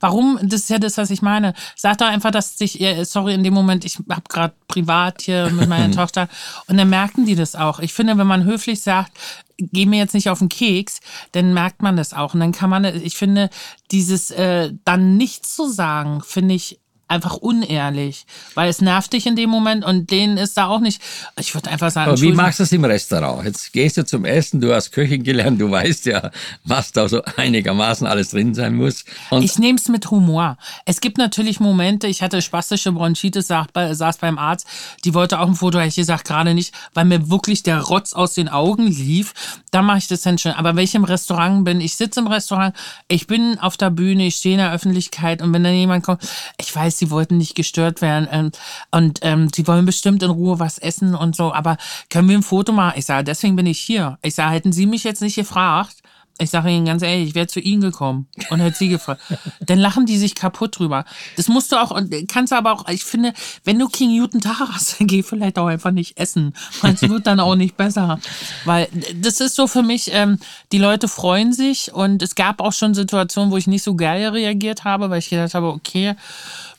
Warum? 0.00 0.38
Das 0.42 0.62
ist 0.62 0.70
ja 0.70 0.78
das, 0.78 0.98
was 0.98 1.10
ich 1.10 1.22
meine. 1.22 1.54
Sag 1.76 1.98
doch 1.98 2.06
einfach, 2.06 2.30
dass 2.30 2.56
dich, 2.56 2.80
äh, 2.80 3.04
sorry, 3.04 3.34
in 3.34 3.44
dem 3.44 3.54
Moment, 3.54 3.84
ich 3.84 3.98
habe 4.10 4.22
gerade 4.28 4.54
privat 4.68 5.22
hier 5.22 5.50
mit 5.50 5.68
meiner 5.68 5.90
Tochter 5.96 6.28
und 6.66 6.76
dann 6.76 6.90
merken 6.90 7.26
die 7.26 7.34
das 7.34 7.54
auch. 7.56 7.80
Ich 7.80 7.92
finde, 7.92 8.16
wenn 8.18 8.26
man 8.26 8.44
höflich 8.44 8.82
sagt, 8.82 9.12
geh 9.58 9.86
mir 9.86 9.98
jetzt 9.98 10.14
nicht 10.14 10.30
auf 10.30 10.40
den 10.40 10.48
Keks, 10.48 11.00
dann 11.32 11.54
merkt 11.54 11.82
man 11.82 11.96
das 11.96 12.12
auch. 12.12 12.34
Und 12.34 12.40
dann 12.40 12.52
kann 12.52 12.70
man, 12.70 12.84
ich 12.84 13.16
finde, 13.16 13.50
dieses 13.90 14.30
äh, 14.30 14.72
dann 14.84 15.16
nichts 15.16 15.54
zu 15.54 15.68
sagen, 15.68 16.22
finde 16.22 16.54
ich 16.54 16.80
einfach 17.08 17.36
unehrlich, 17.36 18.26
weil 18.54 18.68
es 18.68 18.80
nervt 18.80 19.12
dich 19.12 19.26
in 19.26 19.36
dem 19.36 19.50
Moment 19.50 19.84
und 19.84 20.10
denen 20.10 20.38
ist 20.38 20.56
da 20.56 20.66
auch 20.66 20.80
nicht. 20.80 21.02
Ich 21.38 21.54
würde 21.54 21.70
einfach 21.70 21.90
sagen, 21.90 22.10
Aber 22.10 22.20
wie 22.20 22.32
machst 22.32 22.58
du 22.58 22.62
es 22.62 22.72
im 22.72 22.84
Restaurant? 22.84 23.44
Jetzt 23.44 23.72
gehst 23.72 23.96
du 23.96 24.04
zum 24.04 24.24
Essen, 24.24 24.60
du 24.60 24.74
hast 24.74 24.92
Köchin 24.92 25.22
gelernt, 25.22 25.60
du 25.60 25.70
weißt 25.70 26.06
ja, 26.06 26.30
was 26.64 26.92
da 26.92 27.08
so 27.08 27.22
einigermaßen 27.36 28.06
alles 28.06 28.30
drin 28.30 28.54
sein 28.54 28.74
muss. 28.74 29.04
Und 29.30 29.42
Ich 29.42 29.58
nehme 29.58 29.78
es 29.78 29.88
mit 29.88 30.10
Humor. 30.10 30.56
Es 30.86 31.00
gibt 31.00 31.18
natürlich 31.18 31.60
Momente, 31.60 32.06
ich 32.06 32.22
hatte 32.22 32.40
spastische 32.40 32.92
Bronchitis, 32.92 33.48
saß, 33.48 33.66
bei, 33.72 33.92
saß 33.92 34.18
beim 34.18 34.38
Arzt, 34.38 34.66
die 35.04 35.14
wollte 35.14 35.40
auch 35.40 35.48
ein 35.48 35.54
Foto, 35.54 35.78
habe 35.78 35.88
ich 35.88 35.96
gesagt, 35.96 36.26
gerade 36.26 36.54
nicht, 36.54 36.74
weil 36.94 37.04
mir 37.04 37.28
wirklich 37.30 37.62
der 37.62 37.80
Rotz 37.80 38.14
aus 38.14 38.34
den 38.34 38.48
Augen 38.48 38.86
lief. 38.86 39.34
Da 39.70 39.82
mache 39.82 39.98
ich 39.98 40.08
das 40.08 40.22
dann 40.22 40.38
schon. 40.38 40.52
Aber 40.52 40.74
wenn 40.76 40.84
ich 40.84 40.94
im 40.94 41.04
Restaurant 41.04 41.64
bin, 41.64 41.80
ich 41.80 41.96
sitze 41.96 42.20
im 42.20 42.26
Restaurant, 42.26 42.74
ich 43.08 43.26
bin 43.26 43.58
auf 43.58 43.76
der 43.76 43.90
Bühne, 43.90 44.26
ich 44.26 44.36
stehe 44.36 44.54
in 44.54 44.60
der 44.60 44.72
Öffentlichkeit 44.72 45.42
und 45.42 45.52
wenn 45.52 45.64
dann 45.64 45.74
jemand 45.74 46.04
kommt, 46.04 46.22
ich 46.58 46.74
weiß, 46.74 46.93
sie 46.98 47.10
wollten 47.10 47.38
nicht 47.38 47.54
gestört 47.54 48.02
werden 48.02 48.28
ähm, 48.30 48.50
und 48.90 49.20
ähm, 49.22 49.48
sie 49.54 49.66
wollen 49.66 49.86
bestimmt 49.86 50.22
in 50.22 50.30
Ruhe 50.30 50.58
was 50.58 50.78
essen 50.78 51.14
und 51.14 51.36
so, 51.36 51.52
aber 51.52 51.76
können 52.10 52.28
wir 52.28 52.36
ein 52.36 52.42
Foto 52.42 52.72
machen? 52.72 52.94
Ich 52.96 53.06
sage, 53.06 53.24
deswegen 53.24 53.56
bin 53.56 53.66
ich 53.66 53.80
hier. 53.80 54.18
Ich 54.22 54.34
sage, 54.34 54.54
hätten 54.54 54.72
Sie 54.72 54.86
mich 54.86 55.04
jetzt 55.04 55.22
nicht 55.22 55.36
gefragt, 55.36 55.96
ich 56.38 56.50
sage 56.50 56.68
Ihnen 56.68 56.84
ganz 56.84 57.02
ehrlich, 57.02 57.28
ich 57.28 57.34
wäre 57.36 57.46
zu 57.46 57.60
Ihnen 57.60 57.80
gekommen 57.80 58.26
und 58.50 58.58
hätte 58.58 58.76
Sie 58.76 58.88
gefragt. 58.88 59.20
Dann 59.60 59.78
lachen 59.78 60.04
die 60.04 60.18
sich 60.18 60.34
kaputt 60.34 60.78
drüber. 60.78 61.04
Das 61.36 61.46
musst 61.46 61.70
du 61.70 61.76
auch, 61.76 61.92
und 61.92 62.12
kannst 62.28 62.52
aber 62.52 62.72
auch, 62.72 62.88
ich 62.88 63.04
finde, 63.04 63.32
wenn 63.62 63.78
du 63.78 63.88
King 63.88 64.16
Newton 64.16 64.40
Tag 64.40 64.58
hast, 64.72 64.98
dann 64.98 65.06
geh 65.06 65.22
vielleicht 65.22 65.58
auch 65.58 65.66
einfach 65.66 65.92
nicht 65.92 66.18
essen. 66.18 66.54
Weil 66.80 66.94
es 66.94 67.02
wird 67.08 67.28
dann 67.28 67.38
auch 67.38 67.54
nicht 67.54 67.76
besser. 67.76 68.18
Weil 68.64 68.88
das 69.14 69.40
ist 69.40 69.54
so 69.54 69.68
für 69.68 69.82
mich, 69.82 70.10
ähm, 70.12 70.38
die 70.72 70.78
Leute 70.78 71.06
freuen 71.06 71.52
sich 71.52 71.92
und 71.94 72.20
es 72.20 72.34
gab 72.34 72.60
auch 72.60 72.72
schon 72.72 72.94
Situationen, 72.94 73.52
wo 73.52 73.56
ich 73.56 73.68
nicht 73.68 73.84
so 73.84 73.94
geil 73.94 74.26
reagiert 74.28 74.82
habe, 74.82 75.10
weil 75.10 75.20
ich 75.20 75.30
gedacht 75.30 75.54
habe, 75.54 75.68
okay, 75.68 76.14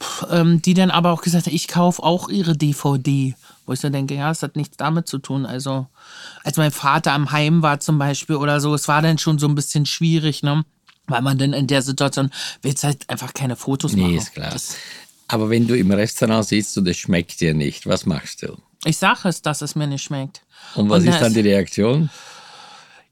pff, 0.01 0.27
ähm, 0.31 0.61
die 0.61 0.73
dann 0.73 0.91
aber 0.91 1.11
auch 1.11 1.21
gesagt 1.21 1.45
hat, 1.45 1.53
ich 1.53 1.69
kaufe 1.69 2.03
auch 2.03 2.27
ihre 2.27 2.57
DVD. 2.57 3.35
Wo 3.65 3.73
ich 3.73 3.79
so 3.79 3.89
denke, 3.89 4.15
ja, 4.15 4.29
es 4.31 4.43
hat 4.43 4.55
nichts 4.55 4.77
damit 4.77 5.07
zu 5.07 5.17
tun. 5.17 5.45
Also, 5.45 5.87
als 6.43 6.57
mein 6.57 6.71
Vater 6.71 7.13
am 7.13 7.31
Heim 7.31 7.61
war 7.61 7.79
zum 7.79 7.97
Beispiel 7.97 8.35
oder 8.35 8.59
so, 8.59 8.73
es 8.75 8.87
war 8.87 9.01
dann 9.01 9.17
schon 9.17 9.39
so 9.39 9.47
ein 9.47 9.55
bisschen 9.55 9.85
schwierig, 9.85 10.43
ne? 10.43 10.63
Weil 11.07 11.21
man 11.21 11.37
dann 11.37 11.53
in 11.53 11.67
der 11.67 11.81
Situation 11.81 12.31
willst 12.61 12.83
halt 12.83 13.09
einfach 13.09 13.33
keine 13.33 13.55
Fotos 13.55 13.95
machen. 13.95 14.11
Nee, 14.11 14.17
ist 14.17 14.33
klar. 14.33 14.51
Das, 14.51 14.75
Aber 15.27 15.49
wenn 15.49 15.67
du 15.67 15.75
im 15.77 15.91
Restaurant 15.91 16.45
sitzt 16.45 16.77
und 16.77 16.87
es 16.87 16.97
schmeckt 16.97 17.39
dir 17.41 17.53
nicht, 17.53 17.85
was 17.87 18.05
machst 18.05 18.41
du? 18.43 18.57
ich 18.87 18.97
sage 18.97 19.29
es, 19.29 19.41
dass 19.41 19.63
es 19.63 19.73
mir 19.75 19.87
nicht 19.87 20.03
schmeckt. 20.03 20.41
Und 20.75 20.89
was 20.91 21.01
Und 21.03 21.09
ist 21.09 21.19
dann 21.19 21.27
ist- 21.27 21.35
die 21.35 21.41
Reaktion? 21.41 22.09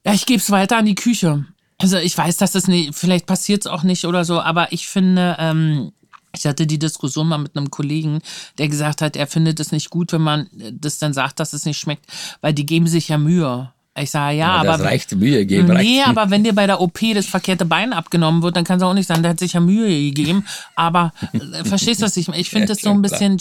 Ja, 0.05 0.13
ich 0.13 0.25
gebe 0.27 0.37
es 0.39 0.51
weiter 0.51 0.77
an 0.77 0.85
die 0.85 0.93
Küche. 0.95 1.45
Also 1.79 1.97
ich 1.97 2.15
weiß, 2.17 2.37
dass 2.37 2.51
das 2.51 2.67
nicht, 2.67 2.93
vielleicht 2.95 3.25
passiert 3.25 3.61
es 3.61 3.67
auch 3.67 3.81
nicht 3.83 4.05
oder 4.05 4.23
so, 4.25 4.39
aber 4.39 4.71
ich 4.71 4.87
finde, 4.87 5.35
ähm, 5.39 5.91
ich 6.35 6.45
hatte 6.45 6.67
die 6.67 6.79
Diskussion 6.79 7.27
mal 7.27 7.37
mit 7.37 7.55
einem 7.55 7.69
Kollegen, 7.69 8.19
der 8.57 8.67
gesagt 8.67 9.01
hat, 9.01 9.15
er 9.15 9.27
findet 9.27 9.59
es 9.59 9.71
nicht 9.71 9.89
gut, 9.89 10.11
wenn 10.13 10.21
man 10.21 10.49
das 10.71 10.97
dann 10.97 11.13
sagt, 11.13 11.39
dass 11.39 11.53
es 11.53 11.65
nicht 11.65 11.79
schmeckt, 11.79 12.05
weil 12.41 12.53
die 12.53 12.65
geben 12.65 12.87
sich 12.87 13.09
ja 13.09 13.17
Mühe. 13.17 13.72
Ich 13.95 14.09
sage, 14.09 14.37
ja, 14.37 14.63
das 14.63 14.79
aber. 14.79 14.85
reicht 14.85 15.15
Mühe 15.15 15.45
geben. 15.45 15.67
Nee, 15.67 15.99
reicht 16.01 16.07
aber 16.07 16.31
wenn 16.31 16.43
dir 16.43 16.53
bei 16.53 16.65
der 16.65 16.81
OP 16.81 16.99
das 17.13 17.27
verkehrte 17.27 17.63
Bein 17.65 17.93
abgenommen 17.93 18.41
wird, 18.41 18.55
dann 18.55 18.63
kann 18.63 18.77
es 18.77 18.83
auch 18.83 18.95
nicht 18.95 19.05
sein, 19.05 19.21
der 19.21 19.29
hat 19.31 19.39
sich 19.39 19.53
ja 19.53 19.59
Mühe 19.59 19.87
gegeben. 20.05 20.47
Aber 20.75 21.13
äh, 21.31 21.63
verstehst 21.63 22.01
du, 22.01 22.05
was 22.07 22.17
ich 22.17 22.27
meine? 22.27 22.41
Ich 22.41 22.49
finde 22.49 22.63
Ja, 22.65 22.73
das 22.73 22.79
so 22.81 22.89
ein 22.89 22.93
schon 22.95 23.01
klar. 23.03 23.11
bisschen 23.19 23.39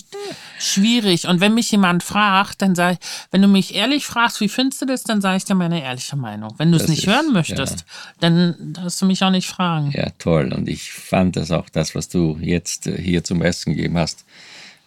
schwierig. 0.59 1.27
Und 1.27 1.41
wenn 1.41 1.55
mich 1.55 1.71
jemand 1.71 2.03
fragt, 2.03 2.61
dann 2.61 2.75
sage 2.75 2.99
ich, 3.01 3.09
wenn 3.31 3.41
du 3.41 3.49
mich 3.49 3.75
ehrlich 3.75 4.05
fragst, 4.05 4.41
wie 4.41 4.49
findest 4.51 4.83
du 4.83 4.87
das, 4.87 5.05
dann 5.05 5.23
sage 5.23 5.39
ich 5.39 5.45
dir 5.47 5.55
meine 5.55 5.83
ehrliche 5.83 6.17
Meinung. 6.17 6.53
Wenn 6.59 6.71
du 6.71 6.77
es 6.77 6.83
Das 6.83 6.91
nicht 6.91 7.07
ist- 7.07 7.15
hören 7.15 7.33
möchtest, 7.33 7.85
dann 8.21 8.55
darfst 8.75 9.01
du 9.01 9.07
mich 9.07 9.23
auch 9.25 9.31
nicht 9.31 9.49
fragen. 9.49 9.91
Ja, 9.95 10.11
toll. 10.19 10.53
Und 10.53 10.69
ich 10.69 10.93
fand 10.93 11.37
das 11.37 11.51
auch, 11.51 11.71
das, 11.71 11.95
was 11.95 12.09
du 12.11 12.37
jetzt 12.41 12.87
äh, 12.87 13.01
hier 13.01 13.25
zum 13.25 13.39
Besten 13.39 13.75
gegeben 13.75 13.97
hast, 13.97 14.25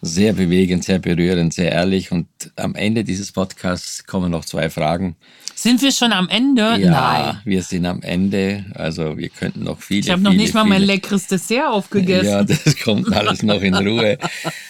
sehr 0.06 0.32
bewegend, 0.32 0.84
sehr 0.84 0.98
berührend, 0.98 1.52
sehr 1.54 1.72
ehrlich. 1.72 2.12
Und 2.12 2.26
am 2.56 2.74
Ende 2.74 3.04
dieses 3.04 3.32
Podcasts 3.32 4.04
kommen 4.06 4.30
noch 4.30 4.44
zwei 4.44 4.70
Fragen. 4.70 5.16
Sind 5.54 5.80
wir 5.82 5.90
schon 5.90 6.12
am 6.12 6.28
Ende? 6.28 6.76
Ja, 6.78 6.90
Nein. 6.90 7.40
wir 7.44 7.62
sind 7.62 7.86
am 7.86 8.02
Ende. 8.02 8.66
Also 8.74 9.16
wir 9.16 9.28
könnten 9.30 9.64
noch 9.64 9.80
viele. 9.80 10.00
Ich 10.00 10.10
habe 10.10 10.22
noch 10.22 10.32
nicht 10.34 10.52
mal 10.54 10.64
mein 10.64 10.82
leckeres 10.82 11.26
Dessert 11.28 11.68
aufgegessen. 11.68 12.28
Ja, 12.28 12.44
das 12.44 12.76
kommt 12.84 13.12
alles 13.14 13.42
noch 13.42 13.62
in 13.62 13.74
Ruhe. 13.74 14.18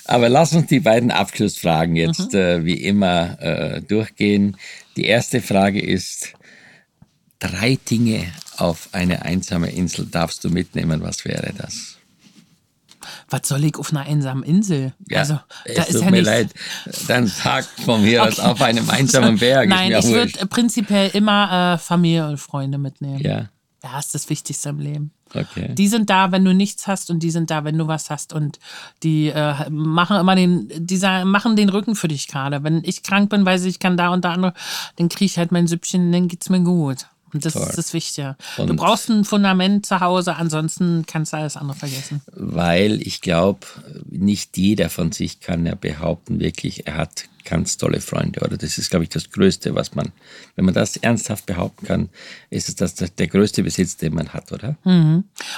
Aber 0.04 0.28
lass 0.28 0.52
uns 0.54 0.66
die 0.68 0.80
beiden 0.80 1.10
Abschlussfragen 1.10 1.96
jetzt 1.96 2.32
Mhm. 2.32 2.38
äh, 2.38 2.64
wie 2.64 2.74
immer 2.82 3.40
äh, 3.42 3.82
durchgehen. 3.82 4.56
Die 4.96 5.04
erste 5.06 5.40
Frage 5.42 5.80
ist, 5.80 6.34
drei 7.40 7.78
Dinge 7.90 8.24
auf 8.56 8.88
eine 8.92 9.22
einsame 9.22 9.70
Insel 9.70 10.06
darfst 10.06 10.44
du 10.44 10.50
mitnehmen. 10.50 11.02
Was 11.02 11.24
wäre 11.24 11.52
das? 11.56 11.95
Was 13.30 13.42
soll 13.48 13.64
ich 13.64 13.76
auf 13.76 13.90
einer 13.90 14.00
einsamen 14.02 14.42
Insel? 14.42 14.92
Ja, 15.08 15.20
also, 15.20 15.38
es 15.64 15.74
da 15.76 15.82
ist 15.82 15.92
tut 15.92 16.00
ja 16.02 16.10
mir 16.10 16.22
nichts. 16.22 16.26
leid. 16.28 16.54
Dann 17.08 17.26
sag 17.26 17.64
von 17.84 18.02
mir 18.02 18.22
aus 18.24 18.38
Okay. 18.38 18.48
auf 18.48 18.62
einem 18.62 18.88
einsamen 18.90 19.38
Berg. 19.38 19.68
Nein, 19.68 19.92
ich 19.92 20.06
würde 20.06 20.46
prinzipiell 20.46 21.10
immer 21.14 21.74
äh, 21.74 21.78
Familie 21.78 22.28
und 22.28 22.38
Freunde 22.38 22.78
mitnehmen. 22.78 23.18
Ja, 23.20 23.48
Ja, 23.82 23.98
ist 23.98 24.14
das 24.14 24.28
Wichtigste 24.30 24.68
im 24.70 24.78
Leben. 24.80 25.10
okay. 25.34 25.74
Die 25.74 25.88
sind 25.88 26.08
da, 26.10 26.32
wenn 26.32 26.44
du 26.44 26.54
nichts 26.54 26.86
hast 26.86 27.10
und 27.10 27.20
die 27.22 27.30
sind 27.30 27.50
da, 27.50 27.64
wenn 27.64 27.76
du 27.78 27.86
was 27.86 28.10
hast 28.10 28.32
und 28.32 28.58
die 29.02 29.28
äh, 29.28 29.54
machen 29.70 30.16
immer 30.18 30.34
den, 30.36 30.68
die 30.76 30.96
sagen, 30.96 31.30
machen 31.30 31.56
den 31.56 31.68
Rücken 31.68 31.94
für 31.96 32.08
dich 32.08 32.26
gerade. 32.28 32.62
Wenn 32.64 32.82
ich 32.84 33.02
krank 33.02 33.30
bin, 33.30 33.44
weiß 33.46 33.62
ich, 33.62 33.68
ich 33.74 33.78
kann 33.78 33.96
da 33.96 34.08
und 34.10 34.24
da 34.24 34.32
andere, 34.32 34.54
dann 34.96 35.08
kriege 35.08 35.24
ich 35.26 35.38
halt 35.38 35.52
mein 35.52 35.66
Süppchen, 35.66 36.10
dann 36.12 36.28
geht's 36.28 36.48
mir 36.48 36.60
gut. 36.60 37.06
Das 37.40 37.52
Toll. 37.54 37.66
ist 37.68 37.78
das 37.78 37.92
Wichtige. 37.92 38.36
du 38.56 38.62
Und- 38.64 38.76
brauchst 38.76 39.08
ein 39.08 39.24
Fundament 39.24 39.86
zu 39.86 40.00
Hause, 40.00 40.36
ansonsten 40.36 41.04
kannst 41.06 41.32
du 41.32 41.36
alles 41.38 41.56
andere 41.56 41.76
vergessen. 41.78 42.22
Weil 42.32 43.00
ich 43.02 43.20
glaube, 43.20 43.60
nicht 44.10 44.56
jeder 44.56 44.88
von 44.90 45.12
sich 45.12 45.40
kann 45.40 45.66
ja 45.66 45.74
behaupten, 45.74 46.40
wirklich, 46.40 46.86
er 46.86 46.96
hat 46.96 47.24
ganz 47.48 47.78
tolle 47.78 48.00
Freunde. 48.00 48.40
Oder 48.40 48.56
das 48.56 48.76
ist, 48.76 48.90
glaube 48.90 49.04
ich, 49.04 49.08
das 49.08 49.30
Größte, 49.30 49.74
was 49.74 49.94
man, 49.94 50.12
wenn 50.56 50.64
man 50.64 50.74
das 50.74 50.96
ernsthaft 50.96 51.46
behaupten 51.46 51.86
kann, 51.86 52.08
ist 52.50 52.68
es 52.68 52.76
das, 52.76 52.94
das 52.94 53.14
der 53.14 53.28
größte 53.28 53.62
Besitz, 53.62 53.96
den 53.96 54.14
man 54.14 54.30
hat, 54.30 54.52
oder? 54.52 54.76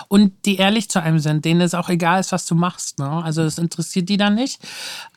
Und 0.09 0.33
die 0.45 0.57
ehrlich 0.57 0.89
zu 0.89 1.03
einem 1.03 1.19
sind, 1.19 1.45
denen 1.45 1.61
es 1.61 1.75
auch 1.75 1.89
egal 1.89 2.21
ist, 2.21 2.33
was 2.33 2.47
du 2.47 2.55
machst. 2.55 2.99
Ne? 2.99 3.09
Also 3.09 3.43
das 3.43 3.59
interessiert 3.59 4.09
die 4.09 4.17
dann 4.17 4.35
nicht. 4.35 4.61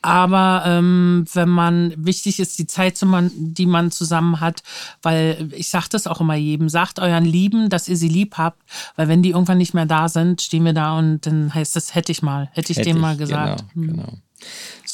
Aber 0.00 0.64
ähm, 0.66 1.24
wenn 1.32 1.48
man, 1.48 1.94
wichtig 1.96 2.40
ist 2.40 2.58
die 2.58 2.66
Zeit, 2.66 3.00
die 3.36 3.66
man 3.66 3.90
zusammen 3.90 4.40
hat, 4.40 4.62
weil 5.02 5.50
ich 5.52 5.68
sage 5.68 5.86
das 5.90 6.06
auch 6.06 6.20
immer 6.20 6.34
jedem, 6.34 6.68
sagt 6.68 6.98
euren 6.98 7.24
Lieben, 7.24 7.68
dass 7.68 7.88
ihr 7.88 7.96
sie 7.96 8.08
lieb 8.08 8.38
habt, 8.38 8.62
weil 8.96 9.08
wenn 9.08 9.22
die 9.22 9.30
irgendwann 9.30 9.58
nicht 9.58 9.74
mehr 9.74 9.86
da 9.86 10.08
sind, 10.08 10.42
stehen 10.42 10.64
wir 10.64 10.72
da 10.72 10.98
und 10.98 11.26
dann 11.26 11.54
heißt 11.54 11.76
das, 11.76 11.94
hätte 11.94 12.12
ich 12.12 12.22
mal, 12.22 12.48
hätte 12.52 12.72
ich 12.72 12.78
Hätte 12.78 12.90
dem 12.90 13.00
mal 13.00 13.16
gesagt. 13.16 13.64
Genau, 13.74 13.92
genau. 13.92 14.12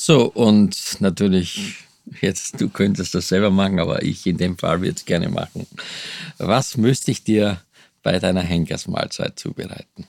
So, 0.09 0.24
und 0.24 0.74
natürlich, 1.00 1.74
jetzt, 2.22 2.59
du 2.62 2.70
könntest 2.70 3.14
das 3.14 3.28
selber 3.28 3.50
machen, 3.50 3.78
aber 3.78 4.02
ich 4.02 4.26
in 4.26 4.38
dem 4.38 4.56
Fall 4.56 4.80
würde 4.80 4.94
es 4.96 5.04
gerne 5.04 5.28
machen. 5.28 5.66
Was 6.38 6.78
müsste 6.78 7.11
ich 7.11 7.24
dir 7.24 7.61
bei 8.02 8.18
deiner 8.18 8.40
Henkersmahlzeit 8.40 9.38
zubereiten? 9.38 10.06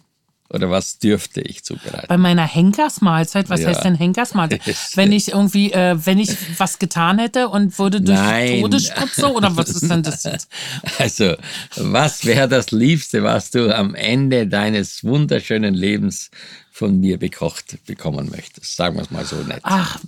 Oder 0.51 0.71
was 0.71 0.99
dürfte 0.99 1.41
ich 1.41 1.65
zubereiten? 1.65 2.07
Bei 2.07 2.17
meiner 2.17 2.47
Henkersmahlzeit, 2.47 3.49
was 3.49 3.59
Ja. 3.59 3.67
heißt 3.67 3.83
denn 3.83 3.95
Henkersmahlzeit? 3.95 4.61
Wenn 4.95 5.11
ich 5.11 5.33
irgendwie, 5.33 5.73
äh, 5.73 5.97
wenn 6.05 6.17
ich 6.17 6.29
was 6.57 6.79
getan 6.79 7.19
hätte 7.19 7.49
und 7.49 7.77
würde 7.77 7.99
durch 7.99 8.17
Nein. 8.17 8.61
Todesspritze 8.61 9.33
oder 9.33 9.57
was 9.57 9.67
ist 9.67 9.91
denn 9.91 10.01
das 10.01 10.23
jetzt? 10.23 10.49
Also, 10.97 11.35
was 11.75 12.23
wäre 12.23 12.47
das 12.47 12.71
Liebste, 12.71 13.21
was 13.23 13.51
du 13.51 13.75
am 13.75 13.95
Ende 13.95 14.47
deines 14.47 15.03
wunderschönen 15.03 15.73
Lebens 15.73 16.31
von 16.79 16.97
mir 17.01 17.19
bekocht 17.19 17.85
bekommen 17.85 18.29
möchtest? 18.29 18.77
Sagen 18.77 18.95
wir 18.95 19.01
es 19.01 19.11
mal 19.11 19.25
so 19.25 19.35
nett. 19.35 19.59
Ach, 19.63 19.99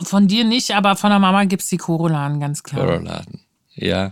von 0.00 0.28
dir 0.28 0.44
nicht, 0.44 0.70
aber 0.70 0.94
von 0.94 1.10
der 1.10 1.18
Mama 1.18 1.44
gibt's 1.44 1.66
die 1.66 1.76
Koroladen, 1.76 2.38
ganz 2.38 2.62
klar. 2.62 2.86
Koroladen. 2.86 3.40
Ja. 3.74 4.10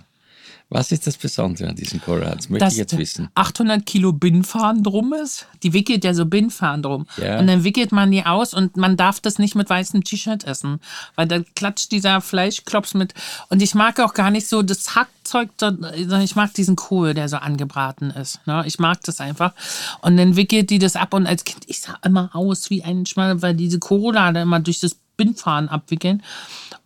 Was 0.70 0.92
ist 0.92 1.06
das 1.06 1.16
Besondere 1.16 1.70
an 1.70 1.76
diesen? 1.76 1.98
Das 2.04 2.50
möchte 2.50 2.64
Dass 2.64 2.74
ich 2.74 2.78
jetzt 2.78 2.98
wissen. 2.98 3.30
800 3.34 3.86
Kilo 3.86 4.12
Bindfaden 4.12 4.82
drum 4.82 5.14
ist. 5.14 5.46
Die 5.62 5.72
wickelt 5.72 6.04
ja 6.04 6.12
so 6.12 6.26
Bindfaden 6.26 6.82
drum. 6.82 7.06
Ja. 7.16 7.38
Und 7.38 7.46
dann 7.46 7.64
wickelt 7.64 7.90
man 7.90 8.10
die 8.10 8.26
aus 8.26 8.52
und 8.52 8.76
man 8.76 8.98
darf 8.98 9.20
das 9.20 9.38
nicht 9.38 9.54
mit 9.54 9.70
weißem 9.70 10.04
T-Shirt 10.04 10.44
essen, 10.44 10.80
weil 11.14 11.26
dann 11.26 11.46
klatscht 11.54 11.90
dieser 11.90 12.20
Fleischklops 12.20 12.92
mit. 12.92 13.14
Und 13.48 13.62
ich 13.62 13.74
mag 13.74 13.98
auch 14.00 14.12
gar 14.12 14.30
nicht 14.30 14.46
so 14.46 14.62
das 14.62 14.94
Hackzeug, 14.94 15.48
sondern 15.56 16.20
ich 16.20 16.36
mag 16.36 16.52
diesen 16.52 16.76
Kohl, 16.76 17.14
der 17.14 17.30
so 17.30 17.38
angebraten 17.38 18.10
ist. 18.10 18.46
Ne? 18.46 18.62
Ich 18.66 18.78
mag 18.78 19.02
das 19.04 19.20
einfach. 19.20 19.54
Und 20.02 20.18
dann 20.18 20.36
wickelt 20.36 20.68
die 20.68 20.78
das 20.78 20.96
ab 20.96 21.14
und 21.14 21.26
als 21.26 21.44
Kind, 21.44 21.64
ich 21.66 21.80
sah 21.80 21.98
immer 22.04 22.28
aus 22.34 22.68
wie 22.68 22.84
ein 22.84 23.06
Schmal, 23.06 23.40
weil 23.40 23.54
diese 23.54 23.78
Korolade 23.78 24.40
immer 24.40 24.60
durch 24.60 24.80
das 24.80 24.96
Bindfaden 25.16 25.68
abwickeln. 25.68 26.22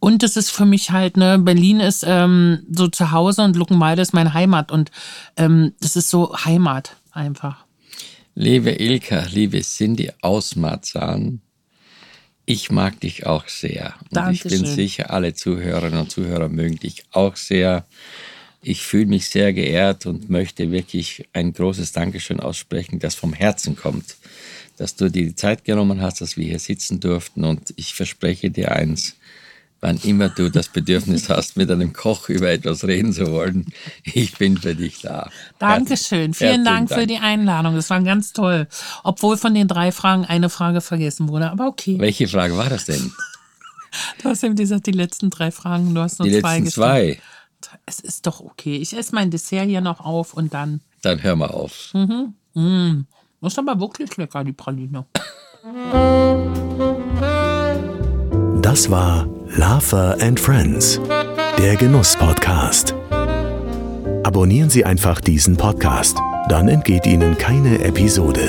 Und 0.03 0.25
das 0.25 0.37
ist 0.37 0.51
für 0.51 0.67
mich 0.67 0.91
halt, 0.91 1.17
ne, 1.17 1.39
Berlin 1.39 1.79
ist 1.79 2.05
ähm, 2.05 2.67
so 2.69 2.89
zu 2.89 3.13
Hause 3.13 3.43
und 3.43 3.55
Luckenwalde 3.55 4.03
ist 4.03 4.13
meine 4.13 4.35
Heimat. 4.35 4.73
Und 4.73 4.91
ähm, 5.37 5.75
das 5.81 5.95
ist 5.95 6.11
so 6.11 6.37
Heimat 6.45 6.97
einfach. 7.13 7.65
Liebe 8.35 8.73
Ilka, 8.73 9.27
liebe 9.31 9.61
Cindy 9.61 10.11
aus 10.21 10.57
Marzahn, 10.57 11.41
ich 12.47 12.73
mag 12.73 12.99
dich 12.99 13.27
auch 13.27 13.47
sehr. 13.47 13.95
Und 14.11 14.33
ich 14.33 14.43
bin 14.43 14.51
Dankeschön. 14.51 14.67
sicher, 14.75 15.11
alle 15.13 15.35
Zuhörerinnen 15.35 16.01
und 16.01 16.11
Zuhörer 16.11 16.49
mögen 16.49 16.81
dich 16.81 17.05
auch 17.13 17.37
sehr. 17.37 17.87
Ich 18.61 18.83
fühle 18.83 19.07
mich 19.07 19.29
sehr 19.29 19.53
geehrt 19.53 20.07
und 20.07 20.29
möchte 20.29 20.73
wirklich 20.73 21.29
ein 21.33 21.53
großes 21.53 21.93
Dankeschön 21.93 22.41
aussprechen, 22.41 22.99
das 22.99 23.15
vom 23.15 23.35
Herzen 23.35 23.77
kommt, 23.77 24.17
dass 24.79 24.97
du 24.97 25.09
dir 25.09 25.27
die 25.27 25.37
Zeit 25.37 25.65
genommen 25.65 26.03
hast, 26.03 26.21
dass 26.21 26.37
wir 26.37 26.47
hier 26.47 26.59
sitzen 26.59 26.99
durften. 26.99 27.45
Und 27.45 27.73
ich 27.77 27.95
verspreche 27.95 28.51
dir 28.51 28.73
eins, 28.73 29.15
wann 29.83 29.99
immer 29.99 30.31
du 30.31 30.49
das 30.49 30.69
Bedürfnis 30.69 31.29
hast, 31.29 31.57
mit 31.57 31.71
einem 31.71 31.93
Koch 31.93 32.29
über 32.31 32.51
etwas 32.51 32.85
reden 32.85 33.13
zu 33.13 33.31
wollen, 33.31 33.67
ich 34.05 34.39
bin 34.39 34.57
für 34.57 34.75
dich 34.75 35.01
da. 35.03 35.29
Dankeschön. 35.59 36.33
Vielen 36.33 36.65
Herzlichen 36.65 36.65
Dank 36.65 36.93
für 36.93 37.07
die 37.07 37.19
Einladung. 37.19 37.75
Das 37.75 37.91
war 37.91 38.01
ganz 38.01 38.33
toll. 38.33 38.69
Obwohl 39.03 39.37
von 39.37 39.53
den 39.53 39.69
drei 39.69 39.93
Fragen 39.93 40.25
eine 40.25 40.49
Frage 40.49 40.81
vergessen 40.81 41.29
wurde. 41.29 41.51
Aber 41.51 41.67
okay. 41.67 41.99
Welche 41.99 42.29
Frage 42.29 42.57
war 42.57 42.71
das 42.71 42.87
denn? 42.87 43.13
Du 44.23 44.31
hast 44.31 44.43
eben 44.43 44.57
gesagt, 44.57 44.87
die 44.87 44.93
letzten 44.93 45.29
drei 45.29 45.51
Fragen. 45.51 45.95
Du 45.95 46.01
hast 46.01 46.19
nur 46.19 46.27
Die 46.27 46.41
zwei 46.41 46.61
letzten 46.61 46.65
gestellt. 46.65 47.21
zwei. 47.61 47.79
Es 47.85 48.01
ist 48.01 48.27
doch 48.27 48.41
okay. 48.41 48.77
Ich 48.77 48.97
esse 48.97 49.15
mein 49.15 49.31
Dessert 49.31 49.67
hier 49.67 49.83
noch 49.83 50.01
auf 50.01 50.33
und 50.33 50.55
dann. 50.55 50.81
Dann 51.03 51.23
hör 51.23 51.37
mal 51.37 51.51
auf. 51.51 51.93
Ist 53.43 53.59
aber 53.59 53.81
wirklich 53.81 54.17
lecker, 54.17 54.45
die 54.45 54.55
Praline. 54.55 55.05
Das 58.63 58.91
war 58.91 59.29
Lava 59.55 60.17
and 60.21 60.41
Friends, 60.41 60.99
der 61.59 61.77
Genuss-Podcast. 61.77 62.95
Abonnieren 64.23 64.71
Sie 64.71 64.85
einfach 64.85 65.21
diesen 65.21 65.59
Podcast, 65.59 66.17
dann 66.49 66.69
entgeht 66.69 67.05
Ihnen 67.07 67.37
keine 67.37 67.85
Episode. 67.85 68.49